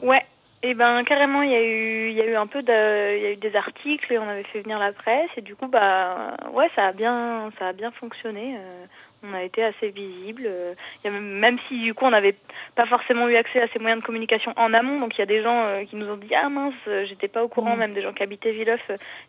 Ouais, 0.03 0.25
et 0.63 0.73
ben 0.73 1.05
carrément, 1.05 1.43
il 1.43 1.51
y 1.51 1.55
a 1.55 1.63
eu, 1.63 2.13
y 2.13 2.21
a 2.23 2.25
eu 2.25 2.35
un 2.35 2.47
peu 2.47 2.63
de, 2.63 3.19
y 3.23 3.27
a 3.27 3.33
eu 3.33 3.37
des 3.37 3.55
articles 3.57 4.11
et 4.11 4.19
on 4.19 4.27
avait 4.27 4.45
fait 4.45 4.63
venir 4.63 4.79
la 4.79 4.93
presse. 4.93 5.29
Et 5.37 5.43
du 5.43 5.55
coup 5.55 5.67
bah 5.67 6.35
ouais, 6.55 6.71
ça 6.75 6.87
a 6.87 6.93
bien, 6.93 7.51
ça 7.59 7.69
a 7.69 7.73
bien 7.75 7.91
fonctionné. 7.91 8.57
Euh, 8.57 8.87
on 9.23 9.35
a 9.35 9.43
été 9.43 9.63
assez 9.63 9.91
visible. 9.91 10.43
Euh, 10.47 10.75
il 11.03 11.07
y 11.07 11.11
a 11.11 11.13
même, 11.13 11.39
même 11.39 11.59
si 11.69 11.79
du 11.81 11.95
coup 11.95 12.05
on 12.05 12.11
n'avait 12.11 12.37
pas 12.75 12.87
forcément 12.87 13.29
eu 13.29 13.37
accès 13.37 13.61
à 13.61 13.69
ces 13.69 13.79
moyens 13.79 14.01
de 14.01 14.07
communication 14.07 14.53
en 14.57 14.73
amont, 14.73 14.99
donc 15.01 15.17
il 15.17 15.21
y 15.21 15.23
a 15.23 15.27
des 15.27 15.43
gens 15.43 15.65
euh, 15.67 15.85
qui 15.85 15.97
nous 15.97 16.09
ont 16.09 16.17
dit 16.17 16.35
ah 16.35 16.49
mince, 16.49 16.75
euh, 16.89 17.05
j'étais 17.07 17.29
pas 17.29 17.43
au 17.45 17.49
courant, 17.49 17.73
Mhm. 17.73 17.79
même 17.79 17.95
des 17.95 18.03
gens 18.03 18.13
qui 18.13 18.23
habitaient 18.23 18.53
Villeuf, 18.53 18.81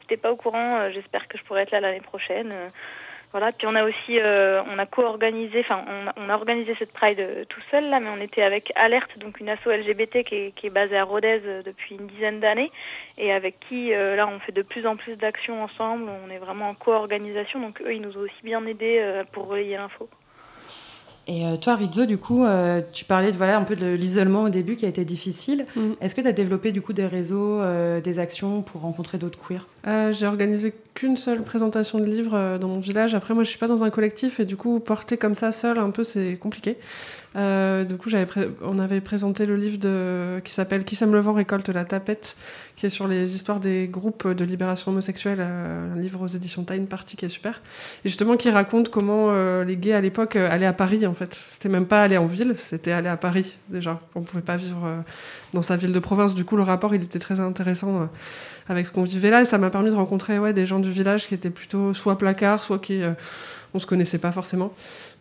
j'étais 0.02 0.18
pas 0.18 0.32
au 0.32 0.36
courant. 0.36 0.90
J'espère 0.92 1.28
que 1.28 1.38
je 1.38 1.44
pourrai 1.44 1.62
être 1.64 1.72
là 1.72 1.80
l'année 1.80 2.02
prochaine. 2.02 2.54
Voilà, 3.32 3.54
puis 3.54 3.66
on 3.66 3.76
a 3.76 3.86
aussi, 3.86 4.20
euh, 4.20 4.62
on 4.70 4.78
a 4.78 4.86
co-organisé, 4.86 5.62
enfin, 5.62 5.86
on 6.18 6.30
a, 6.30 6.36
organisé 6.36 6.76
cette 6.78 6.92
Pride 6.92 7.20
euh, 7.20 7.46
tout 7.46 7.62
seul 7.72 7.90
là, 7.90 8.02
mais 8.02 8.10
on 8.10 8.22
était 8.22 8.42
avec 8.42 8.74
Alerte, 8.76 9.18
donc 9.20 9.40
une 9.40 9.48
asso 9.48 9.68
LGBT 9.68 10.24
qui 10.26 10.54
est, 10.64 10.70
basée 10.70 10.98
à 10.98 11.06
Rodez 11.06 11.42
euh, 11.46 11.64
depuis 11.64 11.96
une 11.96 12.08
dizaine 12.08 12.42
d'années, 12.42 12.72
et 13.18 13.32
avec 13.32 13.60
qui 13.70 13.92
là 13.92 14.28
on 14.28 14.40
fait 14.40 14.52
de 14.52 14.62
plus 14.62 14.86
en 14.86 14.98
plus 14.98 15.16
d'actions 15.16 15.64
ensemble. 15.64 16.10
On 16.26 16.30
est 16.30 16.40
vraiment 16.40 16.70
en 16.70 16.76
co-organisation, 16.76 17.62
donc 17.62 17.82
eux 17.82 17.94
ils 17.94 18.02
nous 18.02 18.18
ont 18.18 18.22
aussi 18.22 18.44
bien 18.44 18.66
aidés 18.66 19.24
pour 19.32 19.48
relayer 19.48 19.78
l'info. 19.78 20.10
Et 21.28 21.46
euh, 21.46 21.56
toi, 21.56 21.76
Rizzo, 21.76 22.06
du 22.06 22.18
coup, 22.18 22.44
euh, 22.44 22.82
tu 22.94 23.06
parlais 23.06 23.32
de, 23.32 23.38
voilà, 23.38 23.58
un 23.58 23.64
peu 23.64 23.76
de 23.76 23.94
l'isolement 23.94 24.44
au 24.44 24.50
début 24.50 24.76
qui 24.76 24.86
a 24.86 24.90
été 24.90 25.06
difficile. 25.06 25.66
Est-ce 26.02 26.16
que 26.16 26.22
tu 26.22 26.28
as 26.28 26.32
développé 26.32 26.72
du 26.72 26.82
coup 26.82 26.94
des 26.94 27.06
réseaux, 27.06 27.62
euh, 27.62 28.02
des 28.02 28.18
actions 28.18 28.62
pour 28.62 28.82
rencontrer 28.82 29.18
d'autres 29.18 29.38
queers? 29.40 29.68
Euh, 29.88 30.12
j'ai 30.12 30.26
organisé 30.26 30.74
qu'une 30.96 31.16
seule 31.16 31.44
présentation 31.44 32.00
de 32.00 32.06
livre 32.06 32.58
dans 32.60 32.68
mon 32.68 32.80
village. 32.80 33.14
Après, 33.14 33.34
moi, 33.34 33.44
je 33.44 33.50
suis 33.50 33.60
pas 33.60 33.68
dans 33.68 33.84
un 33.84 33.90
collectif 33.90 34.40
et 34.40 34.46
du 34.46 34.58
coup, 34.58 34.80
porter 34.80 35.18
comme 35.18 35.36
ça 35.36 35.52
seul, 35.52 35.78
un 35.78 35.92
peu, 35.92 36.04
c'est 36.04 36.38
compliqué. 36.38 36.78
Euh, 37.36 37.86
du 37.86 37.98
coup, 37.98 38.10
on 38.62 38.80
avait 38.80 39.00
présenté 39.00 39.46
le 39.46 39.56
livre 39.56 40.40
qui 40.42 40.52
s'appelle 40.52 40.84
Qui 40.84 40.96
sème 40.96 41.14
le 41.14 41.20
vent 41.20 41.34
récolte 41.34 41.70
la 41.70 41.86
tapette, 41.86 42.36
qui 42.76 42.86
est 42.86 42.90
sur 42.90 43.08
les 43.08 43.36
histoires 43.36 43.60
des 43.60 43.88
groupes 43.88 44.28
de 44.28 44.44
libération 44.44 44.92
homosexuelle, 44.92 45.38
euh, 45.40 45.94
un 45.94 46.00
livre 46.00 46.22
aux 46.22 46.28
éditions 46.28 46.64
Time 46.64 46.88
Party 46.88 47.16
qui 47.16 47.26
est 47.26 47.30
super. 47.30 47.62
Et 48.04 48.10
justement, 48.10 48.36
qui 48.36 48.50
raconte 48.50 48.90
comment 48.90 49.28
euh, 49.30 49.64
les 49.64 49.78
gays 49.78 49.94
à 49.94 50.02
l'époque 50.02 50.36
allaient 50.36 50.66
à 50.66 50.74
Paris, 50.74 51.06
en 51.08 51.14
fait. 51.14 51.34
C'était 51.34 51.70
même 51.70 51.86
pas 51.86 52.04
aller 52.04 52.18
en 52.18 52.26
ville, 52.26 52.56
c'était 52.58 52.92
aller 52.92 53.10
à 53.10 53.18
Paris 53.18 53.58
déjà. 53.70 54.02
On 54.16 54.22
pouvait 54.22 54.44
pas 54.44 54.58
vivre 54.58 55.04
dans 55.54 55.62
sa 55.62 55.78
ville 55.78 55.94
de 55.94 56.00
province. 56.00 56.36
Du 56.36 56.44
coup, 56.44 56.58
le 56.58 56.64
rapport, 56.64 56.94
il 56.94 57.04
était 57.04 57.20
très 57.20 57.40
intéressant. 57.40 58.10
avec 58.68 58.88
ce 58.88 58.92
qu'on 58.92 59.04
vivait 59.04 59.30
là 59.30 59.42
et 59.42 59.46
ça 59.46 59.58
m'a 59.58 59.70
permis 59.70 59.90
de 59.90 59.96
rencontrer 59.96 60.40
ouais, 60.40 60.54
des 60.54 60.66
gens 60.66 60.80
du 60.80 60.92
village 60.92 61.28
qui 61.28 61.34
étaient 61.34 61.50
plutôt 61.50 61.94
soit 61.94 62.18
placards, 62.18 62.64
soit 62.64 62.80
qui 62.80 63.02
on 63.74 63.80
se 63.80 63.86
connaissait 63.88 64.18
pas 64.18 64.32
forcément. 64.32 64.72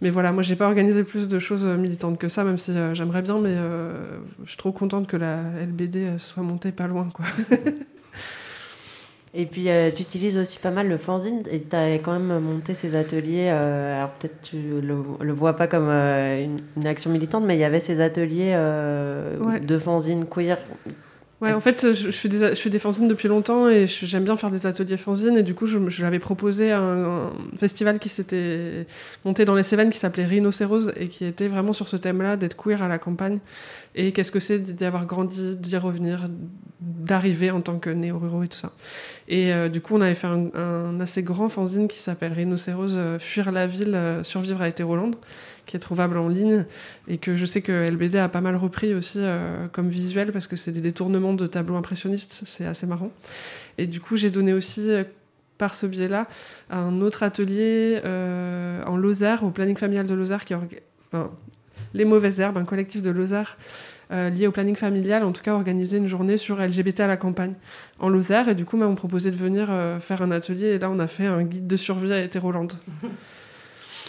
Mais 0.01 0.11
voilà, 0.11 0.33
moi 0.33 0.43
j'ai 0.43 0.57
pas 0.57 0.67
organisé 0.67 1.05
plus 1.05 1.29
de 1.29 1.39
choses 1.39 1.65
euh, 1.67 1.77
militantes 1.77 2.19
que 2.19 2.29
ça, 2.29 2.45
même 2.45 2.59
si 2.59 2.73
euh, 2.73 2.95
j'aimerais 2.95 3.23
bien, 3.23 3.39
mais 3.39 3.55
euh, 3.55 3.93
je 4.45 4.51
suis 4.51 4.59
trop 4.59 4.73
contente 4.73 5.07
que 5.07 5.17
la 5.17 5.43
LBD 5.67 6.19
soit 6.19 6.43
montée 6.43 6.73
pas 6.73 6.87
loin. 6.87 7.09
Quoi. 7.15 7.27
Et 9.33 9.47
puis, 9.47 9.71
euh, 9.71 9.93
tu 9.95 10.03
utilises 10.03 10.37
aussi 10.37 10.59
pas 10.59 10.73
mal 10.73 10.89
le 10.89 10.97
fanzine 10.99 11.45
et 11.49 11.61
tu 11.63 11.77
as 11.77 11.95
quand 12.01 12.19
même 12.19 12.41
monté 12.41 12.75
ces 12.75 12.97
ateliers. 12.97 13.49
euh, 13.53 13.97
alors, 13.99 14.11
peut-être 14.11 14.41
tu 14.43 14.57
le, 14.57 14.97
le 15.21 15.33
vois 15.33 15.53
pas 15.55 15.69
comme 15.69 15.87
euh, 15.89 16.43
une, 16.43 16.57
une 16.77 16.87
action 16.89 17.11
militante, 17.13 17.45
mais 17.45 17.55
il 17.57 17.61
y 17.61 17.65
avait 17.65 17.79
ces 17.79 18.01
ateliers 18.01 18.57
Ouais. 19.41 19.61
de 19.61 19.79
fanzine 19.79 20.27
queer. 20.27 20.59
Ouais, 21.41 21.55
en 21.55 21.61
fait, 21.61 21.95
je, 21.95 22.11
je 22.11 22.11
fais 22.11 22.29
des, 22.29 22.55
je 22.55 22.79
fanzines 22.79 23.09
depuis 23.09 23.27
longtemps 23.27 23.67
et 23.67 23.87
j'aime 23.87 24.25
bien 24.25 24.37
faire 24.37 24.51
des 24.51 24.67
ateliers 24.67 24.99
fanzines. 24.99 25.39
Et 25.39 25.43
du 25.43 25.55
coup, 25.55 25.65
je, 25.65 25.79
je 25.89 26.03
l'avais 26.03 26.19
proposé 26.19 26.71
à 26.71 26.81
un, 26.81 27.33
festival 27.59 27.99
qui 27.99 28.11
s'était 28.11 28.87
monté 29.25 29.47
dans 29.47 29.55
les 29.55 29.63
Cévennes 29.63 29.89
qui 29.89 29.99
s'appelait 29.99 30.27
Rhinocéros 30.27 30.91
et 30.97 31.09
qui 31.09 31.25
était 31.25 31.49
vraiment 31.49 31.73
sur 31.73 31.89
ce 31.89 31.97
thème-là, 31.97 32.37
d'être 32.37 32.57
queer 32.57 32.83
à 32.83 32.89
la 32.89 32.99
campagne. 32.99 33.39
Et 33.95 34.13
qu'est-ce 34.13 34.31
que 34.31 34.41
c'est 34.41 34.59
d'y 34.59 34.85
avoir 34.85 35.07
grandi, 35.07 35.57
d'y 35.57 35.77
revenir, 35.79 36.29
d'arriver 36.81 37.51
en 37.51 37.61
tant 37.61 37.79
que 37.79 37.91
néo-ruraux 37.91 38.43
et 38.43 38.49
tout 38.49 38.59
ça. 38.59 38.73
Et 39.29 39.53
euh, 39.53 39.69
du 39.69 39.81
coup, 39.81 39.95
on 39.95 40.01
avait 40.01 40.15
fait 40.15 40.27
un, 40.27 40.51
un 40.55 41.01
assez 41.01 41.23
grand 41.23 41.49
fanzine 41.49 41.89
qui 41.89 41.99
s'appelle 41.99 42.33
Rhinocéros 42.33 42.97
euh, 42.97 43.19
Fuir 43.19 43.53
la 43.53 43.67
ville, 43.67 43.95
euh, 43.95 44.23
survivre 44.23 44.61
à 44.63 44.69
Hétéroland, 44.69 45.13
qui 45.71 45.77
est 45.77 45.81
trouvable 45.81 46.19
en 46.19 46.27
ligne 46.27 46.65
et 47.07 47.19
que 47.19 47.37
je 47.37 47.47
sais 47.47 47.63
que 47.63 47.89
LBD 47.89 48.17
a 48.17 48.29
pas 48.29 48.41
mal 48.41 48.57
repris 48.57 48.93
aussi 48.93 49.19
euh, 49.21 49.69
comme 49.69 49.89
visuel 49.89 50.33
parce 50.33 50.49
que 50.49 50.57
c'est 50.57 50.73
des 50.73 50.81
détournements 50.81 51.33
de 51.33 51.47
tableaux 51.47 51.77
impressionnistes, 51.77 52.43
c'est 52.45 52.67
assez 52.67 52.89
marrant. 52.89 53.13
Et 53.79 53.87
du 53.87 54.01
coup, 54.01 54.17
j'ai 54.17 54.31
donné 54.31 54.53
aussi 54.53 54.91
euh, 54.91 55.05
par 55.59 55.77
ce 55.77 55.87
biais-là 55.87 56.27
un 56.71 57.01
autre 57.01 57.23
atelier 57.23 58.01
euh, 58.05 58.83
en 58.83 58.97
Lozère, 58.97 59.45
au 59.45 59.51
planning 59.51 59.77
familial 59.77 60.09
de 60.09 60.15
Lozère, 60.15 60.45
qui 60.45 60.55
Les 61.95 62.05
Mauvaises 62.05 62.41
Herbes, 62.41 62.57
un 62.57 62.65
collectif 62.65 63.01
de 63.01 63.11
Lozère 63.11 63.57
lié 64.11 64.49
au 64.49 64.51
planning 64.51 64.75
familial, 64.75 65.23
en 65.23 65.31
tout 65.31 65.43
cas 65.43 65.55
organisé 65.55 65.99
une 65.99 66.09
journée 66.09 66.37
sur 66.37 66.61
LGBT 66.61 66.99
à 66.99 67.07
la 67.07 67.17
campagne 67.17 67.55
en 68.01 68.09
Lozère. 68.09 68.49
Et 68.49 68.57
du 68.57 68.65
coup, 68.65 68.77
m'ont 68.77 68.97
proposé 68.97 69.31
de 69.31 69.37
venir 69.37 69.69
faire 70.01 70.21
un 70.23 70.33
atelier. 70.33 70.67
Et 70.67 70.79
là, 70.81 70.91
on 70.91 70.99
a 70.99 71.07
fait 71.07 71.27
un 71.27 71.45
guide 71.45 71.69
de 71.69 71.77
survie 71.77 72.13
à 72.13 72.21
Hétéroland. 72.21 72.67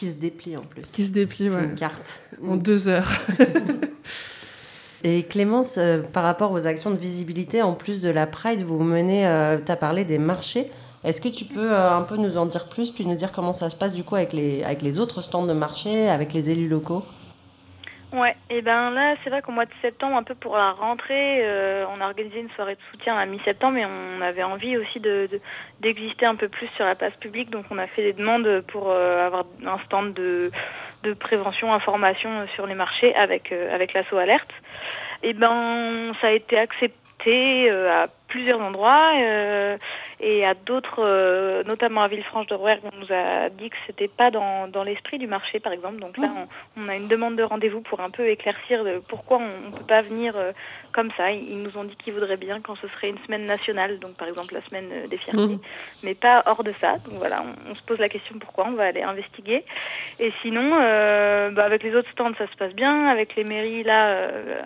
Qui 0.01 0.09
se 0.09 0.15
déplie 0.15 0.57
en 0.57 0.63
plus. 0.63 0.81
Qui 0.81 1.03
se 1.03 1.11
déplie, 1.11 1.49
ouais. 1.49 1.63
une 1.63 1.75
carte. 1.75 2.19
En 2.43 2.55
deux 2.55 2.89
heures. 2.89 3.11
Et 5.03 5.23
Clémence, 5.23 5.75
euh, 5.77 6.01
par 6.01 6.23
rapport 6.23 6.51
aux 6.51 6.65
actions 6.65 6.89
de 6.89 6.97
visibilité, 6.97 7.61
en 7.61 7.73
plus 7.73 8.01
de 8.01 8.09
la 8.09 8.25
Pride, 8.25 8.63
vous 8.63 8.79
menez, 8.83 9.21
tu 9.63 9.71
as 9.71 9.75
parlé 9.75 10.05
des 10.05 10.17
marchés. 10.17 10.71
Est-ce 11.03 11.19
que 11.19 11.29
tu 11.29 11.45
peux 11.45 11.71
euh, 11.71 11.91
un 11.91 12.03
peu 12.03 12.15
nous 12.15 12.37
en 12.37 12.45
dire 12.45 12.67
plus, 12.67 12.91
puis 12.91 13.05
nous 13.05 13.15
dire 13.15 13.31
comment 13.31 13.53
ça 13.53 13.69
se 13.69 13.75
passe 13.75 13.93
du 13.93 14.03
coup 14.03 14.15
avec 14.15 14.33
les, 14.33 14.63
avec 14.63 14.81
les 14.81 14.99
autres 14.99 15.21
stands 15.21 15.45
de 15.45 15.53
marché, 15.53 16.07
avec 16.07 16.31
les 16.33 16.49
élus 16.49 16.67
locaux? 16.67 17.03
Ouais, 18.13 18.35
et 18.49 18.61
ben 18.61 18.91
là, 18.91 19.15
c'est 19.23 19.29
vrai 19.29 19.41
qu'au 19.41 19.53
mois 19.53 19.63
de 19.65 19.71
septembre, 19.81 20.17
un 20.17 20.23
peu 20.23 20.35
pour 20.35 20.57
la 20.57 20.71
rentrée, 20.71 21.39
euh, 21.45 21.85
on 21.95 22.01
a 22.01 22.05
organisé 22.07 22.41
une 22.41 22.49
soirée 22.51 22.75
de 22.75 22.81
soutien 22.91 23.15
à 23.17 23.25
mi-septembre 23.25 23.77
et 23.77 23.85
on 23.85 24.21
avait 24.21 24.43
envie 24.43 24.75
aussi 24.75 24.99
de 24.99 25.29
de- 25.31 25.39
d'exister 25.79 26.25
un 26.25 26.35
peu 26.35 26.49
plus 26.49 26.67
sur 26.75 26.83
la 26.83 26.95
place 26.95 27.13
publique, 27.21 27.49
donc 27.51 27.65
on 27.71 27.77
a 27.77 27.87
fait 27.87 28.01
des 28.03 28.11
demandes 28.13 28.61
pour 28.67 28.89
euh, 28.91 29.25
avoir 29.27 29.45
un 29.65 29.79
stand 29.85 30.13
de 30.13 30.51
de 31.03 31.13
prévention, 31.13 31.73
information 31.73 32.45
sur 32.55 32.67
les 32.67 32.75
marchés 32.75 33.15
avec 33.15 33.53
euh, 33.53 33.73
avec 33.73 33.93
l'asso 33.93 34.13
alerte. 34.17 34.51
Et 35.23 35.31
ben 35.33 36.11
ça 36.19 36.27
a 36.27 36.31
été 36.31 36.57
accepté 36.59 37.71
euh, 37.71 38.03
à 38.03 38.07
plusieurs 38.27 38.59
endroits 38.59 39.11
euh, 39.21 39.77
et 40.21 40.45
à 40.45 40.53
d'autres, 40.53 40.99
euh, 40.99 41.63
notamment 41.63 42.03
à 42.03 42.07
Villefranche 42.07 42.45
de 42.47 42.53
Rouergue, 42.53 42.81
on 42.83 42.95
nous 42.99 43.11
a 43.11 43.49
dit 43.49 43.69
que 43.71 43.75
c'était 43.87 44.07
pas 44.07 44.29
dans, 44.29 44.67
dans 44.67 44.83
l'esprit 44.83 45.17
du 45.17 45.25
marché, 45.25 45.59
par 45.59 45.73
exemple. 45.73 45.99
Donc 45.99 46.17
là, 46.17 46.29
on, 46.77 46.81
on 46.83 46.89
a 46.89 46.95
une 46.95 47.07
demande 47.07 47.35
de 47.35 47.43
rendez-vous 47.43 47.81
pour 47.81 47.99
un 48.01 48.11
peu 48.11 48.27
éclaircir 48.29 48.83
de 48.83 49.01
pourquoi 49.07 49.39
on, 49.39 49.67
on 49.67 49.71
peut 49.71 49.85
pas 49.85 50.03
venir 50.03 50.33
euh, 50.37 50.51
comme 50.93 51.09
ça. 51.17 51.31
Ils, 51.31 51.61
nous 51.63 51.75
ont 51.75 51.83
dit 51.85 51.95
qu'ils 51.95 52.13
voudraient 52.13 52.37
bien 52.37 52.61
quand 52.61 52.75
ce 52.75 52.87
serait 52.89 53.09
une 53.09 53.17
semaine 53.25 53.45
nationale, 53.47 53.99
donc 53.99 54.13
par 54.15 54.27
exemple 54.27 54.53
la 54.53 54.61
semaine 54.61 54.89
euh, 54.91 55.07
des 55.07 55.17
fiertés, 55.17 55.41
Mhm. 55.41 55.59
mais 56.03 56.13
pas 56.13 56.43
hors 56.45 56.63
de 56.63 56.73
ça. 56.79 56.97
Donc 57.05 57.15
voilà, 57.15 57.43
on, 57.43 57.71
on 57.71 57.75
se 57.75 57.81
pose 57.83 57.97
la 57.97 58.09
question 58.09 58.37
pourquoi, 58.39 58.67
on 58.67 58.73
va 58.73 58.85
aller 58.85 59.01
investiguer. 59.01 59.65
Et 60.19 60.31
sinon, 60.43 60.77
euh, 60.79 61.49
bah, 61.49 61.63
avec 61.65 61.81
les 61.81 61.95
autres 61.95 62.11
stands, 62.11 62.33
ça 62.37 62.47
se 62.47 62.55
passe 62.57 62.73
bien. 62.73 63.07
Avec 63.07 63.35
les 63.35 63.43
mairies, 63.43 63.83
là, 63.83 64.09
euh, 64.09 64.61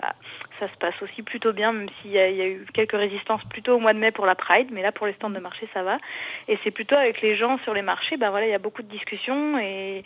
ça 0.60 0.68
se 0.68 0.78
passe 0.78 0.95
aussi 1.01 1.22
plutôt 1.22 1.53
bien, 1.53 1.72
même 1.72 1.89
s'il 2.01 2.12
y, 2.12 2.16
y 2.16 2.20
a 2.20 2.47
eu 2.47 2.66
quelques 2.74 2.93
résistances 2.93 3.43
plutôt 3.45 3.76
au 3.76 3.80
mois 3.80 3.93
de 3.93 3.99
mai 3.99 4.12
pour 4.12 4.26
la 4.26 4.36
Pride, 4.36 4.70
mais 4.72 4.82
là 4.82 4.91
pour 4.91 5.08
les 5.08 5.14
stands 5.14 5.30
de 5.30 5.39
marché 5.39 5.68
ça 5.74 5.84
va. 5.84 5.97
Et 6.47 6.58
c'est 6.64 6.72
plutôt 6.72 6.95
avec 6.95 7.22
les 7.22 7.36
gens 7.36 7.58
sur 7.60 7.74
les 7.74 7.82
marchés, 7.82 8.18
ben 8.18 8.30
voilà, 8.30 8.47
il 8.47 8.51
y 8.51 8.56
a 8.56 8.60
beaucoup 8.60 8.82
de 8.82 8.89
discussions 8.89 9.58
et, 9.58 10.03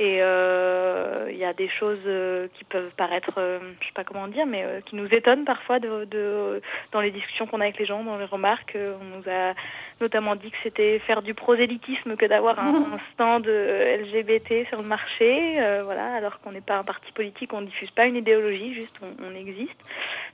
Et 0.00 0.18
euh, 0.22 1.26
il 1.28 1.36
y 1.38 1.44
a 1.44 1.52
des 1.52 1.68
choses 1.68 1.98
euh, 2.06 2.46
qui 2.54 2.62
peuvent 2.62 2.92
paraître, 2.96 3.32
euh, 3.36 3.58
je 3.80 3.86
sais 3.86 3.92
pas 3.94 4.04
comment 4.04 4.28
dire, 4.28 4.46
mais 4.46 4.64
qui 4.86 4.94
nous 4.94 5.12
étonnent 5.12 5.44
parfois 5.44 5.80
de, 5.80 6.04
de, 6.04 6.62
dans 6.92 7.00
les 7.00 7.10
discussions 7.10 7.48
qu'on 7.48 7.60
a 7.60 7.64
avec 7.64 7.78
les 7.80 7.84
gens, 7.84 8.04
dans 8.04 8.16
les 8.16 8.24
remarques. 8.24 8.76
On 8.76 9.16
nous 9.18 9.24
a 9.28 9.54
notamment 10.00 10.36
dit 10.36 10.52
que 10.52 10.56
c'était 10.62 11.00
faire 11.00 11.20
du 11.22 11.34
prosélytisme 11.34 12.14
que 12.14 12.26
d'avoir 12.26 12.60
un, 12.60 12.74
un 12.94 12.98
stand 13.14 13.44
LGBT 13.48 14.68
sur 14.68 14.80
le 14.82 14.86
marché, 14.86 15.56
euh, 15.60 15.82
voilà, 15.84 16.14
alors 16.14 16.38
qu'on 16.40 16.52
n'est 16.52 16.60
pas 16.60 16.76
un 16.78 16.84
parti 16.84 17.10
politique, 17.10 17.52
on 17.52 17.62
diffuse 17.62 17.90
pas 17.90 18.06
une 18.06 18.14
idéologie, 18.14 18.74
juste 18.74 18.94
on, 19.02 19.08
on 19.26 19.34
existe. 19.34 19.80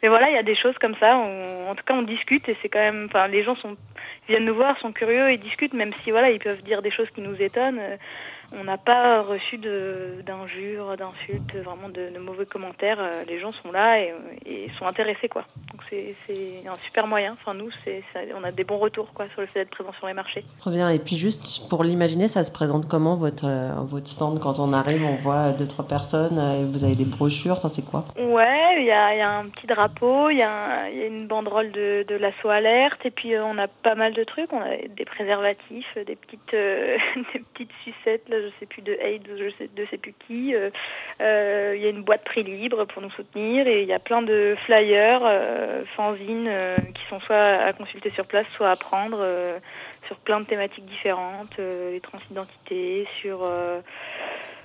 Mais 0.02 0.10
voilà, 0.10 0.28
il 0.28 0.34
y 0.34 0.38
a 0.38 0.42
des 0.42 0.56
choses 0.56 0.76
comme 0.78 0.94
ça. 0.96 1.16
on- 1.16 1.70
en 1.70 1.74
tout 1.74 1.84
cas, 1.84 1.94
on 1.94 2.02
discute 2.02 2.46
et 2.50 2.56
c'est 2.60 2.68
quand 2.68 2.80
même, 2.80 3.06
enfin, 3.08 3.28
les 3.28 3.42
gens 3.42 3.56
sont 3.56 3.76
viennent 4.28 4.44
nous 4.44 4.54
voir, 4.54 4.78
sont 4.80 4.92
curieux 4.92 5.30
et 5.30 5.38
discutent, 5.38 5.72
même 5.72 5.92
si 6.02 6.10
voilà, 6.10 6.30
ils 6.30 6.38
peuvent 6.38 6.62
dire 6.62 6.82
des 6.82 6.90
choses 6.90 7.08
qui 7.14 7.22
nous 7.22 7.40
étonnent. 7.40 7.78
Euh, 7.80 7.96
On 8.52 8.64
n'a 8.64 8.78
pas 8.78 9.22
reçu 9.22 9.58
d'injures, 9.58 10.96
d'insultes, 10.96 11.54
vraiment 11.64 11.88
de, 11.88 12.10
de 12.14 12.18
mauvais 12.18 12.46
commentaires. 12.46 12.98
Euh, 13.00 13.24
Les 13.26 13.40
gens 13.40 13.52
sont 13.62 13.72
là 13.72 13.98
et, 14.00 14.12
et 14.46 14.70
sont 14.78 14.86
intéressés, 14.86 15.28
quoi. 15.28 15.44
Donc 15.72 15.80
c'est 15.88 16.14
un 16.66 16.76
super 16.86 17.06
moyen. 17.06 17.32
Enfin, 17.40 17.54
nous, 17.54 17.70
ça- 18.12 18.20
on 18.38 18.44
a 18.44 18.52
des 18.52 18.64
bons 18.64 18.78
retours, 18.78 19.12
quoi, 19.14 19.26
sur 19.32 19.40
le 19.40 19.46
fait 19.48 19.60
d'être 19.60 19.70
présent 19.70 19.92
sur 19.98 20.06
les 20.06 20.12
marchés. 20.14 20.44
Très 20.60 20.70
bien. 20.70 20.88
Et 20.90 20.98
puis 20.98 21.16
juste 21.16 21.68
pour 21.68 21.84
l'imaginer, 21.84 22.28
ça 22.28 22.44
se 22.44 22.52
présente 22.52 22.88
comment 22.88 23.16
votre, 23.16 23.46
euh, 23.46 23.72
votre 23.82 24.08
stand 24.08 24.40
quand 24.40 24.58
on 24.58 24.72
arrive 24.72 25.04
On 25.04 25.16
voit 25.16 25.50
deux, 25.52 25.66
trois 25.66 25.86
personnes, 25.86 26.38
euh, 26.38 26.60
et 26.60 26.64
vous 26.64 26.84
avez 26.84 26.94
des 26.94 27.04
brochures, 27.04 27.52
enfin 27.52 27.68
c'est 27.68 27.84
quoi? 27.84 28.04
Ouais, 28.18 28.76
il 28.80 28.84
y 28.86 28.90
a, 28.92 29.14
il 29.14 29.18
y 29.18 29.22
a 29.22 29.30
un 29.30 29.48
petit 29.48 29.66
drapeau, 29.66 30.30
il 30.30 30.38
y, 30.38 30.42
a 30.42 30.88
y 30.90 31.06
une 31.06 31.26
banderole 31.26 31.70
de, 31.72 32.04
de 32.08 32.14
l'assaut 32.16 32.48
alerte, 32.50 33.04
et 33.04 33.10
puis 33.10 33.34
euh, 33.34 33.44
on 33.44 33.58
a 33.58 33.68
pas 33.68 33.94
mal 33.94 34.12
de 34.14 34.24
trucs. 34.24 34.52
On 34.52 34.60
a 34.60 34.76
des 34.88 35.04
préservatifs, 35.04 35.98
des 36.06 36.16
petites, 36.16 36.52
des 37.34 37.40
petites 37.52 37.72
sucettes, 37.84 38.28
là, 38.28 38.36
je 38.44 38.50
sais 38.60 38.66
plus 38.66 38.82
de 38.82 38.92
AIDS, 39.00 39.28
je 39.36 39.50
sais, 39.58 39.68
de 39.74 39.86
sais 39.86 39.98
plus 39.98 40.14
qui. 40.26 40.54
euh, 40.54 40.70
euh, 41.20 41.74
Il 41.76 41.82
y 41.82 41.86
a 41.86 41.90
une 41.90 42.02
boîte 42.02 42.24
prix 42.24 42.42
libre 42.42 42.84
pour 42.84 43.02
nous 43.02 43.10
soutenir, 43.10 43.66
et 43.66 43.82
il 43.82 43.88
y 43.88 43.92
a 43.92 43.98
plein 43.98 44.22
de 44.22 44.56
flyers, 44.64 45.22
euh, 45.24 45.84
fanzines, 45.96 46.48
euh, 46.48 46.76
qui 46.94 47.02
sont 47.08 47.20
soit 47.20 47.36
à 47.36 47.72
consulter 47.72 48.10
sur 48.10 48.26
place, 48.26 48.46
soit 48.56 48.70
à 48.70 48.76
prendre 48.76 49.24
sur 50.06 50.16
plein 50.18 50.40
de 50.40 50.46
thématiques 50.46 50.86
différentes, 50.86 51.56
les 51.58 52.00
transidentités, 52.00 53.06
sur 53.20 53.48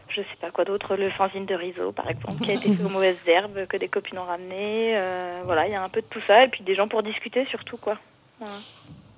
je 0.10 0.22
sais 0.22 0.38
pas 0.42 0.50
quoi 0.50 0.66
d'autre, 0.66 0.96
le 0.96 1.12
fanzine 1.12 1.46
de 1.46 1.54
Rizzo 1.54 1.92
par 1.92 2.10
exemple, 2.10 2.44
qui 2.44 2.52
a 2.52 2.56
été 2.56 2.74
fait 2.76 2.84
aux 2.84 2.90
mauvaises 2.90 3.18
herbes, 3.28 3.68
que 3.68 3.78
des 3.78 3.88
copines 3.88 4.18
ont 4.18 4.24
ramené. 4.24 5.00
voilà, 5.46 5.68
il 5.68 5.72
y 5.72 5.76
a 5.76 5.84
un 5.84 5.90
peu 5.90 6.02
de 6.02 6.08
tout 6.08 6.22
ça, 6.28 6.44
et 6.44 6.48
puis 6.48 6.64
des 6.64 6.76
gens 6.76 6.88
pour 6.88 7.04
discuter 7.04 7.46
surtout, 7.46 7.78
quoi. 7.78 7.98
Voilà. 8.40 8.56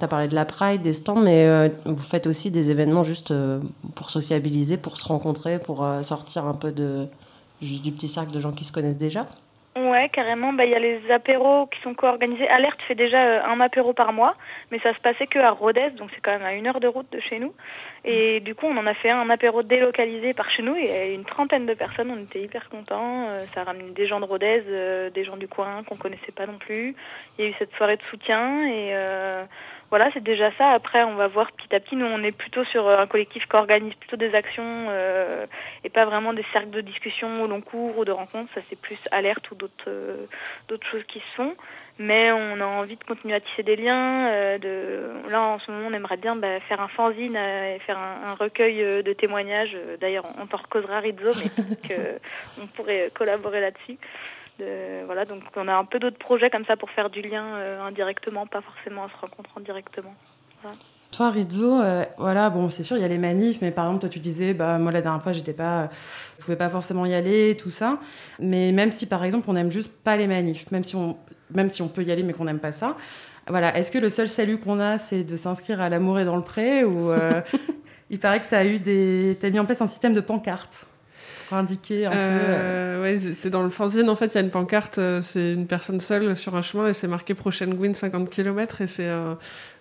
Tu 0.02 0.06
as 0.06 0.08
parlé 0.08 0.28
de 0.28 0.34
la 0.34 0.46
Pride, 0.46 0.82
des 0.82 0.94
stands, 0.94 1.22
mais 1.22 1.46
euh, 1.46 1.70
vous 1.86 2.02
faites 2.02 2.26
aussi 2.26 2.50
des 2.50 2.72
événements 2.72 3.04
juste 3.04 3.30
euh, 3.30 3.60
pour 3.96 4.10
sociabiliser, 4.10 4.78
pour 4.78 4.98
se 4.98 5.08
rencontrer, 5.08 5.60
pour 5.60 5.84
euh, 5.84 6.02
sortir 6.02 6.46
un 6.46 6.56
peu 6.56 6.72
de, 6.72 7.06
juste 7.62 7.84
du 7.84 7.92
petit 7.92 8.08
cercle 8.08 8.32
de 8.32 8.40
gens 8.40 8.52
qui 8.52 8.64
se 8.64 8.72
connaissent 8.72 8.98
déjà? 8.98 9.28
Ouais, 9.76 10.10
carrément. 10.12 10.54
Bah, 10.54 10.66
il 10.66 10.72
y 10.72 10.74
a 10.74 10.80
les 10.80 11.00
apéros 11.12 11.68
qui 11.68 11.80
sont 11.82 11.94
co-organisés. 11.94 12.48
Alerte 12.50 12.82
fait 12.88 12.96
déjà 12.96 13.46
un 13.46 13.60
apéro 13.60 13.94
par 13.94 14.12
mois, 14.12 14.34
mais 14.72 14.80
ça 14.80 14.92
se 14.96 15.00
passait 15.02 15.28
que 15.28 15.38
à 15.38 15.52
Rodez, 15.52 15.92
donc 15.92 16.10
c'est 16.16 16.22
quand 16.22 16.32
même 16.32 16.46
à 16.46 16.56
une 16.56 16.66
heure 16.66 16.80
de 16.80 16.88
route 16.88 17.12
de 17.12 17.20
chez 17.20 17.38
nous. 17.38 17.54
Et 18.04 18.40
du 18.40 18.56
coup, 18.56 18.66
on 18.66 18.78
en 18.78 18.88
a 18.88 18.96
fait 18.96 19.12
un 19.12 19.30
apéro 19.30 19.62
délocalisé 19.62 20.34
par 20.34 20.50
chez 20.50 20.64
nous. 20.64 20.76
Et 20.78 20.86
il 20.86 21.10
y 21.12 21.12
a 21.12 21.14
une 21.14 21.26
trentaine 21.26 21.68
de 21.68 21.76
personnes, 21.76 22.10
on 22.10 22.24
était 22.24 22.42
hyper 22.42 22.70
contents. 22.70 23.28
Ça 23.54 23.62
a 23.62 23.64
ramené 23.66 23.92
des 23.92 24.08
gens 24.08 24.20
de 24.20 24.26
Rodez, 24.26 24.64
des 25.14 25.24
gens 25.24 25.38
du 25.38 25.48
coin 25.48 25.84
qu'on 25.84 25.96
connaissait 25.96 26.32
pas 26.36 26.48
non 26.48 26.58
plus. 26.58 26.96
Il 27.38 27.46
y 27.46 27.48
a 27.48 27.52
eu 27.52 27.54
cette 27.60 27.74
soirée 27.76 27.98
de 27.98 28.04
soutien 28.10 28.66
et 28.66 28.96
voilà, 29.92 30.10
c'est 30.14 30.24
déjà 30.24 30.52
ça. 30.58 30.72
Après, 30.72 31.04
on 31.04 31.16
va 31.16 31.28
voir 31.28 31.52
petit 31.52 31.76
à 31.76 31.82
petit. 31.82 31.98
Nous, 31.98 32.06
on 32.06 32.24
est 32.24 32.32
plutôt 32.32 32.64
sur 32.64 32.88
euh, 32.88 32.98
un 32.98 33.08
collectif 33.08 33.46
qui 33.46 33.56
organise 33.58 33.94
plutôt 33.96 34.16
des 34.16 34.34
actions 34.34 34.88
euh, 34.90 35.46
et 35.84 35.90
pas 35.90 36.06
vraiment 36.06 36.32
des 36.32 36.46
cercles 36.54 36.70
de 36.70 36.80
discussion 36.80 37.44
au 37.44 37.48
long 37.48 37.60
cours 37.60 37.98
ou 37.98 38.06
de 38.06 38.12
rencontres. 38.14 38.50
Ça, 38.56 38.62
c'est 38.70 38.80
plus 38.80 38.98
alerte 39.12 39.52
ou 39.52 39.56
d'autres 39.56 39.90
euh, 39.90 40.28
d'autres 40.70 40.88
choses 40.88 41.04
qui 41.10 41.20
se 41.20 41.36
font. 41.36 41.56
Mais 42.00 42.32
on 42.32 42.62
a 42.62 42.66
envie 42.66 42.96
de 42.96 43.04
continuer 43.04 43.36
à 43.36 43.42
tisser 43.42 43.64
des 43.64 43.76
liens. 43.76 44.28
euh, 44.30 44.58
de... 44.60 45.30
Là, 45.30 45.42
en 45.42 45.60
ce 45.60 45.70
moment, 45.70 45.90
on 45.90 45.94
aimerait 45.94 46.16
bien 46.16 46.38
bah, 46.38 46.62
faire 46.62 46.80
un 46.80 46.88
fanzine 46.88 47.36
et 47.36 47.80
faire 47.86 47.98
un, 47.98 48.30
un 48.30 48.34
recueil 48.36 49.04
de 49.04 49.14
témoignages. 49.14 49.76
D'ailleurs, 50.00 50.26
on, 50.42 50.48
t'en 50.48 50.56
recocausera 50.58 51.02
Rizzo, 51.02 51.34
mais 51.36 51.98
on 52.62 52.68
pourrait 52.68 53.12
collaborer 53.14 53.60
là-dessus. 53.60 53.98
Voilà, 55.06 55.26
donc 55.26 55.44
on 55.56 55.68
a 55.68 55.74
un 55.74 55.86
peu 55.86 56.00
d'autres 56.00 56.18
projets 56.18 56.50
comme 56.50 56.66
ça 56.66 56.78
pour 56.78 56.90
faire 56.92 57.10
du 57.10 57.22
lien 57.22 57.44
euh, 57.56 57.82
indirectement, 57.84 58.46
pas 58.48 58.62
forcément 58.62 59.04
en 59.04 59.10
se 59.10 59.18
rencontrant 59.20 59.60
directement. 59.60 60.14
Voilà. 60.62 60.78
Toi, 61.12 61.30
Rizzo, 61.30 61.82
euh, 61.82 62.06
voilà, 62.18 62.50
bon, 62.50 62.70
c'est 62.70 62.84
sûr, 62.84 62.96
il 62.96 63.02
y 63.02 63.06
a 63.06 63.10
les 63.10 63.18
manifs, 63.18 63.62
mais 63.62 63.72
par 63.72 63.86
exemple, 63.86 64.02
toi, 64.02 64.10
tu 64.10 64.20
disais, 64.20 64.54
bah, 64.54 64.78
moi, 64.78 64.94
la 64.94 65.02
dernière 65.02 65.22
fois, 65.22 65.34
j'étais 65.34 65.52
pas, 65.52 65.90
je 66.40 66.46
pouvais 66.46 66.56
pas 66.56 66.70
forcément 66.70 67.06
y 67.06 67.14
aller, 67.14 67.58
tout 67.58 67.70
ça. 67.70 68.00
Mais 68.40 68.72
même 68.72 68.94
si, 68.94 69.06
par 69.08 69.26
exemple, 69.26 69.50
on 69.50 69.54
n'aime 69.54 69.72
juste 69.72 69.92
pas 70.04 70.16
les 70.16 70.28
manifs, 70.28 70.72
même 70.72 70.86
si 70.86 70.96
on, 70.96 71.18
même 71.54 71.70
si 71.70 71.82
on 71.82 71.90
peut 71.90 72.04
y 72.04 72.12
aller, 72.12 72.24
mais 72.24 72.32
qu'on 72.32 72.46
n'aime 72.46 72.60
pas 72.60 72.72
ça, 72.72 72.96
voilà, 73.48 73.78
est-ce 73.78 73.92
que 73.92 73.98
le 73.98 74.10
seul 74.10 74.30
salut 74.30 74.58
qu'on 74.58 74.80
a, 74.80 74.98
c'est 74.98 75.24
de 75.24 75.36
s'inscrire 75.36 75.82
à 75.82 75.90
l'amour 75.90 76.18
et 76.20 76.24
dans 76.24 76.38
le 76.38 76.44
pré, 76.44 76.86
ou 76.86 77.12
euh, 77.12 77.42
il 78.10 78.20
paraît 78.20 78.40
que 78.40 78.48
tu 78.48 78.56
as 78.56 78.66
eu 78.66 78.80
des, 78.80 79.38
t'as 79.40 79.50
mis 79.50 79.60
en 79.60 79.66
place 79.66 79.82
un 79.82 79.88
système 79.88 80.14
de 80.14 80.22
pancartes 80.22 80.88
pour 81.52 81.58
indiquer 81.58 82.06
un 82.06 82.12
peu. 82.12 82.16
euh, 82.18 83.02
ouais, 83.02 83.18
c'est 83.36 83.50
dans 83.50 83.62
le 83.64 83.70
fanzine, 83.70 84.10
en 84.10 84.16
fait, 84.16 84.28
il 84.28 84.36
y 84.36 84.38
a 84.38 84.42
une 84.42 84.50
pancarte, 84.52 85.00
euh, 85.00 85.20
c'est 85.22 85.52
une 85.54 85.68
personne 85.68 86.00
seule 86.00 86.36
sur 86.38 86.56
un 86.56 86.62
chemin 86.62 86.88
et 86.88 86.94
c'est 86.94 87.08
marqué 87.10 87.34
prochaine 87.34 87.74
Gwyn 87.74 87.94
50 87.94 88.30
km 88.30 88.80
et 88.82 88.88
c'est 88.88 89.08
euh, 89.10 89.34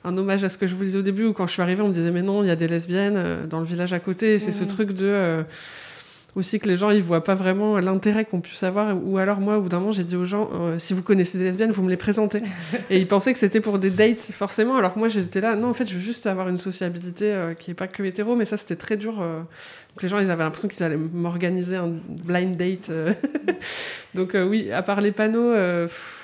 un 0.04 0.18
hommage 0.18 0.42
à 0.42 0.48
ce 0.48 0.58
que 0.58 0.66
je 0.66 0.74
vous 0.74 0.82
disais 0.84 0.98
au 0.98 1.02
début 1.02 1.26
où 1.26 1.32
quand 1.32 1.46
je 1.46 1.52
suis 1.52 1.62
arrivée, 1.62 1.82
on 1.82 1.88
me 1.88 1.92
disait 1.94 2.10
mais 2.10 2.22
non, 2.22 2.42
il 2.42 2.48
y 2.48 2.50
a 2.50 2.56
des 2.56 2.66
lesbiennes 2.66 3.46
dans 3.48 3.60
le 3.60 3.64
village 3.66 3.92
à 3.92 4.00
côté 4.00 4.34
et 4.34 4.38
c'est 4.40 4.50
ce 4.52 4.62
Mhm. 4.64 4.68
truc 4.68 4.92
de 4.94 5.44
aussi 6.36 6.60
que 6.60 6.68
les 6.68 6.76
gens 6.76 6.90
ils 6.90 7.02
voient 7.02 7.24
pas 7.24 7.34
vraiment 7.34 7.78
l'intérêt 7.78 8.24
qu'on 8.24 8.40
puisse 8.40 8.62
avoir. 8.62 8.96
Ou 9.04 9.18
alors 9.18 9.40
moi 9.40 9.58
au 9.58 9.62
bout 9.62 9.68
d'un 9.68 9.80
moment 9.80 9.92
j'ai 9.92 10.04
dit 10.04 10.16
aux 10.16 10.24
gens 10.24 10.50
euh, 10.54 10.78
si 10.78 10.94
vous 10.94 11.02
connaissez 11.02 11.38
des 11.38 11.44
lesbiennes 11.44 11.70
vous 11.70 11.82
me 11.82 11.90
les 11.90 11.96
présentez 11.96 12.42
et 12.90 12.98
ils 12.98 13.08
pensaient 13.08 13.32
que 13.32 13.38
c'était 13.38 13.60
pour 13.60 13.78
des 13.78 13.90
dates 13.90 14.18
forcément. 14.18 14.76
Alors 14.76 14.94
que 14.94 14.98
moi 14.98 15.08
j'étais 15.08 15.40
là 15.40 15.56
non 15.56 15.68
en 15.68 15.74
fait 15.74 15.88
je 15.88 15.94
veux 15.94 16.00
juste 16.00 16.26
avoir 16.26 16.48
une 16.48 16.58
sociabilité 16.58 17.32
euh, 17.32 17.54
qui 17.54 17.72
est 17.72 17.74
pas 17.74 17.88
que 17.88 18.02
hétéro 18.02 18.36
mais 18.36 18.44
ça 18.44 18.56
c'était 18.56 18.76
très 18.76 18.96
dur 18.96 19.20
euh, 19.20 19.42
donc 19.90 20.02
les 20.02 20.08
gens 20.08 20.18
ils 20.18 20.30
avaient 20.30 20.44
l'impression 20.44 20.68
qu'ils 20.68 20.82
allaient 20.84 20.96
m'organiser 20.96 21.76
un 21.76 21.90
blind 22.08 22.56
date 22.56 22.90
euh. 22.90 23.12
donc 24.14 24.34
euh, 24.34 24.46
oui 24.46 24.70
à 24.70 24.82
part 24.82 25.00
les 25.00 25.10
panneaux 25.10 25.50
euh, 25.50 25.86
pff, 25.86 26.19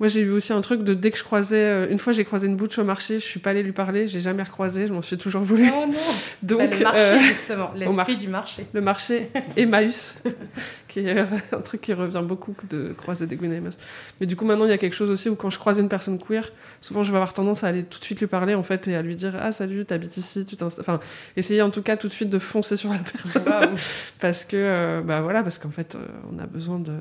moi, 0.00 0.08
j'ai 0.08 0.20
eu 0.20 0.30
aussi 0.30 0.52
un 0.52 0.60
truc 0.60 0.82
de 0.84 0.94
dès 0.94 1.10
que 1.10 1.18
je 1.18 1.24
croisais. 1.24 1.56
euh, 1.56 1.88
une 1.90 1.98
fois, 1.98 2.12
j'ai 2.12 2.24
croisé 2.24 2.46
une 2.46 2.56
butch 2.56 2.78
au 2.78 2.84
marché, 2.84 3.18
je 3.18 3.24
suis 3.24 3.40
pas 3.40 3.50
allée 3.50 3.62
lui 3.62 3.72
parler, 3.72 4.06
j'ai 4.06 4.20
jamais 4.20 4.42
recroisé, 4.42 4.86
je 4.86 4.92
m'en 4.92 5.02
suis 5.02 5.18
toujours 5.18 5.42
voulu. 5.42 5.68
Oh 5.74 5.86
non 5.86 5.92
Donc, 6.42 6.58
Bah, 6.60 6.66
le 6.76 6.84
marché, 6.84 7.00
euh, 7.00 7.18
justement, 7.20 7.70
l'esprit 7.74 7.96
marché. 7.96 8.16
du 8.16 8.28
marché. 8.28 8.66
Le 8.72 8.80
marché 8.80 9.30
Emmaüs, 9.56 10.14
qui 10.88 11.00
est 11.00 11.18
euh, 11.18 11.24
un 11.52 11.60
truc 11.60 11.80
qui 11.80 11.92
revient 11.92 12.22
beaucoup 12.24 12.54
de 12.70 12.92
croiser 12.96 13.26
des 13.26 13.34
Emmaüs. 13.34 13.76
Mais 14.20 14.26
du 14.26 14.36
coup, 14.36 14.44
maintenant, 14.44 14.64
il 14.66 14.70
y 14.70 14.74
a 14.74 14.78
quelque 14.78 14.94
chose 14.94 15.10
aussi 15.10 15.28
où 15.28 15.34
quand 15.34 15.50
je 15.50 15.58
croise 15.58 15.78
une 15.78 15.88
personne 15.88 16.18
queer, 16.18 16.50
souvent, 16.80 17.02
je 17.02 17.10
vais 17.10 17.16
avoir 17.16 17.32
tendance 17.32 17.64
à 17.64 17.66
aller 17.68 17.82
tout 17.82 17.98
de 17.98 18.04
suite 18.04 18.20
lui 18.20 18.26
parler, 18.28 18.54
en 18.54 18.62
fait, 18.62 18.86
et 18.88 18.94
à 18.94 19.02
lui 19.02 19.16
dire 19.16 19.34
Ah, 19.40 19.50
salut, 19.52 19.84
t'habites 19.84 20.16
ici, 20.16 20.44
tu 20.44 20.56
t'installes. 20.56 20.84
Enfin, 20.88 21.00
essayer 21.36 21.60
en 21.62 21.70
tout 21.70 21.82
cas 21.82 21.96
tout 21.96 22.08
de 22.08 22.12
suite 22.12 22.30
de 22.30 22.38
foncer 22.38 22.76
sur 22.76 22.90
la 22.92 22.98
personne. 22.98 23.42
Parce 24.20 24.44
que, 24.44 24.56
euh, 24.56 25.00
bah 25.04 25.20
voilà, 25.20 25.42
parce 25.42 25.58
qu'en 25.58 25.70
fait, 25.70 25.94
euh, 25.94 25.98
on 26.32 26.38
a 26.38 26.46
besoin 26.46 26.78
de, 26.78 26.92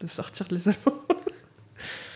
de 0.00 0.06
sortir 0.06 0.46
de 0.48 0.54
l'isolement. 0.54 0.78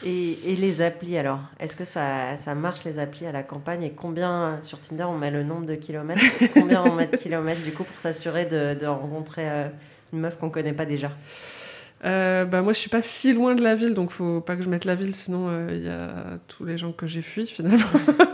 Et, 0.05 0.53
et 0.53 0.57
les 0.57 0.83
applis 0.83 1.17
alors 1.17 1.41
Est-ce 1.59 1.77
que 1.77 1.85
ça, 1.85 2.37
ça 2.37 2.55
marche 2.55 2.85
les 2.85 2.99
applis 2.99 3.27
à 3.27 3.33
la 3.33 3.43
campagne? 3.43 3.83
Et 3.83 3.91
combien 3.93 4.59
sur 4.63 4.81
Tinder 4.81 5.05
on 5.05 5.17
met 5.17 5.31
le 5.31 5.43
nombre 5.43 5.67
de 5.67 5.75
kilomètres? 5.75 6.23
Combien 6.55 6.83
on 6.85 6.95
met 6.95 7.07
de 7.07 7.17
kilomètres 7.17 7.63
du 7.63 7.73
coup 7.73 7.85
pour 7.85 7.99
s'assurer 7.99 8.45
de, 8.45 8.75
de 8.79 8.87
rencontrer 8.87 9.49
euh, 9.49 9.69
une 10.13 10.21
meuf 10.21 10.39
qu'on 10.39 10.51
connaît 10.51 10.73
pas 10.73 10.87
déjà? 10.87 11.11
Euh, 12.05 12.45
bah 12.45 12.61
moi 12.61 12.75
je 12.75 12.79
suis 12.79 12.91
pas 12.91 13.01
si 13.01 13.33
loin 13.33 13.55
de 13.55 13.63
la 13.63 13.75
ville 13.75 13.95
donc 13.95 14.11
faut 14.11 14.43
pas 14.43 14.55
que 14.55 14.63
je 14.63 14.69
mette 14.69 14.85
la 14.85 14.95
ville 14.95 15.15
sinon 15.15 15.47
euh, 15.49 15.69
il 15.73 15.83
y 15.83 15.89
a 15.89 16.39
tous 16.47 16.67
les 16.67 16.77
gens 16.77 16.93
que 16.93 17.07
j'ai 17.07 17.23
fui 17.23 17.47
finalement. 17.47 17.87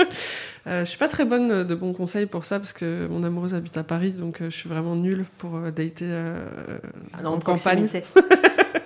euh, 0.67 0.81
je 0.81 0.91
suis 0.91 0.99
pas 0.99 1.07
très 1.07 1.25
bonne 1.25 1.63
de 1.63 1.75
bons 1.77 1.93
conseils 1.93 2.27
pour 2.27 2.45
ça 2.45 2.59
parce 2.59 2.73
que 2.73 3.07
mon 3.07 3.23
amoureuse 3.23 3.55
habite 3.55 3.77
à 3.77 3.85
Paris 3.85 4.11
donc 4.11 4.39
je 4.41 4.51
suis 4.51 4.69
vraiment 4.69 4.97
nulle 4.97 5.25
pour 5.39 5.61
dater 5.71 6.07
euh, 6.09 6.45
Dans 7.23 7.35
en 7.35 7.39
campagne. 7.39 7.89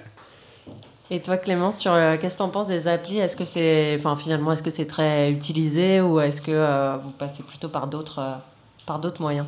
Et 1.11 1.20
toi 1.20 1.36
Clémence, 1.36 1.78
sur 1.80 1.92
euh, 1.92 2.16
qu'est-ce 2.20 2.34
que 2.34 2.42
tu 2.42 2.44
en 2.44 2.48
penses 2.50 2.66
des 2.66 2.88
applis? 2.88 3.18
Est-ce 3.18 3.36
que 3.36 3.44
c'est, 3.44 3.96
finalement, 4.16 4.52
est-ce 4.52 4.62
que 4.62 4.70
c'est 4.70 4.86
très 4.86 5.30
utilisé 5.30 6.00
ou 6.00 6.20
est-ce 6.20 6.42
que 6.42 6.50
euh, 6.50 6.96
vous 6.96 7.11
passez 7.12 7.42
plutôt 7.44 7.68
par 7.68 7.86
d'autres, 7.86 8.18
euh, 8.18 8.34
par 8.86 8.98
d'autres 8.98 9.20
moyens? 9.22 9.46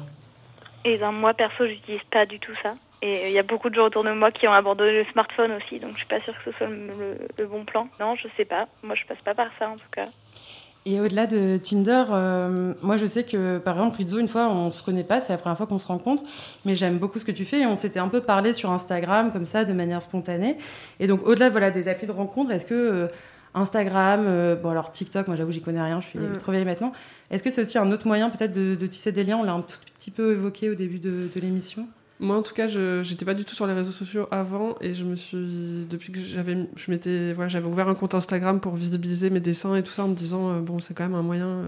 Et 0.85 0.97
ben, 0.99 1.11
moi, 1.11 1.35
perso, 1.35 1.67
j'utilise 1.67 2.01
pas 2.13 2.27
du 2.27 2.39
tout 2.39 2.55
ça. 2.63 2.75
Et 3.03 3.29
il 3.29 3.33
y 3.33 3.39
a 3.39 3.43
beaucoup 3.45 3.71
de 3.71 3.75
gens 3.75 3.87
autour 3.87 4.03
de 4.05 4.13
moi 4.13 4.31
qui 4.33 4.47
ont 4.49 4.53
abandonné 4.53 4.93
le 4.93 5.05
smartphone 5.13 5.53
aussi, 5.53 5.79
donc 5.79 5.93
je 5.93 5.99
suis 5.99 6.07
pas 6.09 6.21
sûre 6.23 6.35
que 6.45 6.51
ce 6.51 6.57
soit 6.57 6.67
le, 6.67 6.87
le- 6.89 7.29
le 7.39 7.47
bon 7.47 7.65
plan. 7.65 7.89
Non, 8.01 8.17
je 8.17 8.27
sais 8.37 8.45
pas. 8.45 8.67
Moi, 8.83 8.95
je 8.97 9.05
passe 9.07 9.21
pas 9.25 9.35
par 9.35 9.49
ça 9.59 9.69
en 9.69 9.75
tout 9.77 9.89
cas. 9.93 10.07
Et 10.87 11.01
au-delà 11.01 11.27
de 11.27 11.59
Tinder, 11.59 12.05
euh, 12.11 12.73
moi 12.83 12.97
je 12.97 13.05
sais 13.05 13.23
que 13.25 13.59
par 13.59 13.75
exemple 13.75 13.97
Rizzo, 13.99 14.19
une 14.19 14.29
fois 14.29 14.49
on 14.49 14.71
se 14.71 14.83
connaît 14.83 15.05
pas, 15.05 15.21
c'est 15.21 15.33
la 15.35 15.39
première 15.39 15.57
fois 15.59 15.67
qu'on 15.67 15.77
se 15.77 15.87
rencontre, 15.87 16.23
mais 16.65 16.77
j'aime 16.77 16.97
beaucoup 16.99 17.19
ce 17.19 17.25
que 17.27 17.33
tu 17.33 17.45
fais 17.45 17.61
et 17.61 17.67
on 17.67 17.77
s'était 17.77 17.99
un 18.01 18.09
peu 18.09 18.21
parlé 18.23 18.55
sur 18.55 18.71
Instagram 18.71 19.31
comme 19.31 19.45
ça 19.45 19.65
de 19.67 19.73
manière 19.75 20.01
spontanée. 20.01 20.57
Et 20.99 21.07
donc 21.07 21.27
au-delà 21.27 21.51
voilà, 21.51 21.71
des 21.71 21.89
applis 21.89 22.07
de 22.07 22.13
rencontre, 22.13 22.53
est-ce 22.53 22.65
que 22.65 22.75
euh, 22.75 23.07
Instagram, 23.55 24.25
euh, 24.27 24.57
bon 24.57 24.71
alors 24.71 24.91
TikTok, 24.91 25.27
moi 25.27 25.37
j'avoue 25.37 25.53
j'y 25.53 25.61
connais 25.61 25.83
rien, 25.83 26.01
je 26.01 26.07
suis 26.07 26.19
Mm. 26.19 26.39
trop 26.39 26.53
vieille 26.53 26.65
maintenant, 26.65 26.93
est-ce 27.31 27.43
que 27.43 27.51
c'est 27.51 27.63
aussi 27.63 27.77
un 27.77 27.91
autre 27.93 28.07
moyen 28.07 28.31
peut-être 28.31 28.53
de, 28.55 28.75
de 28.75 28.87
tisser 28.87 29.13
des 29.13 29.25
liens? 29.25 29.37
On 29.39 29.43
l'a 29.43 29.53
un 29.53 29.61
tout 29.63 29.77
petit 29.99 30.11
peu 30.11 30.33
évoqué 30.33 30.71
au 30.71 30.75
début 30.75 31.01
de, 31.01 31.29
de 31.35 31.41
l'émission. 31.41 31.87
Moi, 32.21 32.37
en 32.37 32.43
tout 32.43 32.53
cas, 32.53 32.67
je 32.67 33.01
j'étais 33.05 33.25
pas 33.25 33.35
du 33.35 33.45
tout 33.45 33.55
sur 33.55 33.67
les 33.69 33.75
réseaux 33.75 33.93
sociaux 33.93 34.27
avant 34.33 34.75
et 34.81 34.93
je 34.93 35.05
me 35.05 35.15
suis 35.15 35.87
depuis 35.89 36.11
que 36.11 36.21
j'avais 36.21 36.57
je 36.75 36.91
m'étais 36.91 37.33
voilà 37.33 37.49
j'avais 37.49 37.69
ouvert 37.69 37.89
un 37.89 37.95
compte 37.95 38.15
Instagram 38.15 38.59
pour 38.59 38.75
visibiliser 38.75 39.31
mes 39.31 39.39
dessins 39.39 39.77
et 39.77 39.85
tout 39.85 39.93
ça 39.93 40.03
en 40.03 40.09
me 40.09 40.15
disant 40.17 40.51
euh, 40.51 40.61
bon 40.61 40.81
c'est 40.81 40.95
quand 40.95 41.05
même 41.05 41.15
un 41.15 41.23
moyen 41.23 41.47
euh, 41.47 41.67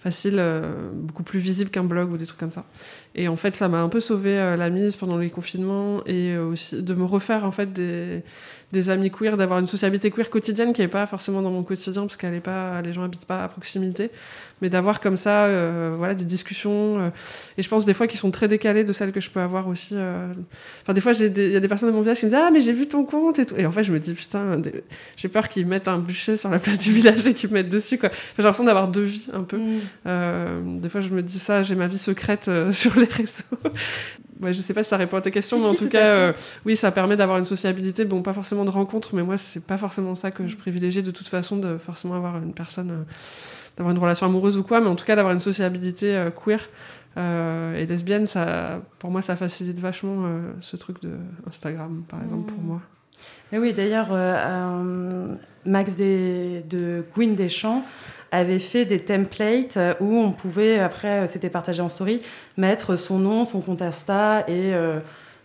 facile 0.00 0.36
euh, 0.38 0.90
beaucoup 0.92 1.22
plus 1.22 1.38
visible 1.38 1.70
qu'un 1.70 1.84
blog 1.84 2.10
ou 2.10 2.16
des 2.16 2.26
trucs 2.26 2.40
comme 2.40 2.50
ça. 2.50 2.64
Et 3.20 3.26
en 3.26 3.34
fait, 3.34 3.56
ça 3.56 3.68
m'a 3.68 3.80
un 3.80 3.88
peu 3.88 3.98
sauvé 3.98 4.38
euh, 4.38 4.56
la 4.56 4.70
mise 4.70 4.94
pendant 4.94 5.16
les 5.18 5.28
confinements 5.28 6.02
et 6.06 6.34
euh, 6.36 6.44
aussi 6.52 6.80
de 6.80 6.94
me 6.94 7.04
refaire 7.04 7.44
en 7.44 7.50
fait 7.50 7.72
des, 7.72 8.22
des 8.70 8.90
amis 8.90 9.10
queer, 9.10 9.36
d'avoir 9.36 9.58
une 9.58 9.66
sociabilité 9.66 10.12
queer 10.12 10.30
quotidienne 10.30 10.72
qui 10.72 10.82
n'est 10.82 10.88
pas 10.88 11.04
forcément 11.04 11.42
dans 11.42 11.50
mon 11.50 11.64
quotidien 11.64 12.02
parce 12.02 12.16
qu'elle 12.16 12.34
est 12.34 12.40
pas, 12.40 12.80
les 12.80 12.92
gens 12.92 13.02
habitent 13.02 13.24
pas 13.26 13.42
à 13.42 13.48
proximité, 13.48 14.12
mais 14.62 14.68
d'avoir 14.70 15.00
comme 15.00 15.16
ça, 15.16 15.46
euh, 15.46 15.94
voilà, 15.98 16.14
des 16.14 16.24
discussions. 16.24 17.10
et 17.56 17.62
je 17.62 17.68
pense 17.68 17.84
des 17.84 17.92
fois 17.94 18.06
qui 18.06 18.16
sont 18.16 18.30
très 18.30 18.46
décalées 18.46 18.84
de 18.84 18.92
celles 18.92 19.10
que 19.10 19.20
je 19.20 19.30
peux 19.30 19.40
avoir 19.40 19.66
aussi. 19.66 19.96
Enfin, 20.82 20.92
des 20.92 21.00
fois, 21.00 21.10
il 21.12 21.36
y 21.52 21.56
a 21.56 21.60
des 21.60 21.68
personnes 21.68 21.88
de 21.88 21.94
mon 21.94 22.02
village 22.02 22.18
qui 22.20 22.26
me 22.26 22.30
disent 22.30 22.38
ah 22.40 22.50
mais 22.52 22.60
j'ai 22.60 22.72
vu 22.72 22.86
ton 22.86 23.04
compte 23.04 23.40
et 23.40 23.46
tout. 23.46 23.56
Et 23.56 23.66
en 23.66 23.72
fait, 23.72 23.82
je 23.82 23.92
me 23.92 23.98
dis 23.98 24.14
putain, 24.14 24.58
des- 24.58 24.84
j'ai 25.16 25.28
peur 25.28 25.48
qu'ils 25.48 25.66
mettent 25.66 25.88
un 25.88 25.98
bûcher 25.98 26.36
sur 26.36 26.50
la 26.50 26.58
place 26.60 26.78
du 26.78 26.92
village 26.92 27.26
et 27.26 27.34
qu'ils 27.34 27.48
me 27.50 27.54
mettent 27.54 27.68
dessus 27.68 27.98
quoi. 27.98 28.10
Enfin, 28.10 28.20
j'ai 28.38 28.42
l'impression 28.44 28.64
d'avoir 28.64 28.86
deux 28.88 29.02
vies 29.02 29.28
un 29.32 29.42
peu. 29.42 29.58
Euh, 30.06 30.60
des 30.78 30.88
fois, 30.88 31.00
je 31.00 31.08
me 31.08 31.22
dis 31.22 31.38
ça, 31.40 31.62
j'ai 31.62 31.74
ma 31.74 31.86
vie 31.88 31.98
secrète 31.98 32.50
sur 32.70 32.98
les 32.98 33.07
réseaux. 33.12 33.44
Ouais, 34.40 34.52
je 34.52 34.60
sais 34.60 34.72
pas 34.72 34.84
si 34.84 34.88
ça 34.90 34.96
répond 34.96 35.16
à 35.16 35.20
ta 35.20 35.32
question, 35.32 35.56
Si, 35.56 35.62
mais 35.64 35.68
en 35.68 35.72
si, 35.72 35.78
tout 35.78 35.84
tout 35.86 35.90
cas, 35.90 36.04
euh, 36.14 36.32
oui, 36.64 36.76
ça 36.76 36.92
permet 36.92 37.16
d'avoir 37.16 37.38
une 37.38 37.44
sociabilité. 37.44 38.04
Bon, 38.04 38.22
pas 38.22 38.32
forcément 38.32 38.64
de 38.64 38.70
rencontre, 38.70 39.16
mais 39.16 39.24
moi, 39.24 39.36
c'est 39.36 39.58
pas 39.64 39.76
forcément 39.76 40.14
ça 40.14 40.30
que 40.30 40.46
je 40.46 40.56
privilégie 40.56 41.02
de 41.02 41.10
toute 41.10 41.26
façon, 41.26 41.56
de 41.56 41.76
forcément 41.76 42.14
avoir 42.14 42.36
une 42.40 42.54
personne, 42.54 42.90
euh, 42.92 43.02
d'avoir 43.76 43.92
une 43.92 44.00
relation 44.00 44.26
amoureuse 44.26 44.56
ou 44.56 44.62
quoi, 44.62 44.80
mais 44.80 44.86
en 44.86 44.94
tout 44.94 45.04
cas, 45.04 45.16
d'avoir 45.16 45.34
une 45.34 45.40
sociabilité 45.40 46.14
euh, 46.16 46.30
queer 46.30 46.60
et 47.16 47.84
lesbienne, 47.86 48.26
ça, 48.26 48.80
pour 49.00 49.10
moi, 49.10 49.22
ça 49.22 49.34
facilite 49.34 49.80
vachement 49.80 50.22
ce 50.60 50.76
truc 50.76 51.02
de 51.02 51.16
Instagram, 51.48 52.04
par 52.08 52.22
exemple, 52.22 52.52
pour 52.52 52.62
moi. 52.62 52.80
Mais 53.50 53.58
oui, 53.58 53.72
d'ailleurs, 53.72 54.10
Max 55.64 55.92
des- 55.94 56.62
de 56.70 57.02
Gwyn 57.16 57.34
Deschamps 57.34 57.84
avait 58.30 58.58
fait 58.58 58.84
des 58.84 59.00
templates 59.00 59.76
euh, 59.76 59.94
où 60.00 60.16
on 60.16 60.32
pouvait, 60.32 60.78
après, 60.78 61.20
euh, 61.20 61.26
c'était 61.26 61.50
partagé 61.50 61.80
en 61.80 61.88
story, 61.88 62.22
mettre 62.56 62.96
son 62.96 63.18
nom, 63.18 63.44
son 63.44 63.60
compte 63.60 63.82
Insta 63.82 64.44
et, 64.48 64.74
euh, 64.74 65.00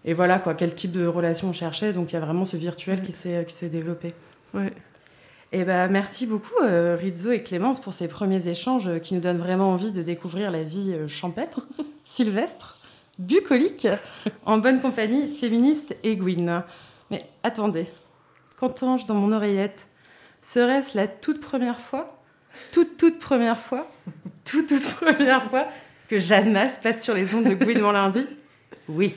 et 0.06 0.14
voilà 0.14 0.40
quoi, 0.40 0.54
quel 0.54 0.76
type 0.76 0.92
de 0.92 1.06
relation 1.06 1.50
on 1.50 1.54
cherchait. 1.54 1.94
Donc 1.94 2.12
il 2.12 2.16
y 2.16 2.18
a 2.18 2.22
vraiment 2.22 2.46
ce 2.46 2.58
virtuel 2.58 3.02
qui 3.02 3.12
s'est 3.12 3.46
qui 3.48 3.54
s'est 3.54 3.70
développé. 3.70 4.14
Ouais. 4.54 4.72
Et 5.54 5.66
ben 5.66 5.88
merci 5.88 6.26
beaucoup 6.26 6.64
euh, 6.64 6.98
Rizzo 7.00 7.32
et 7.32 7.44
Clémence 7.44 7.80
pour 7.80 7.94
ces 7.94 8.08
premiers 8.08 8.48
échanges 8.48 8.88
euh, 8.88 8.98
qui 8.98 9.14
nous 9.14 9.20
donnent 9.20 9.38
vraiment 9.38 9.70
envie 9.70 9.92
de 9.92 10.02
découvrir 10.02 10.50
la 10.50 10.64
vie 10.64 10.96
euh, 10.96 11.08
champêtre, 11.08 11.68
sylvestre, 12.06 12.80
bucolique, 13.20 13.88
en 14.48 14.58
bonne 14.58 14.82
compagnie, 14.82 15.32
féministe 15.36 15.96
et 16.02 16.16
Gwyn. 16.16 16.64
Mais 17.12 17.22
attendez, 17.44 17.86
qu'entends-je 18.60 19.06
dans 19.06 19.14
mon 19.14 19.32
oreillette? 19.32 19.86
Serait-ce 20.42 20.98
la 20.98 21.08
toute 21.08 21.40
première 21.40 21.80
fois 21.80 22.13
Toute, 22.72 22.98
toute 22.98 23.20
première 23.20 23.60
fois 23.60 23.88
Toute, 24.46 24.68
toute 24.68 24.84
première 24.96 25.50
fois 25.50 25.68
que 26.10 26.20
Jeanne 26.20 26.52
Masse 26.52 26.80
passe 26.82 27.04
sur 27.04 27.14
les 27.14 27.34
ondes 27.34 27.46
de 27.46 27.82
mon 27.82 27.92
lundi 27.92 28.26
Oui. 28.90 29.16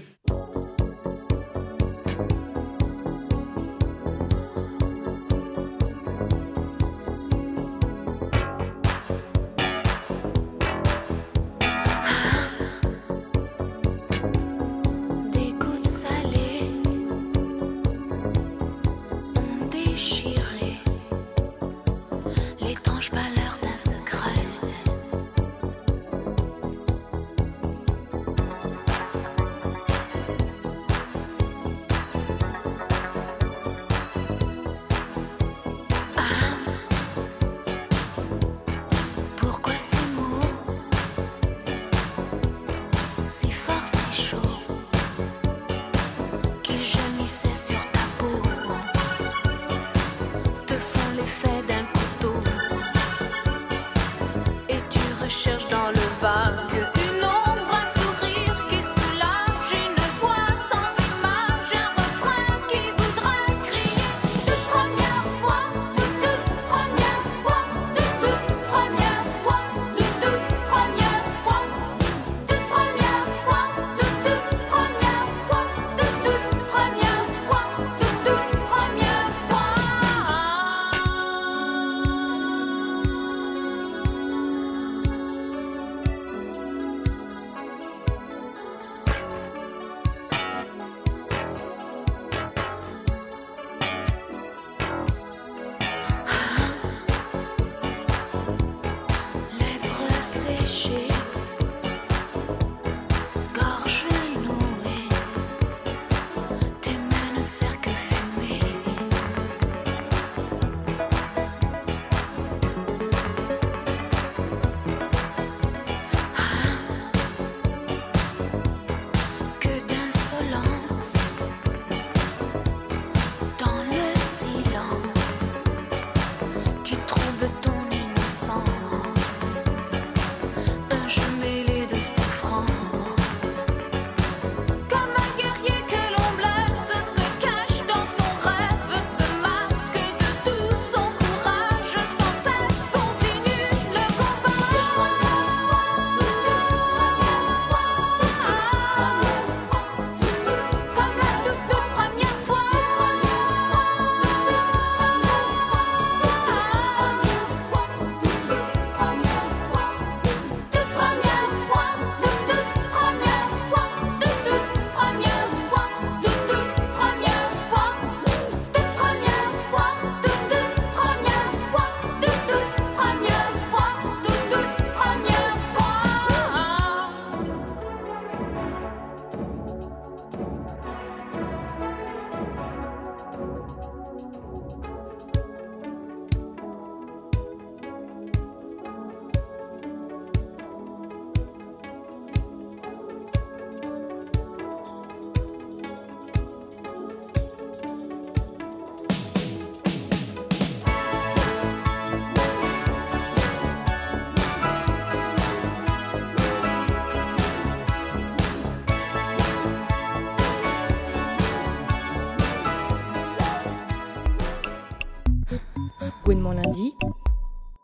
Mon 216.34 216.50
lundi. 216.50 216.92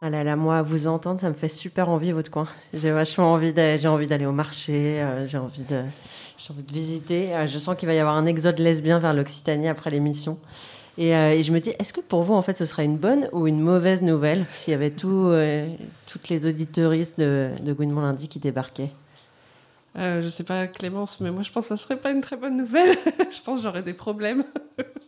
Ah 0.01 0.11
là 0.11 0.25
là, 0.25 0.35
moi, 0.35 0.59
à 0.59 0.63
vous 0.63 0.89
entendre, 0.89 1.21
ça 1.21 1.29
me 1.29 1.35
fait 1.35 1.49
super 1.49 1.89
envie 1.89 2.11
votre 2.11 2.31
coin. 2.31 2.49
J'ai 2.75 2.91
vachement 2.91 3.33
envie 3.33 3.53
d'aller, 3.53 3.79
j'ai 3.79 3.87
envie 3.87 4.09
d'aller 4.09 4.27
au 4.27 4.33
marché, 4.33 5.01
euh, 5.01 5.27
j'ai 5.27 5.39
envie 5.39 5.63
de, 5.63 5.83
j'ai 6.39 6.53
envie 6.53 6.65
de 6.65 6.73
visiter. 6.73 7.35
Euh, 7.37 7.47
je 7.47 7.59
sens 7.59 7.77
qu'il 7.77 7.87
va 7.87 7.95
y 7.95 7.99
avoir 7.99 8.17
un 8.17 8.27
exode 8.27 8.59
lesbien 8.59 8.99
vers 8.99 9.15
l'Occitanie 9.15 9.69
après 9.69 9.91
l'émission. 9.91 10.39
Et, 10.99 11.15
euh, 11.15 11.35
et 11.35 11.43
je 11.45 11.53
me 11.53 11.61
dis, 11.61 11.71
est-ce 11.79 11.93
que 11.93 12.01
pour 12.01 12.25
vous, 12.25 12.35
en 12.35 12.43
fait, 12.43 12.59
ce 12.59 12.67
serait 12.67 12.85
une 12.85 12.99
bonne 12.99 13.29
ou 13.33 13.47
une 13.47 13.61
mauvaise 13.61 14.03
nouvelle 14.03 14.45
s'il 14.55 14.73
y 14.73 14.75
avait 14.75 14.91
tout, 14.91 15.29
euh, 15.29 15.69
toutes 16.07 16.29
les 16.29 16.45
auditeuristes 16.45 17.19
de, 17.21 17.51
de 17.63 17.73
Gouinement 17.73 18.03
lundi 18.03 18.29
qui 18.29 18.41
débarquaient? 18.41 18.91
Euh, 19.97 20.21
je 20.21 20.29
sais 20.29 20.45
pas, 20.45 20.67
Clémence, 20.67 21.21
mais 21.21 21.31
moi 21.31 21.43
je 21.43 21.53
pense 21.53 21.69
que 21.69 21.77
ça 21.77 21.83
serait 21.83 21.99
pas 21.99 22.11
une 22.11 22.23
très 22.23 22.37
bonne 22.37 22.57
nouvelle. 22.57 22.97
je 23.31 23.41
pense 23.43 23.59
que 23.59 23.63
j'aurais 23.63 23.83
des 23.83 23.95
problèmes. 23.95 24.45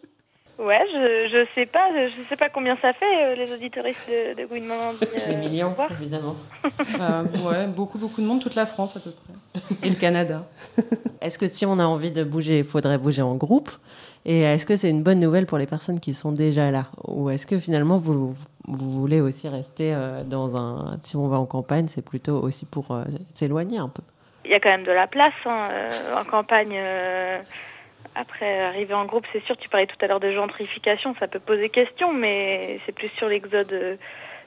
Ouais, 0.58 0.80
je, 0.92 1.28
je 1.30 1.46
sais 1.54 1.66
pas, 1.66 1.88
je, 1.92 2.28
sais 2.28 2.36
pas 2.36 2.48
combien 2.48 2.76
ça 2.80 2.92
fait 2.92 3.24
euh, 3.24 3.34
les 3.34 3.52
auditoristes 3.52 4.08
de, 4.08 4.34
de 4.34 4.42
Lundi. 4.42 4.98
Des 5.00 5.34
euh, 5.34 5.38
millions, 5.38 5.68
voir. 5.70 5.90
évidemment. 5.92 6.36
Bah, 6.98 7.22
ouais, 7.44 7.66
beaucoup, 7.66 7.98
beaucoup 7.98 8.20
de 8.20 8.26
monde, 8.26 8.40
toute 8.40 8.54
la 8.54 8.66
France 8.66 8.96
à 8.96 9.00
peu 9.00 9.10
près. 9.10 9.86
Et 9.86 9.90
le 9.90 9.96
Canada. 9.96 10.44
Est-ce 11.20 11.38
que 11.38 11.46
si 11.46 11.66
on 11.66 11.78
a 11.78 11.84
envie 11.84 12.12
de 12.12 12.22
bouger, 12.22 12.58
il 12.58 12.64
faudrait 12.64 12.98
bouger 12.98 13.22
en 13.22 13.34
groupe? 13.34 13.70
Et 14.26 14.40
est-ce 14.40 14.64
que 14.64 14.76
c'est 14.76 14.88
une 14.88 15.02
bonne 15.02 15.18
nouvelle 15.18 15.44
pour 15.44 15.58
les 15.58 15.66
personnes 15.66 16.00
qui 16.00 16.14
sont 16.14 16.32
déjà 16.32 16.70
là? 16.70 16.86
Ou 17.06 17.28
est-ce 17.28 17.46
que 17.46 17.58
finalement 17.58 17.98
vous, 17.98 18.34
vous 18.66 18.90
voulez 18.90 19.20
aussi 19.20 19.48
rester 19.48 19.92
euh, 19.94 20.22
dans 20.24 20.56
un... 20.56 20.96
Si 21.00 21.16
on 21.16 21.28
va 21.28 21.36
en 21.38 21.46
campagne, 21.46 21.88
c'est 21.88 22.04
plutôt 22.04 22.40
aussi 22.40 22.64
pour 22.64 22.90
euh, 22.90 23.04
s'éloigner 23.34 23.78
un 23.78 23.88
peu? 23.88 24.02
Il 24.46 24.50
y 24.50 24.54
a 24.54 24.60
quand 24.60 24.70
même 24.70 24.84
de 24.84 24.92
la 24.92 25.06
place 25.06 25.34
hein, 25.44 25.68
euh, 25.70 26.20
en 26.20 26.24
campagne. 26.24 26.74
Après, 28.14 28.60
arriver 28.60 28.94
en 28.94 29.04
groupe, 29.06 29.26
c'est 29.32 29.44
sûr, 29.44 29.56
tu 29.56 29.68
parlais 29.68 29.86
tout 29.86 29.96
à 30.00 30.06
l'heure 30.06 30.20
de 30.20 30.32
gentrification, 30.32 31.14
ça 31.18 31.28
peut 31.28 31.40
poser 31.40 31.68
question, 31.68 32.12
mais 32.12 32.78
c'est 32.86 32.92
plus 32.92 33.08
sur 33.18 33.28
l'exode 33.28 33.72
euh, 33.72 33.96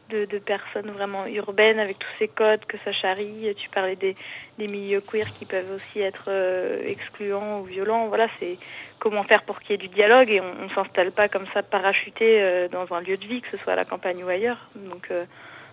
de, 0.09 0.25
de 0.25 0.39
personnes 0.39 0.91
vraiment 0.91 1.25
urbaines 1.27 1.79
avec 1.79 1.99
tous 1.99 2.09
ces 2.19 2.27
codes 2.27 2.65
que 2.65 2.77
ça 2.77 2.91
charrie. 2.91 3.53
Tu 3.57 3.69
parlais 3.69 3.95
des, 3.95 4.15
des 4.57 4.67
milieux 4.67 5.01
queer 5.01 5.27
qui 5.33 5.45
peuvent 5.45 5.71
aussi 5.71 5.99
être 5.99 6.25
euh, 6.27 6.81
excluants 6.85 7.61
ou 7.61 7.63
violents. 7.63 8.07
Voilà, 8.07 8.27
c'est 8.39 8.57
comment 8.99 9.23
faire 9.23 9.43
pour 9.43 9.59
qu'il 9.59 9.71
y 9.71 9.73
ait 9.73 9.77
du 9.77 9.89
dialogue 9.89 10.29
et 10.29 10.41
on 10.41 10.63
ne 10.63 10.69
s'installe 10.69 11.11
pas 11.11 11.27
comme 11.27 11.45
ça 11.53 11.63
parachuté 11.63 12.41
euh, 12.41 12.67
dans 12.67 12.91
un 12.93 13.01
lieu 13.01 13.17
de 13.17 13.25
vie, 13.25 13.41
que 13.41 13.49
ce 13.51 13.57
soit 13.63 13.73
à 13.73 13.75
la 13.75 13.85
campagne 13.85 14.23
ou 14.23 14.29
ailleurs. 14.29 14.69
Donc, 14.75 15.07
euh, 15.11 15.25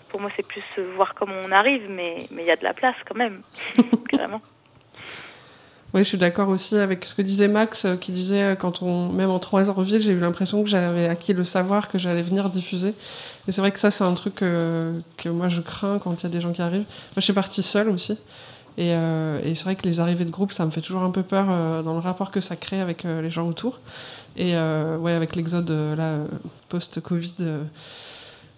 pour 0.09 0.21
moi, 0.21 0.31
c'est 0.37 0.47
plus 0.47 0.65
voir 0.97 1.15
comment 1.15 1.35
on 1.45 1.51
arrive, 1.51 1.89
mais 1.89 2.27
mais 2.31 2.43
il 2.43 2.47
y 2.47 2.51
a 2.51 2.57
de 2.57 2.65
la 2.65 2.75
place 2.75 2.97
quand 3.07 3.17
même, 3.17 3.43
carrément. 4.09 4.41
Oui, 5.95 6.03
je 6.03 6.09
suis 6.09 6.19
d'accord 6.19 6.49
aussi 6.49 6.77
avec 6.77 7.05
ce 7.05 7.15
que 7.15 7.23
disait 7.23 7.47
Max, 7.47 7.85
euh, 7.85 7.95
qui 7.95 8.11
disait 8.11 8.43
euh, 8.43 8.55
quand 8.57 8.83
on, 8.83 9.11
même 9.11 9.31
en 9.31 9.39
trois 9.39 9.71
heures 9.71 9.79
en 9.79 9.83
ville, 9.83 10.01
j'ai 10.01 10.11
eu 10.11 10.19
l'impression 10.19 10.65
que 10.65 10.69
j'avais 10.69 11.07
acquis 11.07 11.33
le 11.33 11.45
savoir 11.45 11.87
que 11.87 11.99
j'allais 11.99 12.23
venir 12.23 12.51
diffuser. 12.51 12.95
Et 13.47 13.53
c'est 13.53 13.61
vrai 13.61 13.71
que 13.71 13.79
ça, 13.79 13.93
c'est 13.93 14.03
un 14.03 14.15
truc 14.15 14.43
euh, 14.43 14.99
que 15.17 15.29
moi 15.29 15.49
je 15.49 15.61
crains 15.61 16.01
quand 16.01 16.21
il 16.21 16.25
y 16.25 16.27
a 16.27 16.31
des 16.31 16.41
gens 16.41 16.53
qui 16.53 16.63
arrivent. 16.63 16.81
Moi, 16.81 17.19
je 17.19 17.21
suis 17.21 17.33
partie 17.33 17.63
seule 17.63 17.89
aussi. 17.89 18.19
Et, 18.77 18.93
c'est 19.55 19.63
vrai 19.63 19.77
que 19.77 19.85
les 19.85 20.01
arrivées 20.01 20.25
de 20.25 20.33
groupe, 20.33 20.51
ça 20.51 20.67
me 20.67 20.73
fait 20.73 20.81
toujours 20.81 21.05
un 21.05 21.11
peu 21.11 21.23
peur 21.23 21.47
dans 21.85 21.93
le 21.93 22.01
rapport 22.01 22.33
que 22.33 22.41
ça 22.41 22.57
crée 22.57 22.81
avec 22.81 23.05
les 23.05 23.31
gens 23.31 23.47
autour. 23.47 23.79
Et 24.37 24.57
ouais, 24.57 25.13
avec 25.13 25.37
l'exode 25.37 25.71
là, 25.71 26.19
post-Covid. 26.71 27.35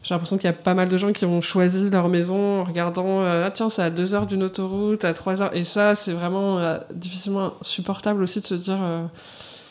J'ai 0.07 0.15
l'impression 0.15 0.37
qu'il 0.37 0.47
y 0.47 0.51
a 0.51 0.53
pas 0.53 0.75
mal 0.75 0.89
de 0.89 0.97
gens 0.97 1.11
qui 1.11 1.25
ont 1.25 1.41
choisi 1.41 1.91
leur 1.91 2.09
maison 2.09 2.61
en 2.61 2.65
regardant 2.65 3.23
euh, 3.23 3.45
ah 3.45 3.51
tiens 3.51 3.69
c'est 3.69 3.83
à 3.83 3.91
2 3.91 4.15
heures 4.15 4.27
d'une 4.27 4.45
autoroute 4.45 5.05
à 5.05 5.13
3 5.13 5.43
heures. 5.43 5.57
Et 5.57 5.65
ça 5.65 5.97
c'est 5.97 6.13
vraiment 6.13 6.61
euh, 6.61 6.79
difficilement 6.93 7.55
supportable 7.63 8.23
aussi 8.23 8.41
de 8.41 8.47
se 8.47 8.55
dire 8.55 8.79
euh, 8.81 9.05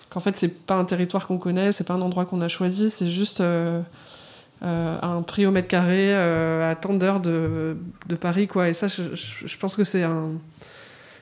qu'en 0.10 0.20
fait 0.20 0.36
c'est 0.36 0.50
pas 0.50 0.76
un 0.76 0.84
territoire 0.84 1.26
qu'on 1.26 1.38
connaît 1.38 1.72
c'est 1.72 1.86
pas 1.86 1.94
un 1.94 2.02
endroit 2.02 2.26
qu'on 2.26 2.42
a 2.42 2.50
choisi 2.50 2.90
c'est 2.90 3.10
juste 3.10 3.42
un 3.42 5.22
prix 5.22 5.46
au 5.46 5.52
mètre 5.52 5.70
carré 5.70 6.14
à 6.14 6.76
tant 6.76 6.96
d'heures 6.96 7.22
de, 7.22 7.78
de 8.08 8.16
Paris 8.16 8.48
quoi. 8.48 8.68
Et 8.68 8.74
ça 8.74 8.88
je 8.90 9.58
pense 9.58 9.78
que 9.78 9.86
c'est 9.86 10.04
un 10.04 10.32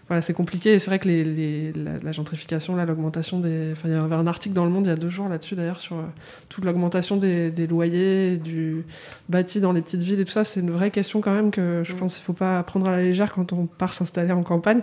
voilà, 0.10 0.22
c'est 0.22 0.34
compliqué 0.34 0.74
et 0.74 0.80
c'est 0.80 0.88
vrai 0.88 1.00
que 1.00 1.08
les, 1.08 1.24
les- 1.24 1.72
la, 1.74 1.98
la 2.04 2.12
gentrification, 2.12 2.76
là, 2.76 2.86
l'augmentation 2.86 3.40
des. 3.40 3.70
Enfin, 3.72 3.88
il 3.88 3.94
y 3.94 3.98
avait 3.98 4.16
un 4.16 4.28
article 4.28 4.54
dans 4.54 4.66
Le 4.66 4.70
Monde 4.70 4.86
il 4.86 4.90
y 4.90 4.92
a 4.92 4.98
deux 4.98 5.08
jours 5.10 5.30
là-dessus 5.30 5.56
d'ailleurs 5.56 5.80
sur 5.80 5.96
euh, 5.96 6.02
toute 6.50 6.66
l'augmentation 6.66 7.16
des, 7.16 7.52
des 7.52 7.68
loyers, 7.68 8.38
du 8.38 8.84
bâti 9.30 9.62
dans 9.62 9.72
les 9.72 9.82
petites 9.82 10.02
villes 10.04 10.20
et 10.20 10.26
tout 10.26 10.32
ça. 10.34 10.44
C'est 10.44 10.60
une 10.60 10.72
vraie 10.72 10.92
question 10.92 11.22
quand 11.22 11.34
même 11.34 11.52
que 11.52 11.84
je 11.86 11.94
pense 11.96 12.16
qu'il 12.16 12.24
faut 12.26 12.34
pas 12.34 12.62
prendre 12.64 12.90
à 12.90 12.92
la 12.92 13.02
légère 13.02 13.32
quand 13.32 13.54
on 13.54 13.66
part 13.66 13.94
s'installer 13.94 14.34
en 14.34 14.44
campagne. 14.44 14.82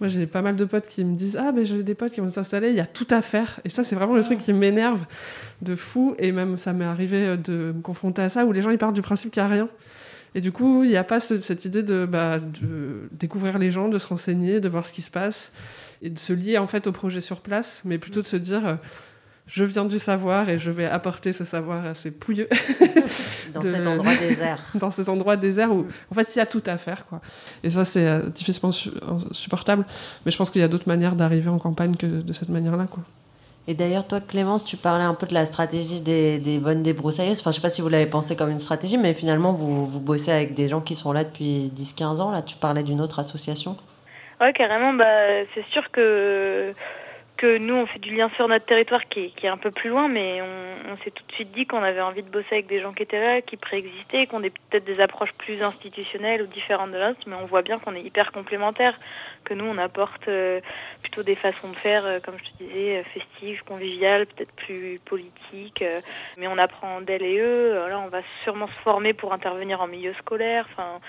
Moi, 0.00 0.06
j'ai 0.08 0.26
pas 0.26 0.42
mal 0.42 0.54
de 0.54 0.64
potes 0.64 0.86
qui 0.86 1.04
me 1.04 1.16
disent 1.16 1.36
Ah, 1.40 1.50
mais 1.52 1.64
j'ai 1.64 1.82
des 1.82 1.94
potes 1.96 2.12
qui 2.12 2.20
vont 2.20 2.30
s'installer, 2.30 2.68
il 2.70 2.76
y 2.76 2.80
a 2.80 2.86
tout 2.86 3.08
à 3.10 3.20
faire. 3.20 3.58
Et 3.64 3.68
ça, 3.68 3.82
c'est 3.82 3.96
vraiment 3.96 4.14
le 4.14 4.22
truc 4.22 4.38
qui 4.38 4.52
m'énerve 4.52 5.00
de 5.60 5.74
fou. 5.74 6.14
Et 6.20 6.30
même, 6.30 6.56
ça 6.56 6.72
m'est 6.72 6.84
arrivé 6.84 7.16
euh, 7.26 7.36
de 7.36 7.72
me 7.76 7.80
confronter 7.82 8.22
à 8.22 8.28
ça 8.28 8.46
où 8.46 8.52
les 8.52 8.60
gens 8.62 8.70
ils 8.70 8.78
partent 8.78 8.94
du 8.94 9.02
principe 9.02 9.32
qu'il 9.32 9.42
n'y 9.42 9.48
a 9.48 9.52
rien. 9.52 9.68
Et 10.34 10.40
du 10.40 10.50
coup, 10.52 10.82
il 10.84 10.90
n'y 10.90 10.96
a 10.96 11.04
pas 11.04 11.20
ce- 11.20 11.38
cette 11.38 11.64
idée 11.64 11.82
de, 11.82 12.06
bah, 12.06 12.38
de 12.38 13.08
découvrir 13.12 13.58
les 13.58 13.70
gens, 13.70 13.88
de 13.88 13.98
se 13.98 14.06
renseigner, 14.06 14.60
de 14.60 14.68
voir 14.68 14.86
ce 14.86 14.92
qui 14.92 15.02
se 15.02 15.10
passe 15.10 15.52
et 16.00 16.10
de 16.10 16.18
se 16.18 16.32
lier 16.32 16.58
en 16.58 16.66
fait 16.66 16.86
au 16.86 16.92
projet 16.92 17.20
sur 17.20 17.40
place, 17.40 17.82
mais 17.84 17.98
plutôt 17.98 18.22
de 18.22 18.26
se 18.26 18.36
dire 18.36 18.66
euh, 18.66 18.74
je 19.46 19.64
viens 19.64 19.84
du 19.84 19.98
savoir 19.98 20.48
et 20.48 20.58
je 20.58 20.70
vais 20.70 20.86
apporter 20.86 21.32
ce 21.32 21.44
savoir 21.44 21.84
assez 21.84 22.10
pouilleux 22.10 22.48
Dans 23.54 23.60
cet 23.60 23.86
endroit 23.86 24.14
désert. 24.28 24.60
dans 24.74 24.90
ces 24.90 25.08
endroits 25.10 25.36
déserts 25.36 25.72
où 25.74 25.86
en 26.10 26.14
fait 26.14 26.34
il 26.34 26.38
y 26.38 26.42
a 26.42 26.46
tout 26.46 26.62
à 26.66 26.78
faire 26.78 27.04
quoi. 27.06 27.20
Et 27.62 27.70
ça 27.70 27.84
c'est 27.84 28.06
euh, 28.08 28.20
difficilement 28.30 28.72
su- 28.72 28.90
supportable, 29.32 29.84
mais 30.24 30.32
je 30.32 30.36
pense 30.38 30.50
qu'il 30.50 30.60
y 30.60 30.64
a 30.64 30.68
d'autres 30.68 30.88
manières 30.88 31.14
d'arriver 31.16 31.48
en 31.50 31.58
campagne 31.58 31.96
que 31.96 32.06
de 32.06 32.32
cette 32.32 32.48
manière-là 32.48 32.86
quoi. 32.90 33.02
Et 33.68 33.74
d'ailleurs, 33.74 34.08
toi, 34.08 34.20
Clémence, 34.20 34.64
tu 34.64 34.76
parlais 34.76 35.04
un 35.04 35.14
peu 35.14 35.26
de 35.26 35.34
la 35.34 35.46
stratégie 35.46 36.00
des, 36.00 36.38
des 36.38 36.58
bonnes 36.58 36.82
débroussailleuses. 36.82 37.40
Enfin, 37.40 37.52
je 37.52 37.56
sais 37.56 37.62
pas 37.62 37.70
si 37.70 37.80
vous 37.80 37.88
l'avez 37.88 38.06
pensé 38.06 38.34
comme 38.34 38.50
une 38.50 38.58
stratégie, 38.58 38.98
mais 38.98 39.14
finalement, 39.14 39.52
vous, 39.52 39.86
vous 39.86 40.00
bossez 40.00 40.32
avec 40.32 40.54
des 40.54 40.68
gens 40.68 40.80
qui 40.80 40.96
sont 40.96 41.12
là 41.12 41.22
depuis 41.22 41.70
10-15 41.76 42.20
ans. 42.20 42.30
Là, 42.32 42.42
tu 42.42 42.56
parlais 42.56 42.82
d'une 42.82 43.00
autre 43.00 43.20
association. 43.20 43.76
Ouais, 44.40 44.52
carrément. 44.52 44.92
Bah, 44.94 45.44
c'est 45.54 45.64
sûr 45.66 45.88
que 45.92 46.74
que 47.42 47.58
nous, 47.58 47.74
on 47.74 47.86
fait 47.86 47.98
du 47.98 48.14
lien 48.14 48.30
sur 48.36 48.46
notre 48.46 48.66
territoire 48.66 49.00
qui 49.08 49.32
est, 49.42 49.48
un 49.48 49.56
peu 49.56 49.72
plus 49.72 49.90
loin, 49.90 50.06
mais 50.06 50.40
on, 50.40 50.92
on 50.92 50.96
s'est 50.98 51.10
tout 51.10 51.24
de 51.26 51.32
suite 51.32 51.50
dit 51.50 51.66
qu'on 51.66 51.82
avait 51.82 52.00
envie 52.00 52.22
de 52.22 52.30
bosser 52.30 52.46
avec 52.52 52.68
des 52.68 52.80
gens 52.80 52.92
qui 52.92 53.02
étaient 53.02 53.20
là, 53.20 53.42
qui 53.42 53.56
préexistaient, 53.56 54.28
qui 54.28 54.34
ont 54.36 54.40
peut-être 54.40 54.84
des 54.84 55.00
approches 55.00 55.32
plus 55.38 55.60
institutionnelles 55.60 56.42
ou 56.42 56.46
différentes 56.46 56.92
de 56.92 56.98
la 56.98 57.08
nôtre, 57.08 57.22
mais 57.26 57.34
on 57.34 57.46
voit 57.46 57.62
bien 57.62 57.80
qu'on 57.80 57.96
est 57.96 58.02
hyper 58.02 58.30
complémentaires, 58.30 58.96
que 59.42 59.54
nous, 59.54 59.64
on 59.64 59.78
apporte 59.78 60.26
euh, 60.28 60.60
plutôt 61.02 61.22
des 61.22 61.36
façons 61.36 61.70
de 61.70 61.76
faire, 61.76 62.04
euh, 62.04 62.20
comme 62.20 62.36
je 62.38 62.44
te 62.44 62.64
disais, 62.64 62.98
euh, 62.98 63.02
festives, 63.14 63.62
conviviales, 63.64 64.26
peut-être 64.26 64.52
plus 64.52 65.00
politiques, 65.04 65.84
mais 66.36 66.46
on 66.46 66.58
apprend 66.58 67.00
d'elles 67.00 67.22
et 67.22 67.38
eux. 67.38 67.74
Là, 67.88 67.98
on 68.00 68.08
va 68.08 68.22
sûrement 68.44 68.68
se 68.68 68.80
former 68.82 69.12
pour 69.12 69.32
intervenir 69.32 69.80
en 69.80 69.86
milieu 69.86 70.14
scolaire. 70.14 70.66
Enfin, 70.72 71.00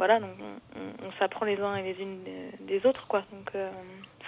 voilà, 0.00 0.18
donc 0.18 0.30
on, 0.76 1.12
s'apprend 1.18 1.44
les 1.44 1.60
uns 1.60 1.76
et 1.76 1.82
les 1.82 2.00
unes 2.00 2.24
des- 2.60 2.86
autres, 2.86 3.06
quoi. 3.06 3.22
Donc 3.30 3.50
euh, 3.54 3.70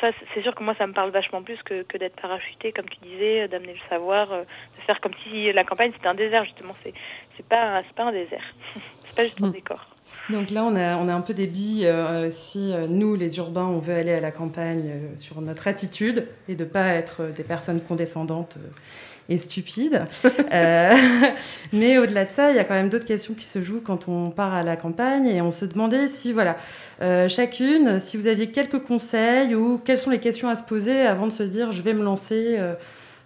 ça, 0.03 0.11
c'est- 0.35 0.43
sûr 0.43 0.55
que 0.55 0.63
moi, 0.63 0.75
ça 0.77 0.87
me 0.87 0.93
parle 0.93 1.09
vachement 1.11 1.43
plus 1.43 1.63
que, 1.63 1.83
que 1.85 1.97
d'être 1.97 2.21
parachuté, 2.21 2.73
comme 2.73 2.87
tu 2.91 2.99
disais, 3.01 3.49
d'amener 3.49 3.73
le 3.73 3.89
savoir, 3.89 4.31
euh, 4.33 4.43
de 4.43 4.83
faire 4.83 5.01
comme 5.01 5.15
si 5.23 5.51
la 5.51 5.65
campagne 5.65 5.91
c'était 5.95 6.09
un 6.09 6.15
désert 6.15 6.45
justement. 6.45 6.77
C'est 6.83 6.93
c'est 7.39 7.47
pas 7.49 7.83
c'est 7.85 7.95
pas 7.95 8.05
un 8.05 8.13
désert, 8.13 8.45
c'est 9.05 9.15
pas 9.15 9.25
juste 9.25 9.43
un 9.43 9.49
décor. 9.49 9.92
Donc 10.31 10.51
là, 10.51 10.65
on 10.65 10.77
a, 10.77 10.97
on 10.97 11.09
a 11.09 11.15
un 11.15 11.21
peu 11.21 11.35
des 11.35 11.47
billes 11.47 11.87
euh, 11.87 12.31
si 12.31 12.73
euh, 12.73 12.87
nous, 12.89 13.17
les 13.17 13.37
urbains, 13.39 13.67
on 13.67 13.79
veut 13.79 13.95
aller 13.95 14.13
à 14.13 14.21
la 14.21 14.31
campagne 14.31 14.85
euh, 14.87 15.17
sur 15.17 15.41
notre 15.41 15.67
attitude 15.67 16.29
et 16.49 16.55
de 16.55 16.65
pas 16.65 16.95
être 16.95 17.27
des 17.37 17.43
personnes 17.43 17.81
condescendantes 17.81 18.57
et 19.29 19.37
stupides. 19.37 20.05
Mais 21.73 21.99
au-delà 21.99 22.25
de 22.25 22.31
ça, 22.31 22.51
il 22.51 22.57
y 22.57 22.61
a 22.61 22.65
quand 22.65 22.75
même 22.75 22.89
d'autres 22.89 23.07
questions 23.07 23.35
qui 23.35 23.47
se 23.47 23.63
jouent 23.63 23.83
quand 23.85 24.09
on 24.09 24.31
part 24.31 24.55
à 24.55 24.63
la 24.63 24.77
campagne 24.77 25.27
et 25.27 25.43
on 25.43 25.51
se 25.51 25.65
demandait 25.65 26.09
si, 26.09 26.33
voilà, 26.33 26.57
chacune, 27.29 27.99
si 27.99 28.17
vous 28.17 28.29
aviez 28.29 28.51
quelques 28.51 28.81
conseils 28.81 29.55
ou 29.57 29.79
quelles 29.85 29.99
sont 29.99 30.11
les 30.11 30.21
questions 30.21 30.49
à 30.49 30.55
se 30.55 30.63
poser 30.63 31.01
avant 31.01 31.27
de 31.27 31.33
se 31.33 31.43
dire 31.43 31.73
je 31.73 31.83
vais 31.83 31.95
me 31.95 32.05
lancer. 32.05 32.59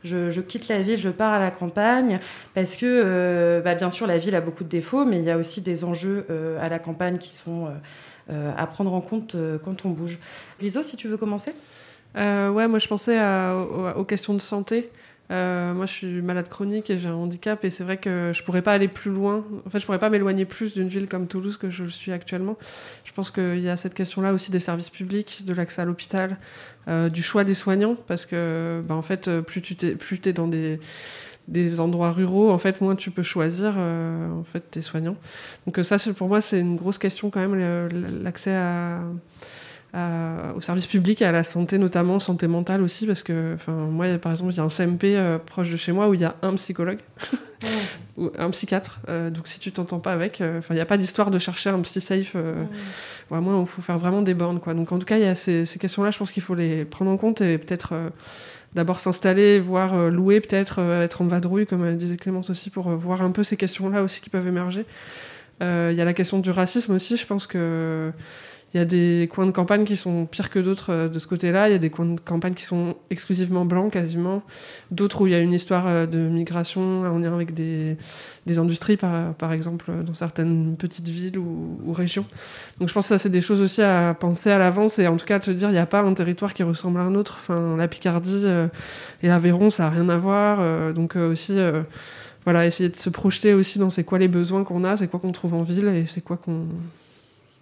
Je, 0.06 0.40
quitte 0.40 0.68
la 0.68 0.82
ville, 0.82 0.98
je 0.98 1.08
pars 1.10 1.32
à 1.32 1.38
la 1.38 1.50
campagne, 1.50 2.20
parce 2.54 2.76
que, 2.76 2.86
euh, 2.86 3.60
bah, 3.60 3.74
bien 3.74 3.90
sûr, 3.90 4.06
la 4.06 4.18
ville 4.18 4.34
a 4.34 4.40
beaucoup 4.40 4.64
de 4.64 4.68
défauts, 4.68 5.04
mais 5.04 5.18
il 5.18 5.24
y 5.24 5.30
a 5.30 5.36
aussi 5.36 5.60
des 5.60 5.84
enjeux 5.84 6.26
euh, 6.30 6.58
à 6.62 6.68
la 6.68 6.78
campagne 6.78 7.18
qui 7.18 7.34
sont 7.34 7.68
euh, 8.30 8.52
à 8.56 8.66
prendre 8.66 8.92
en 8.92 9.00
compte 9.00 9.36
quand 9.64 9.84
on 9.84 9.90
bouge. 9.90 10.18
Riso, 10.60 10.82
si 10.82 10.96
tu 10.96 11.08
veux 11.08 11.16
commencer? 11.16 11.52
Ouais, 12.14 12.66
moi 12.66 12.78
je 12.78 12.88
pensais 12.88 13.20
aux 13.94 14.04
questions 14.04 14.32
de 14.32 14.40
santé. 14.40 14.90
Euh, 15.30 15.74
moi 15.74 15.86
je 15.86 15.92
suis 15.92 16.22
malade 16.22 16.48
chronique 16.48 16.88
et 16.90 16.98
j'ai 16.98 17.08
un 17.08 17.14
handicap 17.14 17.64
et 17.64 17.70
c'est 17.70 17.82
vrai 17.82 17.96
que 17.96 18.30
je 18.32 18.44
pourrais 18.44 18.62
pas 18.62 18.72
aller 18.72 18.88
plus 18.88 19.10
loin. 19.10 19.44
En 19.66 19.70
fait, 19.70 19.80
je 19.80 19.86
pourrais 19.86 19.98
pas 19.98 20.10
m'éloigner 20.10 20.44
plus 20.44 20.74
d'une 20.74 20.88
ville 20.88 21.08
comme 21.08 21.26
Toulouse 21.26 21.56
que 21.56 21.70
je 21.70 21.82
le 21.82 21.88
suis 21.88 22.12
actuellement. 22.12 22.56
Je 23.04 23.12
pense 23.12 23.30
qu'il 23.30 23.60
y 23.60 23.68
a 23.68 23.76
cette 23.76 23.94
question-là 23.94 24.32
aussi 24.32 24.50
des 24.50 24.60
services 24.60 24.90
publics, 24.90 25.44
de 25.44 25.52
l'accès 25.52 25.82
à 25.82 25.84
l'hôpital, 25.84 26.38
euh, 26.88 27.08
du 27.08 27.22
choix 27.22 27.44
des 27.44 27.54
soignants 27.54 27.96
parce 28.06 28.26
que 28.26 28.82
bah, 28.86 28.94
en 28.94 29.02
fait 29.02 29.30
plus 29.40 29.62
tu 29.62 29.76
t'es 29.76 29.96
plus 29.96 30.20
t'es 30.20 30.32
dans 30.32 30.48
des 30.48 30.78
des 31.48 31.80
endroits 31.80 32.12
ruraux, 32.12 32.50
en 32.50 32.58
fait, 32.58 32.80
moins 32.80 32.96
tu 32.96 33.10
peux 33.10 33.22
choisir 33.22 33.74
euh, 33.76 34.32
en 34.32 34.44
fait 34.44 34.70
tes 34.70 34.82
soignants. 34.82 35.16
Donc 35.66 35.78
ça, 35.84 35.96
pour 36.16 36.28
moi, 36.28 36.40
c'est 36.40 36.58
une 36.58 36.76
grosse 36.76 36.98
question 36.98 37.30
quand 37.30 37.40
même, 37.40 37.88
l'accès 38.22 38.54
à, 38.54 39.00
à- 39.96 40.52
aux 40.56 40.60
services 40.60 40.86
publics 40.86 41.22
et 41.22 41.24
à 41.24 41.32
la 41.32 41.42
santé 41.44 41.78
notamment, 41.78 42.18
santé 42.18 42.46
mentale 42.46 42.82
aussi, 42.82 43.06
parce 43.06 43.22
que 43.22 43.56
moi, 43.68 44.06
par 44.18 44.32
exemple, 44.32 44.52
il 44.52 44.56
y 44.56 44.60
a 44.60 44.64
un 44.64 44.68
CMP 44.68 45.16
euh, 45.16 45.38
proche 45.38 45.70
de 45.70 45.76
chez 45.76 45.92
moi 45.92 46.08
où 46.08 46.14
il 46.14 46.20
y 46.20 46.24
a 46.24 46.34
un 46.42 46.54
psychologue. 46.54 46.98
ou 48.16 48.30
un 48.38 48.50
psychiatre. 48.50 49.00
Euh, 49.08 49.28
donc 49.30 49.46
si 49.46 49.58
tu 49.58 49.72
t'entends 49.72 49.98
pas 49.98 50.12
avec, 50.12 50.40
euh, 50.40 50.58
enfin 50.60 50.72
il 50.74 50.76
n'y 50.78 50.82
a 50.82 50.86
pas 50.86 50.96
d'histoire 50.96 51.30
de 51.30 51.38
chercher 51.38 51.70
un 51.70 51.80
petit 51.80 52.00
safe. 52.00 52.32
Euh, 52.34 52.64
Vraiment, 53.30 53.60
il 53.60 53.66
faut 53.66 53.82
faire 53.82 53.98
vraiment 53.98 54.22
des 54.22 54.34
bornes 54.34 54.60
quoi. 54.60 54.72
Donc 54.72 54.92
en 54.92 54.98
tout 54.98 55.04
cas, 55.04 55.16
il 55.18 55.24
y 55.24 55.26
a 55.26 55.34
ces, 55.34 55.66
ces 55.66 55.78
questions-là, 55.78 56.10
je 56.12 56.18
pense 56.18 56.32
qu'il 56.32 56.42
faut 56.42 56.54
les 56.54 56.84
prendre 56.84 57.10
en 57.10 57.16
compte 57.16 57.40
et 57.40 57.58
peut-être 57.58 57.92
d'abord 58.76 59.00
s'installer, 59.00 59.58
voire 59.58 59.94
euh, 59.94 60.10
louer 60.10 60.40
peut-être, 60.40 60.76
euh, 60.80 61.02
être 61.02 61.22
en 61.22 61.26
vadrouille 61.26 61.66
comme 61.66 61.82
euh, 61.82 61.94
disait 61.94 62.16
Clémence 62.16 62.50
aussi 62.50 62.70
pour 62.70 62.90
voir 62.90 63.22
un 63.22 63.30
peu 63.32 63.42
ces 63.42 63.56
questions-là 63.56 64.02
aussi 64.02 64.20
qui 64.20 64.30
peuvent 64.30 64.46
émerger. 64.46 64.84
Il 65.62 65.94
y 65.96 66.00
a 66.02 66.04
la 66.04 66.12
question 66.12 66.38
du 66.38 66.50
racisme 66.50 66.92
aussi. 66.92 67.16
Je 67.16 67.26
pense 67.26 67.46
que 67.46 68.12
il 68.76 68.78
y 68.78 68.82
a 68.82 68.84
des 68.84 69.26
coins 69.32 69.46
de 69.46 69.52
campagne 69.52 69.84
qui 69.84 69.96
sont 69.96 70.26
pires 70.26 70.50
que 70.50 70.58
d'autres 70.58 70.92
euh, 70.92 71.08
de 71.08 71.18
ce 71.18 71.26
côté-là. 71.26 71.70
Il 71.70 71.72
y 71.72 71.74
a 71.74 71.78
des 71.78 71.88
coins 71.88 72.04
de 72.04 72.20
campagne 72.20 72.52
qui 72.52 72.64
sont 72.64 72.94
exclusivement 73.08 73.64
blancs 73.64 73.90
quasiment. 73.90 74.42
D'autres 74.90 75.22
où 75.22 75.26
il 75.26 75.32
y 75.32 75.34
a 75.34 75.38
une 75.38 75.54
histoire 75.54 75.86
euh, 75.86 76.04
de 76.04 76.18
migration 76.18 77.00
en 77.02 77.18
lien 77.18 77.32
avec 77.32 77.54
des, 77.54 77.96
industries, 78.58 78.98
par, 78.98 79.52
exemple, 79.52 79.86
euh, 79.88 80.02
dans 80.02 80.12
certaines 80.12 80.76
petites 80.76 81.08
villes 81.08 81.38
ou, 81.38 81.92
régions. 81.94 82.26
Donc 82.78 82.90
je 82.90 82.94
pense 82.94 83.06
que 83.06 83.08
ça, 83.08 83.18
c'est 83.18 83.30
des 83.30 83.40
choses 83.40 83.62
aussi 83.62 83.80
à 83.80 84.12
penser 84.12 84.50
à 84.50 84.58
l'avance 84.58 84.98
et 84.98 85.06
en 85.06 85.16
tout 85.16 85.24
cas 85.24 85.36
à 85.36 85.40
te 85.40 85.50
dire, 85.50 85.70
il 85.70 85.72
n'y 85.72 85.78
a 85.78 85.86
pas 85.86 86.02
un 86.02 86.12
territoire 86.12 86.52
qui 86.52 86.62
ressemble 86.62 87.00
à 87.00 87.04
un 87.04 87.14
autre. 87.14 87.36
Enfin, 87.40 87.76
la 87.78 87.88
Picardie 87.88 88.42
euh, 88.44 88.68
et 89.22 89.28
l'Aveyron, 89.28 89.70
ça 89.70 89.84
n'a 89.84 89.90
rien 89.90 90.10
à 90.10 90.18
voir. 90.18 90.58
Euh, 90.60 90.92
donc 90.92 91.16
euh, 91.16 91.30
aussi... 91.30 91.58
euh, 91.58 91.82
voilà, 92.46 92.64
essayer 92.64 92.88
de 92.88 92.96
se 92.96 93.10
projeter 93.10 93.54
aussi 93.54 93.80
dans 93.80 93.90
c'est 93.90 94.04
quoi 94.04 94.20
les 94.20 94.28
besoins 94.28 94.62
qu'on 94.62 94.84
a, 94.84 94.96
c'est 94.96 95.08
quoi 95.08 95.18
qu'on 95.18 95.32
trouve 95.32 95.54
en 95.54 95.64
ville 95.64 95.88
et 95.88 96.06
c'est 96.06 96.20
quoi 96.20 96.36
qu'on 96.36 96.66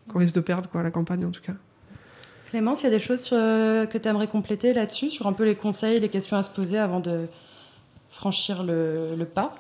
qu'on 0.09 0.19
risque 0.19 0.35
de 0.35 0.41
perdre 0.41 0.69
quoi, 0.69 0.81
à 0.81 0.85
la 0.85 0.91
campagne 0.91 1.25
en 1.25 1.31
tout 1.31 1.41
cas. 1.43 1.55
Clémence, 2.51 2.83
il 2.83 2.85
y 2.85 2.87
a 2.87 2.91
des 2.91 3.01
choses 3.01 3.23
sur- 3.23 3.37
que 3.37 3.99
tu 3.99 4.09
aimerais 4.09 4.29
compléter 4.29 4.73
là-dessus, 4.75 5.11
sur 5.11 5.27
un 5.27 5.33
peu 5.33 5.45
les 5.45 5.57
conseils, 5.57 5.99
les 6.01 6.09
questions 6.09 6.37
à 6.37 6.43
se 6.43 6.51
poser 6.51 6.79
avant 6.79 7.01
de 7.01 7.27
franchir 8.11 8.63
le, 8.63 9.17
le 9.17 9.25
pas? 9.25 9.55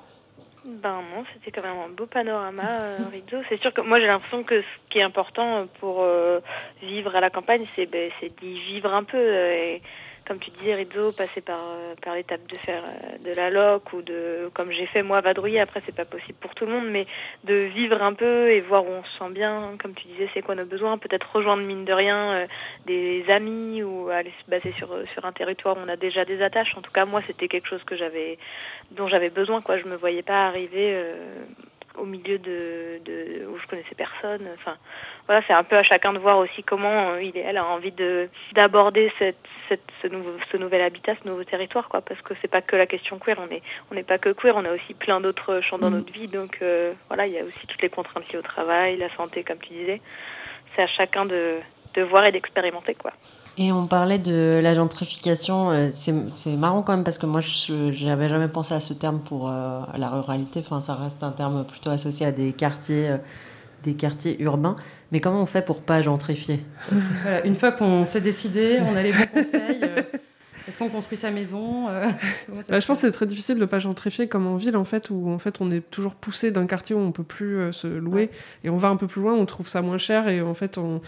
Ben 0.64 1.03
non, 1.14 1.24
c'était 1.34 1.51
quand 1.51 1.66
même 1.66 1.76
un 1.78 1.88
beau 1.90 2.07
panorama, 2.07 2.62
euh, 2.80 2.99
Rizzo. 3.12 3.42
C'est 3.49 3.61
sûr 3.61 3.72
que 3.74 3.80
moi 3.82 4.01
j'ai 4.01 4.07
l'impression 4.07 4.45
que 4.45 4.61
ce 4.62 4.66
qui 4.90 4.99
est 4.99 5.03
important 5.03 5.66
pour 5.80 6.03
euh, 6.03 6.40
vivre 6.82 7.14
à 7.14 7.20
la 7.20 7.30
campagne, 7.30 7.66
c'est 7.76 7.86
ben, 7.86 8.11
d'y 8.40 8.61
vivre 8.61 8.92
un 8.95 9.05
peu. 9.05 9.18
euh, 9.18 9.53
et 9.53 9.82
comme 10.26 10.38
tu 10.38 10.50
disais, 10.52 10.74
Rizzo, 10.74 11.12
passer 11.12 11.40
par, 11.42 11.60
euh, 11.60 11.94
par 12.02 12.14
l'étape 12.14 12.46
de 12.46 12.56
faire 12.58 12.82
euh, 12.84 13.18
de 13.18 13.32
la 13.34 13.50
loc 13.50 13.92
ou 13.92 14.00
de, 14.00 14.50
comme 14.54 14.70
j'ai 14.72 14.86
fait 14.86 15.02
moi, 15.02 15.20
vadrouiller. 15.20 15.60
Après, 15.60 15.82
c'est 15.84 15.94
pas 15.94 16.06
possible 16.06 16.38
pour 16.40 16.54
tout 16.54 16.64
le 16.64 16.72
monde, 16.72 16.88
mais 16.90 17.06
de 17.44 17.54
vivre 17.54 18.02
un 18.02 18.14
peu 18.14 18.50
et 18.50 18.60
voir 18.62 18.84
où 18.84 18.88
on 18.88 19.04
se 19.04 19.18
sent 19.18 19.30
bien. 19.30 19.76
Comme 19.80 19.94
tu 19.94 20.06
disais, 20.08 20.28
c'est 20.32 20.42
quoi 20.42 20.54
nos 20.54 20.64
besoins? 20.64 20.96
Peut-être 20.96 21.28
rejoindre 21.34 21.62
mine 21.62 21.84
de 21.84 21.92
rien 21.92 22.32
euh, 22.32 22.46
des 22.86 23.24
amis 23.28 23.82
ou 23.82 24.08
aller 24.08 24.32
se 24.44 24.50
baser 24.50 24.72
sur, 24.78 24.88
sur 25.12 25.24
un 25.26 25.32
territoire 25.32 25.76
où 25.76 25.80
on 25.80 25.88
a 25.88 25.96
déjà 25.96 26.24
des 26.24 26.40
attaches. 26.42 26.74
En 26.76 26.82
tout 26.82 26.92
cas, 26.92 27.04
moi, 27.04 27.20
c'était 27.26 27.48
quelque 27.48 27.68
chose 27.68 27.84
que 27.84 27.96
j'avais, 27.96 28.38
dont 28.92 29.08
j'avais 29.08 29.30
besoin. 29.30 29.60
Quoi, 29.60 29.78
je 29.78 29.84
me 29.84 29.96
voyais 29.96 30.22
pas 30.22 30.46
arriver. 30.46 30.98
au 31.98 32.06
milieu 32.06 32.38
de, 32.38 32.98
de 33.04 33.46
où 33.46 33.58
je 33.58 33.66
connaissais 33.66 33.94
personne. 33.94 34.48
Enfin, 34.54 34.76
voilà, 35.26 35.42
c'est 35.46 35.52
un 35.54 35.64
peu 35.64 35.76
à 35.76 35.82
chacun 35.82 36.12
de 36.12 36.18
voir 36.18 36.38
aussi 36.38 36.62
comment 36.62 37.10
euh, 37.12 37.22
il 37.22 37.36
et 37.36 37.40
elle 37.40 37.56
a 37.56 37.64
envie 37.66 37.92
de 37.92 38.28
d'aborder 38.54 39.10
cette, 39.18 39.36
cette 39.68 39.80
ce 40.02 40.08
nouveau 40.08 40.32
ce 40.52 40.56
nouvel 40.56 40.82
habitat, 40.82 41.14
ce 41.22 41.28
nouveau 41.28 41.44
territoire, 41.44 41.88
quoi. 41.88 42.00
Parce 42.02 42.20
que 42.22 42.34
c'est 42.42 42.48
pas 42.50 42.60
que 42.62 42.76
la 42.76 42.86
question 42.86 43.18
queer, 43.18 43.36
on 43.40 43.50
est 43.54 43.62
on 43.90 43.94
n'est 43.94 44.02
pas 44.02 44.18
que 44.18 44.30
queer, 44.30 44.54
on 44.56 44.64
a 44.64 44.72
aussi 44.72 44.94
plein 44.94 45.20
d'autres 45.20 45.60
champs 45.62 45.78
dans 45.78 45.90
Mhm. 45.90 45.96
notre 45.98 46.12
vie. 46.12 46.28
Donc 46.28 46.58
euh, 46.62 46.92
voilà, 47.08 47.26
il 47.26 47.32
y 47.32 47.38
a 47.38 47.44
aussi 47.44 47.66
toutes 47.66 47.80
les 47.82 47.88
contraintes 47.88 48.30
liées 48.32 48.38
au 48.38 48.42
travail, 48.42 48.96
la 48.98 49.08
santé, 49.16 49.44
comme 49.44 49.58
tu 49.58 49.72
disais. 49.72 50.00
C'est 50.76 50.82
à 50.82 50.86
chacun 50.86 51.24
de 51.24 51.58
de 51.94 52.02
voir 52.02 52.24
et 52.26 52.32
d'expérimenter, 52.32 52.94
quoi. 52.94 53.12
Et 53.56 53.70
on 53.70 53.86
parlait 53.86 54.18
de 54.18 54.58
la 54.60 54.74
gentrification. 54.74 55.70
euh, 55.70 55.90
C'est 55.92 56.56
marrant 56.56 56.82
quand 56.82 56.92
même 56.96 57.04
parce 57.04 57.18
que 57.18 57.26
moi, 57.26 57.40
je 57.40 57.92
j'avais 57.92 58.28
jamais 58.28 58.48
pensé 58.48 58.74
à 58.74 58.80
ce 58.80 58.92
terme 58.94 59.20
pour 59.20 59.48
euh, 59.48 59.80
la 59.96 60.08
ruralité. 60.10 60.58
Enfin, 60.58 60.80
ça 60.80 60.94
reste 60.96 61.22
un 61.22 61.30
terme 61.30 61.64
plutôt 61.64 61.90
associé 61.90 62.26
à 62.26 62.32
des 62.32 62.52
quartiers, 62.52 63.10
euh, 63.10 63.18
des 63.85 63.95
quartiers 63.95 64.41
urbains. 64.43 64.76
Mais 65.12 65.20
comment 65.20 65.43
on 65.43 65.47
fait 65.47 65.64
pour 65.64 65.82
pas 65.82 66.03
gentrifier? 66.03 66.61
Une 67.45 67.55
fois 67.55 67.72
qu'on 67.72 68.07
s'est 68.07 68.20
décidé, 68.20 68.80
on 68.80 68.97
a 68.97 69.03
les 69.03 69.12
bons 69.12 69.26
conseils. 69.32 69.80
Est-ce 70.66 70.78
qu'on 70.78 70.88
construit 70.88 71.18
sa 71.18 71.30
maison 71.30 71.88
euh, 71.88 72.08
Bah, 72.68 72.80
je 72.80 72.86
pense 72.86 72.98
que 73.00 73.06
c'est 73.06 73.12
très 73.12 73.26
difficile 73.26 73.56
de 73.56 73.60
ne 73.60 73.66
pas 73.66 73.78
gentrifier 73.78 74.28
comme 74.28 74.46
en 74.46 74.56
ville 74.56 74.76
en 74.76 74.84
fait 74.84 75.10
où 75.10 75.28
en 75.28 75.38
fait 75.38 75.60
on 75.60 75.70
est 75.70 75.82
toujours 75.90 76.14
poussé 76.14 76.50
d'un 76.50 76.66
quartier 76.66 76.94
où 76.96 76.98
on 77.00 77.12
peut 77.12 77.22
plus 77.22 77.56
euh, 77.58 77.72
se 77.72 77.86
louer. 77.86 78.30
Et 78.64 78.70
on 78.70 78.76
va 78.76 78.88
un 78.88 78.96
peu 78.96 79.06
plus 79.06 79.20
loin 79.20 79.34
on 79.34 79.44
trouve 79.46 79.68
ça 79.68 79.82
moins 79.82 79.98
cher 79.98 80.28
et 80.28 80.40
en 80.40 80.54
fait 80.54 80.78
on- 80.78 81.00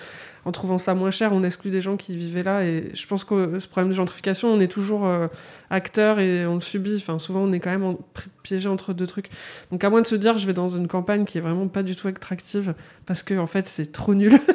en 0.45 0.53
trouvant 0.53 0.79
ça 0.79 0.95
moins 0.95 1.11
cher 1.11 1.33
on 1.33 1.43
exclut 1.43 1.71
des 1.73 1.81
gens 1.81 1.97
qui 1.97 2.17
vivaient 2.17 2.43
là. 2.45 2.65
Et 2.65 2.91
je 2.95 3.07
pense 3.07 3.25
que 3.25 3.59
ce 3.59 3.67
problème 3.67 3.89
de 3.89 3.95
gentrification 3.97 4.49
on 4.49 4.61
est 4.61 4.69
toujours 4.71 5.07
euh, 5.07 5.27
acteur 5.71 6.21
et 6.21 6.47
on 6.47 6.55
le 6.57 6.61
subit. 6.61 6.97
Enfin 6.97 7.19
souvent 7.19 7.41
on 7.41 7.53
est 7.53 7.61
quand 7.61 7.71
même 7.71 7.85
en- 7.85 7.99
piégé 8.43 8.69
entre 8.69 8.93
deux 8.93 9.07
trucs. 9.07 9.31
Donc 9.73 9.83
à 9.85 9.91
moins 9.91 10.03
de 10.03 10.07
se 10.07 10.15
dire 10.15 10.39
je 10.39 10.47
vais 10.47 10.53
dans 10.53 10.69
une 10.69 10.87
campagne 10.87 11.25
qui 11.25 11.39
est 11.39 11.41
vraiment 11.41 11.67
pas 11.67 11.83
du 11.83 11.97
tout 11.97 12.07
attractive 12.09 12.75
parce 13.07 13.23
que 13.23 13.35
en 13.35 13.47
fait 13.47 13.69
c'est 13.69 13.93
trop 13.93 14.15
nul. 14.15 14.39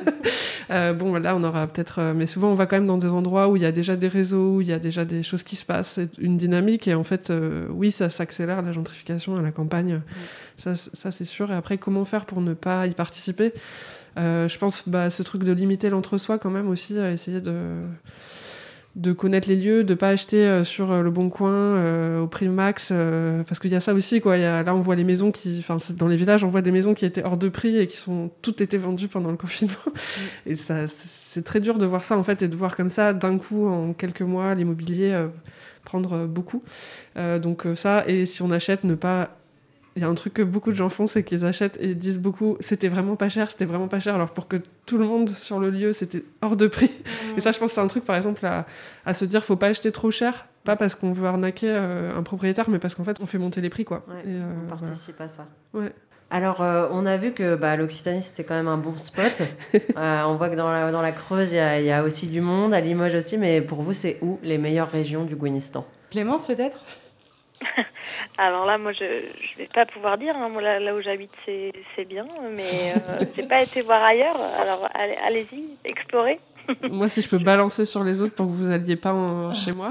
Euh, 0.69 0.93
bon 0.93 1.15
là 1.15 1.35
on 1.35 1.43
aura 1.43 1.67
peut-être 1.67 1.99
euh, 1.99 2.13
mais 2.15 2.25
souvent 2.25 2.49
on 2.49 2.53
va 2.53 2.65
quand 2.65 2.77
même 2.77 2.87
dans 2.87 2.97
des 2.97 3.09
endroits 3.09 3.49
où 3.49 3.57
il 3.57 3.61
y 3.61 3.65
a 3.65 3.73
déjà 3.73 3.97
des 3.97 4.07
réseaux 4.07 4.55
où 4.55 4.61
il 4.61 4.69
y 4.69 4.71
a 4.71 4.79
déjà 4.79 5.03
des 5.03 5.21
choses 5.21 5.43
qui 5.43 5.57
se 5.57 5.65
passent 5.65 5.99
une 6.17 6.37
dynamique. 6.37 6.87
Et 6.87 6.93
en 6.93 7.03
fait 7.03 7.29
euh, 7.29 7.65
oui 7.71 7.91
ça 7.91 8.09
s'accélère 8.09 8.61
la 8.61 8.71
gentrification 8.71 9.35
à 9.35 9.41
la 9.41 9.51
campagne. 9.51 9.99
Ça, 10.55 10.75
ça 10.75 11.11
c'est 11.11 11.25
sûr. 11.25 11.51
Et 11.51 11.55
après 11.55 11.77
comment 11.77 12.05
faire 12.05 12.25
pour 12.25 12.39
ne 12.39 12.53
pas 12.53 12.87
y 12.87 12.93
participer? 12.93 13.53
Euh, 14.17 14.47
je 14.47 14.57
pense 14.57 14.87
bah, 14.87 15.09
ce 15.09 15.23
truc 15.23 15.43
de 15.43 15.51
limiter 15.51 15.89
l'entre-soi 15.89 16.37
quand 16.37 16.49
même 16.49 16.69
aussi 16.69 16.99
à 16.99 17.11
essayer 17.11 17.41
de 17.41 17.81
de 18.95 19.13
connaître 19.13 19.47
les 19.47 19.55
lieux, 19.55 19.83
de 19.85 19.93
pas 19.93 20.09
acheter 20.09 20.45
euh, 20.45 20.63
sur 20.65 20.91
euh, 20.91 21.01
le 21.01 21.11
bon 21.11 21.29
coin 21.29 21.51
euh, 21.53 22.19
au 22.19 22.27
prix 22.27 22.49
max, 22.49 22.91
parce 23.47 23.59
qu'il 23.59 23.71
y 23.71 23.75
a 23.75 23.79
ça 23.79 23.93
aussi 23.93 24.19
quoi. 24.19 24.37
Il 24.37 24.41
y 24.41 24.45
a, 24.45 24.63
là 24.63 24.75
on 24.75 24.81
voit 24.81 24.95
les 24.95 25.05
maisons 25.05 25.31
qui, 25.31 25.57
enfin 25.59 25.77
dans 25.95 26.07
les 26.07 26.17
villages 26.17 26.43
on 26.43 26.49
voit 26.49 26.61
des 26.61 26.71
maisons 26.71 26.93
qui 26.93 27.05
étaient 27.05 27.23
hors 27.23 27.37
de 27.37 27.47
prix 27.47 27.77
et 27.77 27.87
qui 27.87 27.97
sont 27.97 28.31
toutes 28.41 28.59
été 28.59 28.77
vendues 28.77 29.07
pendant 29.07 29.31
le 29.31 29.37
confinement. 29.37 29.73
Et 30.45 30.55
ça 30.55 30.87
c'est- 30.87 31.41
très 31.43 31.61
dur 31.61 31.79
de 31.79 31.85
voir 31.85 32.03
ça 32.03 32.17
en 32.17 32.23
fait 32.23 32.41
et 32.41 32.49
de 32.49 32.55
voir 32.57 32.75
comme 32.75 32.89
ça 32.89 33.13
d'un 33.13 33.37
coup 33.37 33.65
en 33.67 33.93
quelques 33.93 34.21
mois 34.21 34.53
l'immobilier 34.53 35.27
prendre 35.85 36.27
beaucoup. 36.27 36.61
Donc 37.15 37.65
ça 37.75 38.03
et 38.05 38.25
si 38.25 38.41
on 38.41 38.51
achète 38.51 38.83
ne 38.83 38.95
pas 38.95 39.40
il 39.95 40.01
y 40.01 40.05
a 40.05 40.07
un 40.07 40.13
truc 40.15 40.33
que 40.35 40.41
beaucoup 40.41 40.71
de 40.71 40.75
gens 40.75 40.89
font, 40.89 41.05
c'est 41.07 41.23
qu'ils 41.23 41.43
achètent 41.45 41.77
et 41.81 41.95
disent 41.95 42.19
beaucoup 42.19 42.55
c'était 42.61 42.87
vraiment 42.87 43.15
pas 43.15 43.27
cher, 43.29 43.49
c'était 43.49 43.65
vraiment 43.65 43.87
pas 43.87 43.99
cher, 43.99 44.15
alors 44.15 44.29
pour 44.31 44.47
que 44.47 44.57
tout 44.85 44.97
le 44.97 45.05
monde 45.05 45.29
sur 45.29 45.59
le 45.59 45.69
lieu, 45.69 45.91
c'était 45.93 46.23
hors 46.41 46.55
de 46.55 46.67
prix. 46.67 46.91
Et 47.37 47.41
ça, 47.41 47.51
je 47.51 47.59
pense 47.59 47.69
que 47.71 47.75
c'est 47.75 47.81
un 47.81 47.87
truc, 47.87 48.05
par 48.05 48.15
exemple, 48.15 48.45
à, 48.45 48.65
à 49.05 49.13
se 49.13 49.25
dire 49.25 49.43
faut 49.43 49.55
pas 49.57 49.67
acheter 49.67 49.91
trop 49.91 50.09
cher, 50.11 50.47
pas 50.63 50.75
parce 50.75 50.95
qu'on 50.95 51.11
veut 51.11 51.27
arnaquer 51.27 51.67
euh, 51.69 52.15
un 52.15 52.23
propriétaire, 52.23 52.69
mais 52.69 52.79
parce 52.79 52.95
qu'en 52.95 53.03
fait, 53.03 53.17
on 53.21 53.25
fait 53.25 53.37
monter 53.37 53.59
les 53.61 53.69
prix, 53.69 53.83
quoi. 53.85 54.05
Ouais, 54.07 54.21
Et, 54.25 54.35
euh, 54.35 54.51
on 54.63 54.67
voilà. 54.67 54.81
participe 54.81 55.19
à 55.19 55.27
ça. 55.27 55.45
Ouais. 55.73 55.91
Alors, 56.33 56.61
euh, 56.61 56.87
on 56.91 57.05
a 57.05 57.17
vu 57.17 57.33
que 57.33 57.55
bah, 57.55 57.75
l'Occitanie, 57.75 58.23
c'était 58.23 58.45
quand 58.45 58.53
même 58.55 58.69
un 58.69 58.77
bon 58.77 58.93
spot. 58.95 59.41
Euh, 59.97 60.23
on 60.23 60.35
voit 60.35 60.49
que 60.49 60.55
dans 60.55 60.71
la, 60.71 60.89
dans 60.91 61.01
la 61.01 61.11
Creuse, 61.11 61.49
il 61.51 61.55
y, 61.55 61.59
a- 61.59 61.79
il 61.79 61.85
y 61.85 61.91
a 61.91 62.03
aussi 62.03 62.27
du 62.27 62.39
monde, 62.41 62.73
à 62.73 62.79
Limoges 62.79 63.15
aussi, 63.15 63.37
mais 63.37 63.61
pour 63.61 63.81
vous, 63.81 63.91
c'est 63.93 64.17
où 64.21 64.39
les 64.41 64.57
meilleures 64.57 64.89
régions 64.89 65.25
du 65.25 65.35
Gouinistan 65.35 65.85
Clémence, 66.09 66.45
peut-être? 66.47 66.77
Alors 68.37 68.65
là, 68.65 68.77
moi, 68.77 68.91
je 68.93 68.99
je 68.99 69.57
vais 69.57 69.69
pas 69.73 69.85
pouvoir 69.85 70.17
dire. 70.17 70.35
hein. 70.35 70.49
Moi, 70.49 70.61
là, 70.61 70.79
là 70.79 70.95
où 70.95 71.01
j'habite, 71.01 71.31
c'est 71.45 71.71
c'est 71.95 72.05
bien, 72.05 72.25
mais 72.55 72.93
euh, 72.95 73.25
j'ai 73.35 73.43
pas 73.43 73.61
été 73.63 73.81
voir 73.81 74.01
ailleurs. 74.03 74.39
Alors 74.39 74.87
allez- 74.93 75.17
allez-y, 75.25 75.63
explorez. 75.85 76.39
Moi, 76.89 77.07
si 77.09 77.21
je 77.21 77.29
peux 77.29 77.39
balancer 77.39 77.85
sur 77.85 78.03
les 78.03 78.21
autres 78.21 78.35
pour 78.35 78.45
que 78.47 78.51
vous 78.51 78.69
alliez 78.69 78.95
pas 78.95 79.13
en- 79.13 79.53
chez 79.53 79.71
moi. 79.71 79.89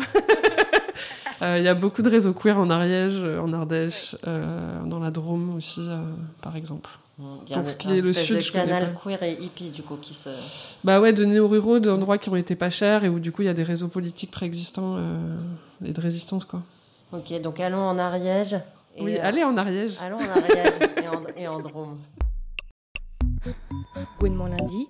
Euh, 1.42 1.56
Il 1.58 1.64
y 1.64 1.68
a 1.68 1.74
beaucoup 1.74 2.02
de 2.02 2.10
réseaux 2.10 2.34
queer 2.34 2.58
en 2.58 2.68
Ariège, 2.68 3.20
euh, 3.22 3.40
en 3.40 3.52
Ardèche, 3.54 4.14
euh, 4.26 4.82
dans 4.84 4.98
la 5.00 5.10
Drôme 5.10 5.56
aussi, 5.56 5.80
euh, 5.80 5.98
par 6.42 6.54
exemple. 6.56 6.90
Il 7.18 7.50
y 7.50 7.54
a 7.54 7.60
Pour 7.60 7.70
ce 7.70 7.76
qui 7.78 7.96
est 7.98 8.02
le 8.02 8.12
sud, 8.12 8.36
de 8.36 8.40
je 8.40 8.52
connais 8.52 8.66
canal 8.66 8.92
pas. 8.92 9.00
queer 9.02 9.22
et 9.22 9.32
hippie, 9.40 9.70
du 9.70 9.82
coup, 9.82 9.96
qui 9.96 10.12
se... 10.14 10.28
Bah 10.84 11.00
ouais, 11.00 11.12
de 11.14 11.24
néo-ruraux, 11.24 11.78
d'endroits 11.80 12.18
qui 12.18 12.28
ont 12.28 12.36
été 12.36 12.56
pas 12.56 12.68
chers 12.70 13.04
et 13.04 13.08
où 13.08 13.18
du 13.18 13.32
coup 13.32 13.40
il 13.42 13.46
y 13.46 13.48
a 13.48 13.54
des 13.54 13.62
réseaux 13.62 13.88
politiques 13.88 14.30
préexistants 14.30 14.96
euh, 14.98 15.36
et 15.84 15.92
de 15.92 16.00
résistance 16.00 16.44
quoi. 16.44 16.62
Ok, 17.12 17.40
donc 17.40 17.58
allons 17.61 17.78
en 17.82 17.98
Ariège. 17.98 18.54
et, 18.96 19.02
Oui, 19.02 19.16
euh, 19.18 19.20
allez 19.22 19.42
en 19.44 19.56
Ariège. 19.56 19.98
Allons 20.00 20.18
en 20.18 20.30
Ariège 20.38 20.74
et, 21.02 21.08
en, 21.08 21.22
et 21.36 21.48
en 21.48 21.58
Drôme. 21.61 21.98
Gouinement 24.18 24.46
lundi? 24.46 24.86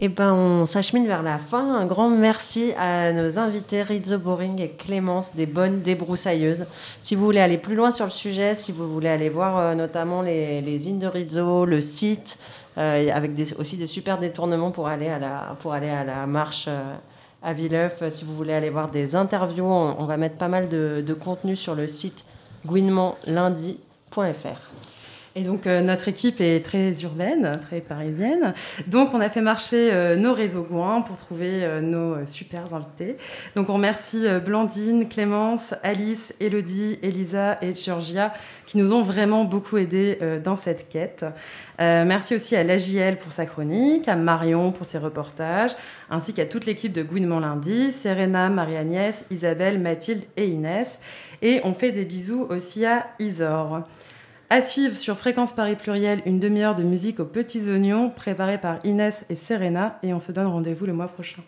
Eh 0.00 0.08
ben, 0.08 0.32
on 0.34 0.66
s'achemine 0.66 1.06
vers 1.06 1.22
la 1.22 1.38
fin. 1.38 1.76
Un 1.76 1.86
grand 1.86 2.08
merci 2.10 2.72
à 2.78 3.12
nos 3.12 3.38
invités 3.38 3.82
Rizzo 3.82 4.18
Boring 4.18 4.60
et 4.60 4.70
Clémence, 4.70 5.36
des 5.36 5.46
bonnes 5.46 5.82
débroussailleuses. 5.82 6.66
Si 7.00 7.14
vous 7.14 7.24
voulez 7.24 7.40
aller 7.40 7.58
plus 7.58 7.74
loin 7.76 7.90
sur 7.92 8.04
le 8.04 8.10
sujet, 8.10 8.54
si 8.54 8.72
vous 8.72 8.92
voulez 8.92 9.08
aller 9.08 9.28
voir 9.28 9.56
euh, 9.58 9.74
notamment 9.74 10.20
les, 10.22 10.60
les 10.62 10.88
îles 10.88 10.98
de 10.98 11.06
Rizzo, 11.06 11.64
le 11.64 11.80
site, 11.80 12.38
euh, 12.76 13.08
avec 13.12 13.34
des- 13.36 13.54
aussi 13.54 13.76
des 13.76 13.86
super 13.86 14.18
détournements 14.18 14.72
pour 14.72 14.88
aller 14.88 15.08
à 15.08 15.18
la, 15.20 15.56
pour 15.60 15.72
aller 15.74 15.90
à 15.90 16.02
la 16.02 16.26
marche 16.26 16.64
euh, 16.68 16.94
à 17.44 17.52
Villeuf. 17.52 17.98
Euh, 18.02 18.10
Si 18.10 18.24
vous 18.24 18.34
voulez 18.34 18.54
aller 18.54 18.70
voir 18.70 18.90
des 18.90 19.14
interviews, 19.14 19.64
on, 19.64 20.04
va 20.04 20.16
mettre 20.16 20.36
pas 20.36 20.48
mal 20.48 20.68
de, 20.68 21.04
de 21.06 21.14
contenu 21.14 21.54
sur 21.54 21.74
le 21.74 21.86
site 21.86 22.24
gouinementlundi.fr. 22.66 24.73
Et 25.36 25.42
donc 25.42 25.66
euh, 25.66 25.80
notre 25.80 26.06
équipe 26.06 26.40
est 26.40 26.64
très 26.64 26.92
urbaine, 27.02 27.58
très 27.60 27.80
parisienne. 27.80 28.54
Donc 28.86 29.14
on 29.14 29.20
a 29.20 29.28
fait 29.28 29.40
marcher 29.40 29.92
euh, 29.92 30.14
nos 30.14 30.32
réseaux 30.32 30.62
Gouin 30.62 31.00
pour 31.00 31.16
trouver 31.16 31.64
euh, 31.64 31.80
nos 31.80 32.24
super 32.26 32.72
invités. 32.72 33.16
Donc 33.56 33.68
on 33.68 33.74
remercie 33.74 34.26
Blandine, 34.44 35.08
Clémence, 35.08 35.74
Alice, 35.82 36.32
Elodie, 36.38 37.00
Elisa 37.02 37.56
et 37.62 37.74
Georgia 37.74 38.32
qui 38.66 38.78
nous 38.78 38.92
ont 38.92 39.02
vraiment 39.02 39.44
beaucoup 39.44 39.76
aidés 39.76 40.18
dans 40.42 40.56
cette 40.56 40.88
quête. 40.88 41.24
Merci 41.78 42.34
aussi 42.34 42.56
à 42.56 42.64
l'AJL 42.64 43.18
pour 43.18 43.32
sa 43.32 43.46
chronique, 43.46 44.08
à 44.08 44.16
Marion 44.16 44.72
pour 44.72 44.86
ses 44.86 44.98
reportages, 44.98 45.72
ainsi 46.10 46.32
qu'à 46.32 46.46
toute 46.46 46.66
l'équipe 46.66 46.92
de 46.92 47.02
Gouinement 47.02 47.40
Lundi, 47.40 47.92
Serena, 47.92 48.48
Marie-Agnès, 48.48 49.24
Isabelle, 49.30 49.78
Mathilde 49.78 50.24
et 50.36 50.46
Inès. 50.46 50.98
Et 51.42 51.60
on 51.64 51.74
fait 51.74 51.92
des 51.92 52.04
bisous 52.04 52.46
aussi 52.48 52.86
à 52.86 53.06
Isor. 53.18 53.82
À 54.50 54.62
suivre 54.62 54.96
sur 54.96 55.18
Fréquence 55.18 55.52
Paris 55.54 55.74
Pluriel, 55.74 56.22
une 56.26 56.38
demi-heure 56.38 56.76
de 56.76 56.82
musique 56.82 57.18
aux 57.18 57.24
petits 57.24 57.68
oignons, 57.68 58.10
préparée 58.10 58.60
par 58.60 58.84
Inès 58.84 59.24
et 59.30 59.34
Serena, 59.34 59.98
et 60.02 60.12
on 60.12 60.20
se 60.20 60.32
donne 60.32 60.46
rendez-vous 60.46 60.86
le 60.86 60.92
mois 60.92 61.08
prochain. 61.08 61.42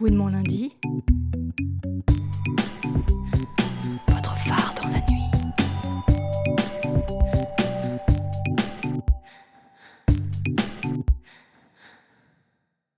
Lundi. 0.00 0.72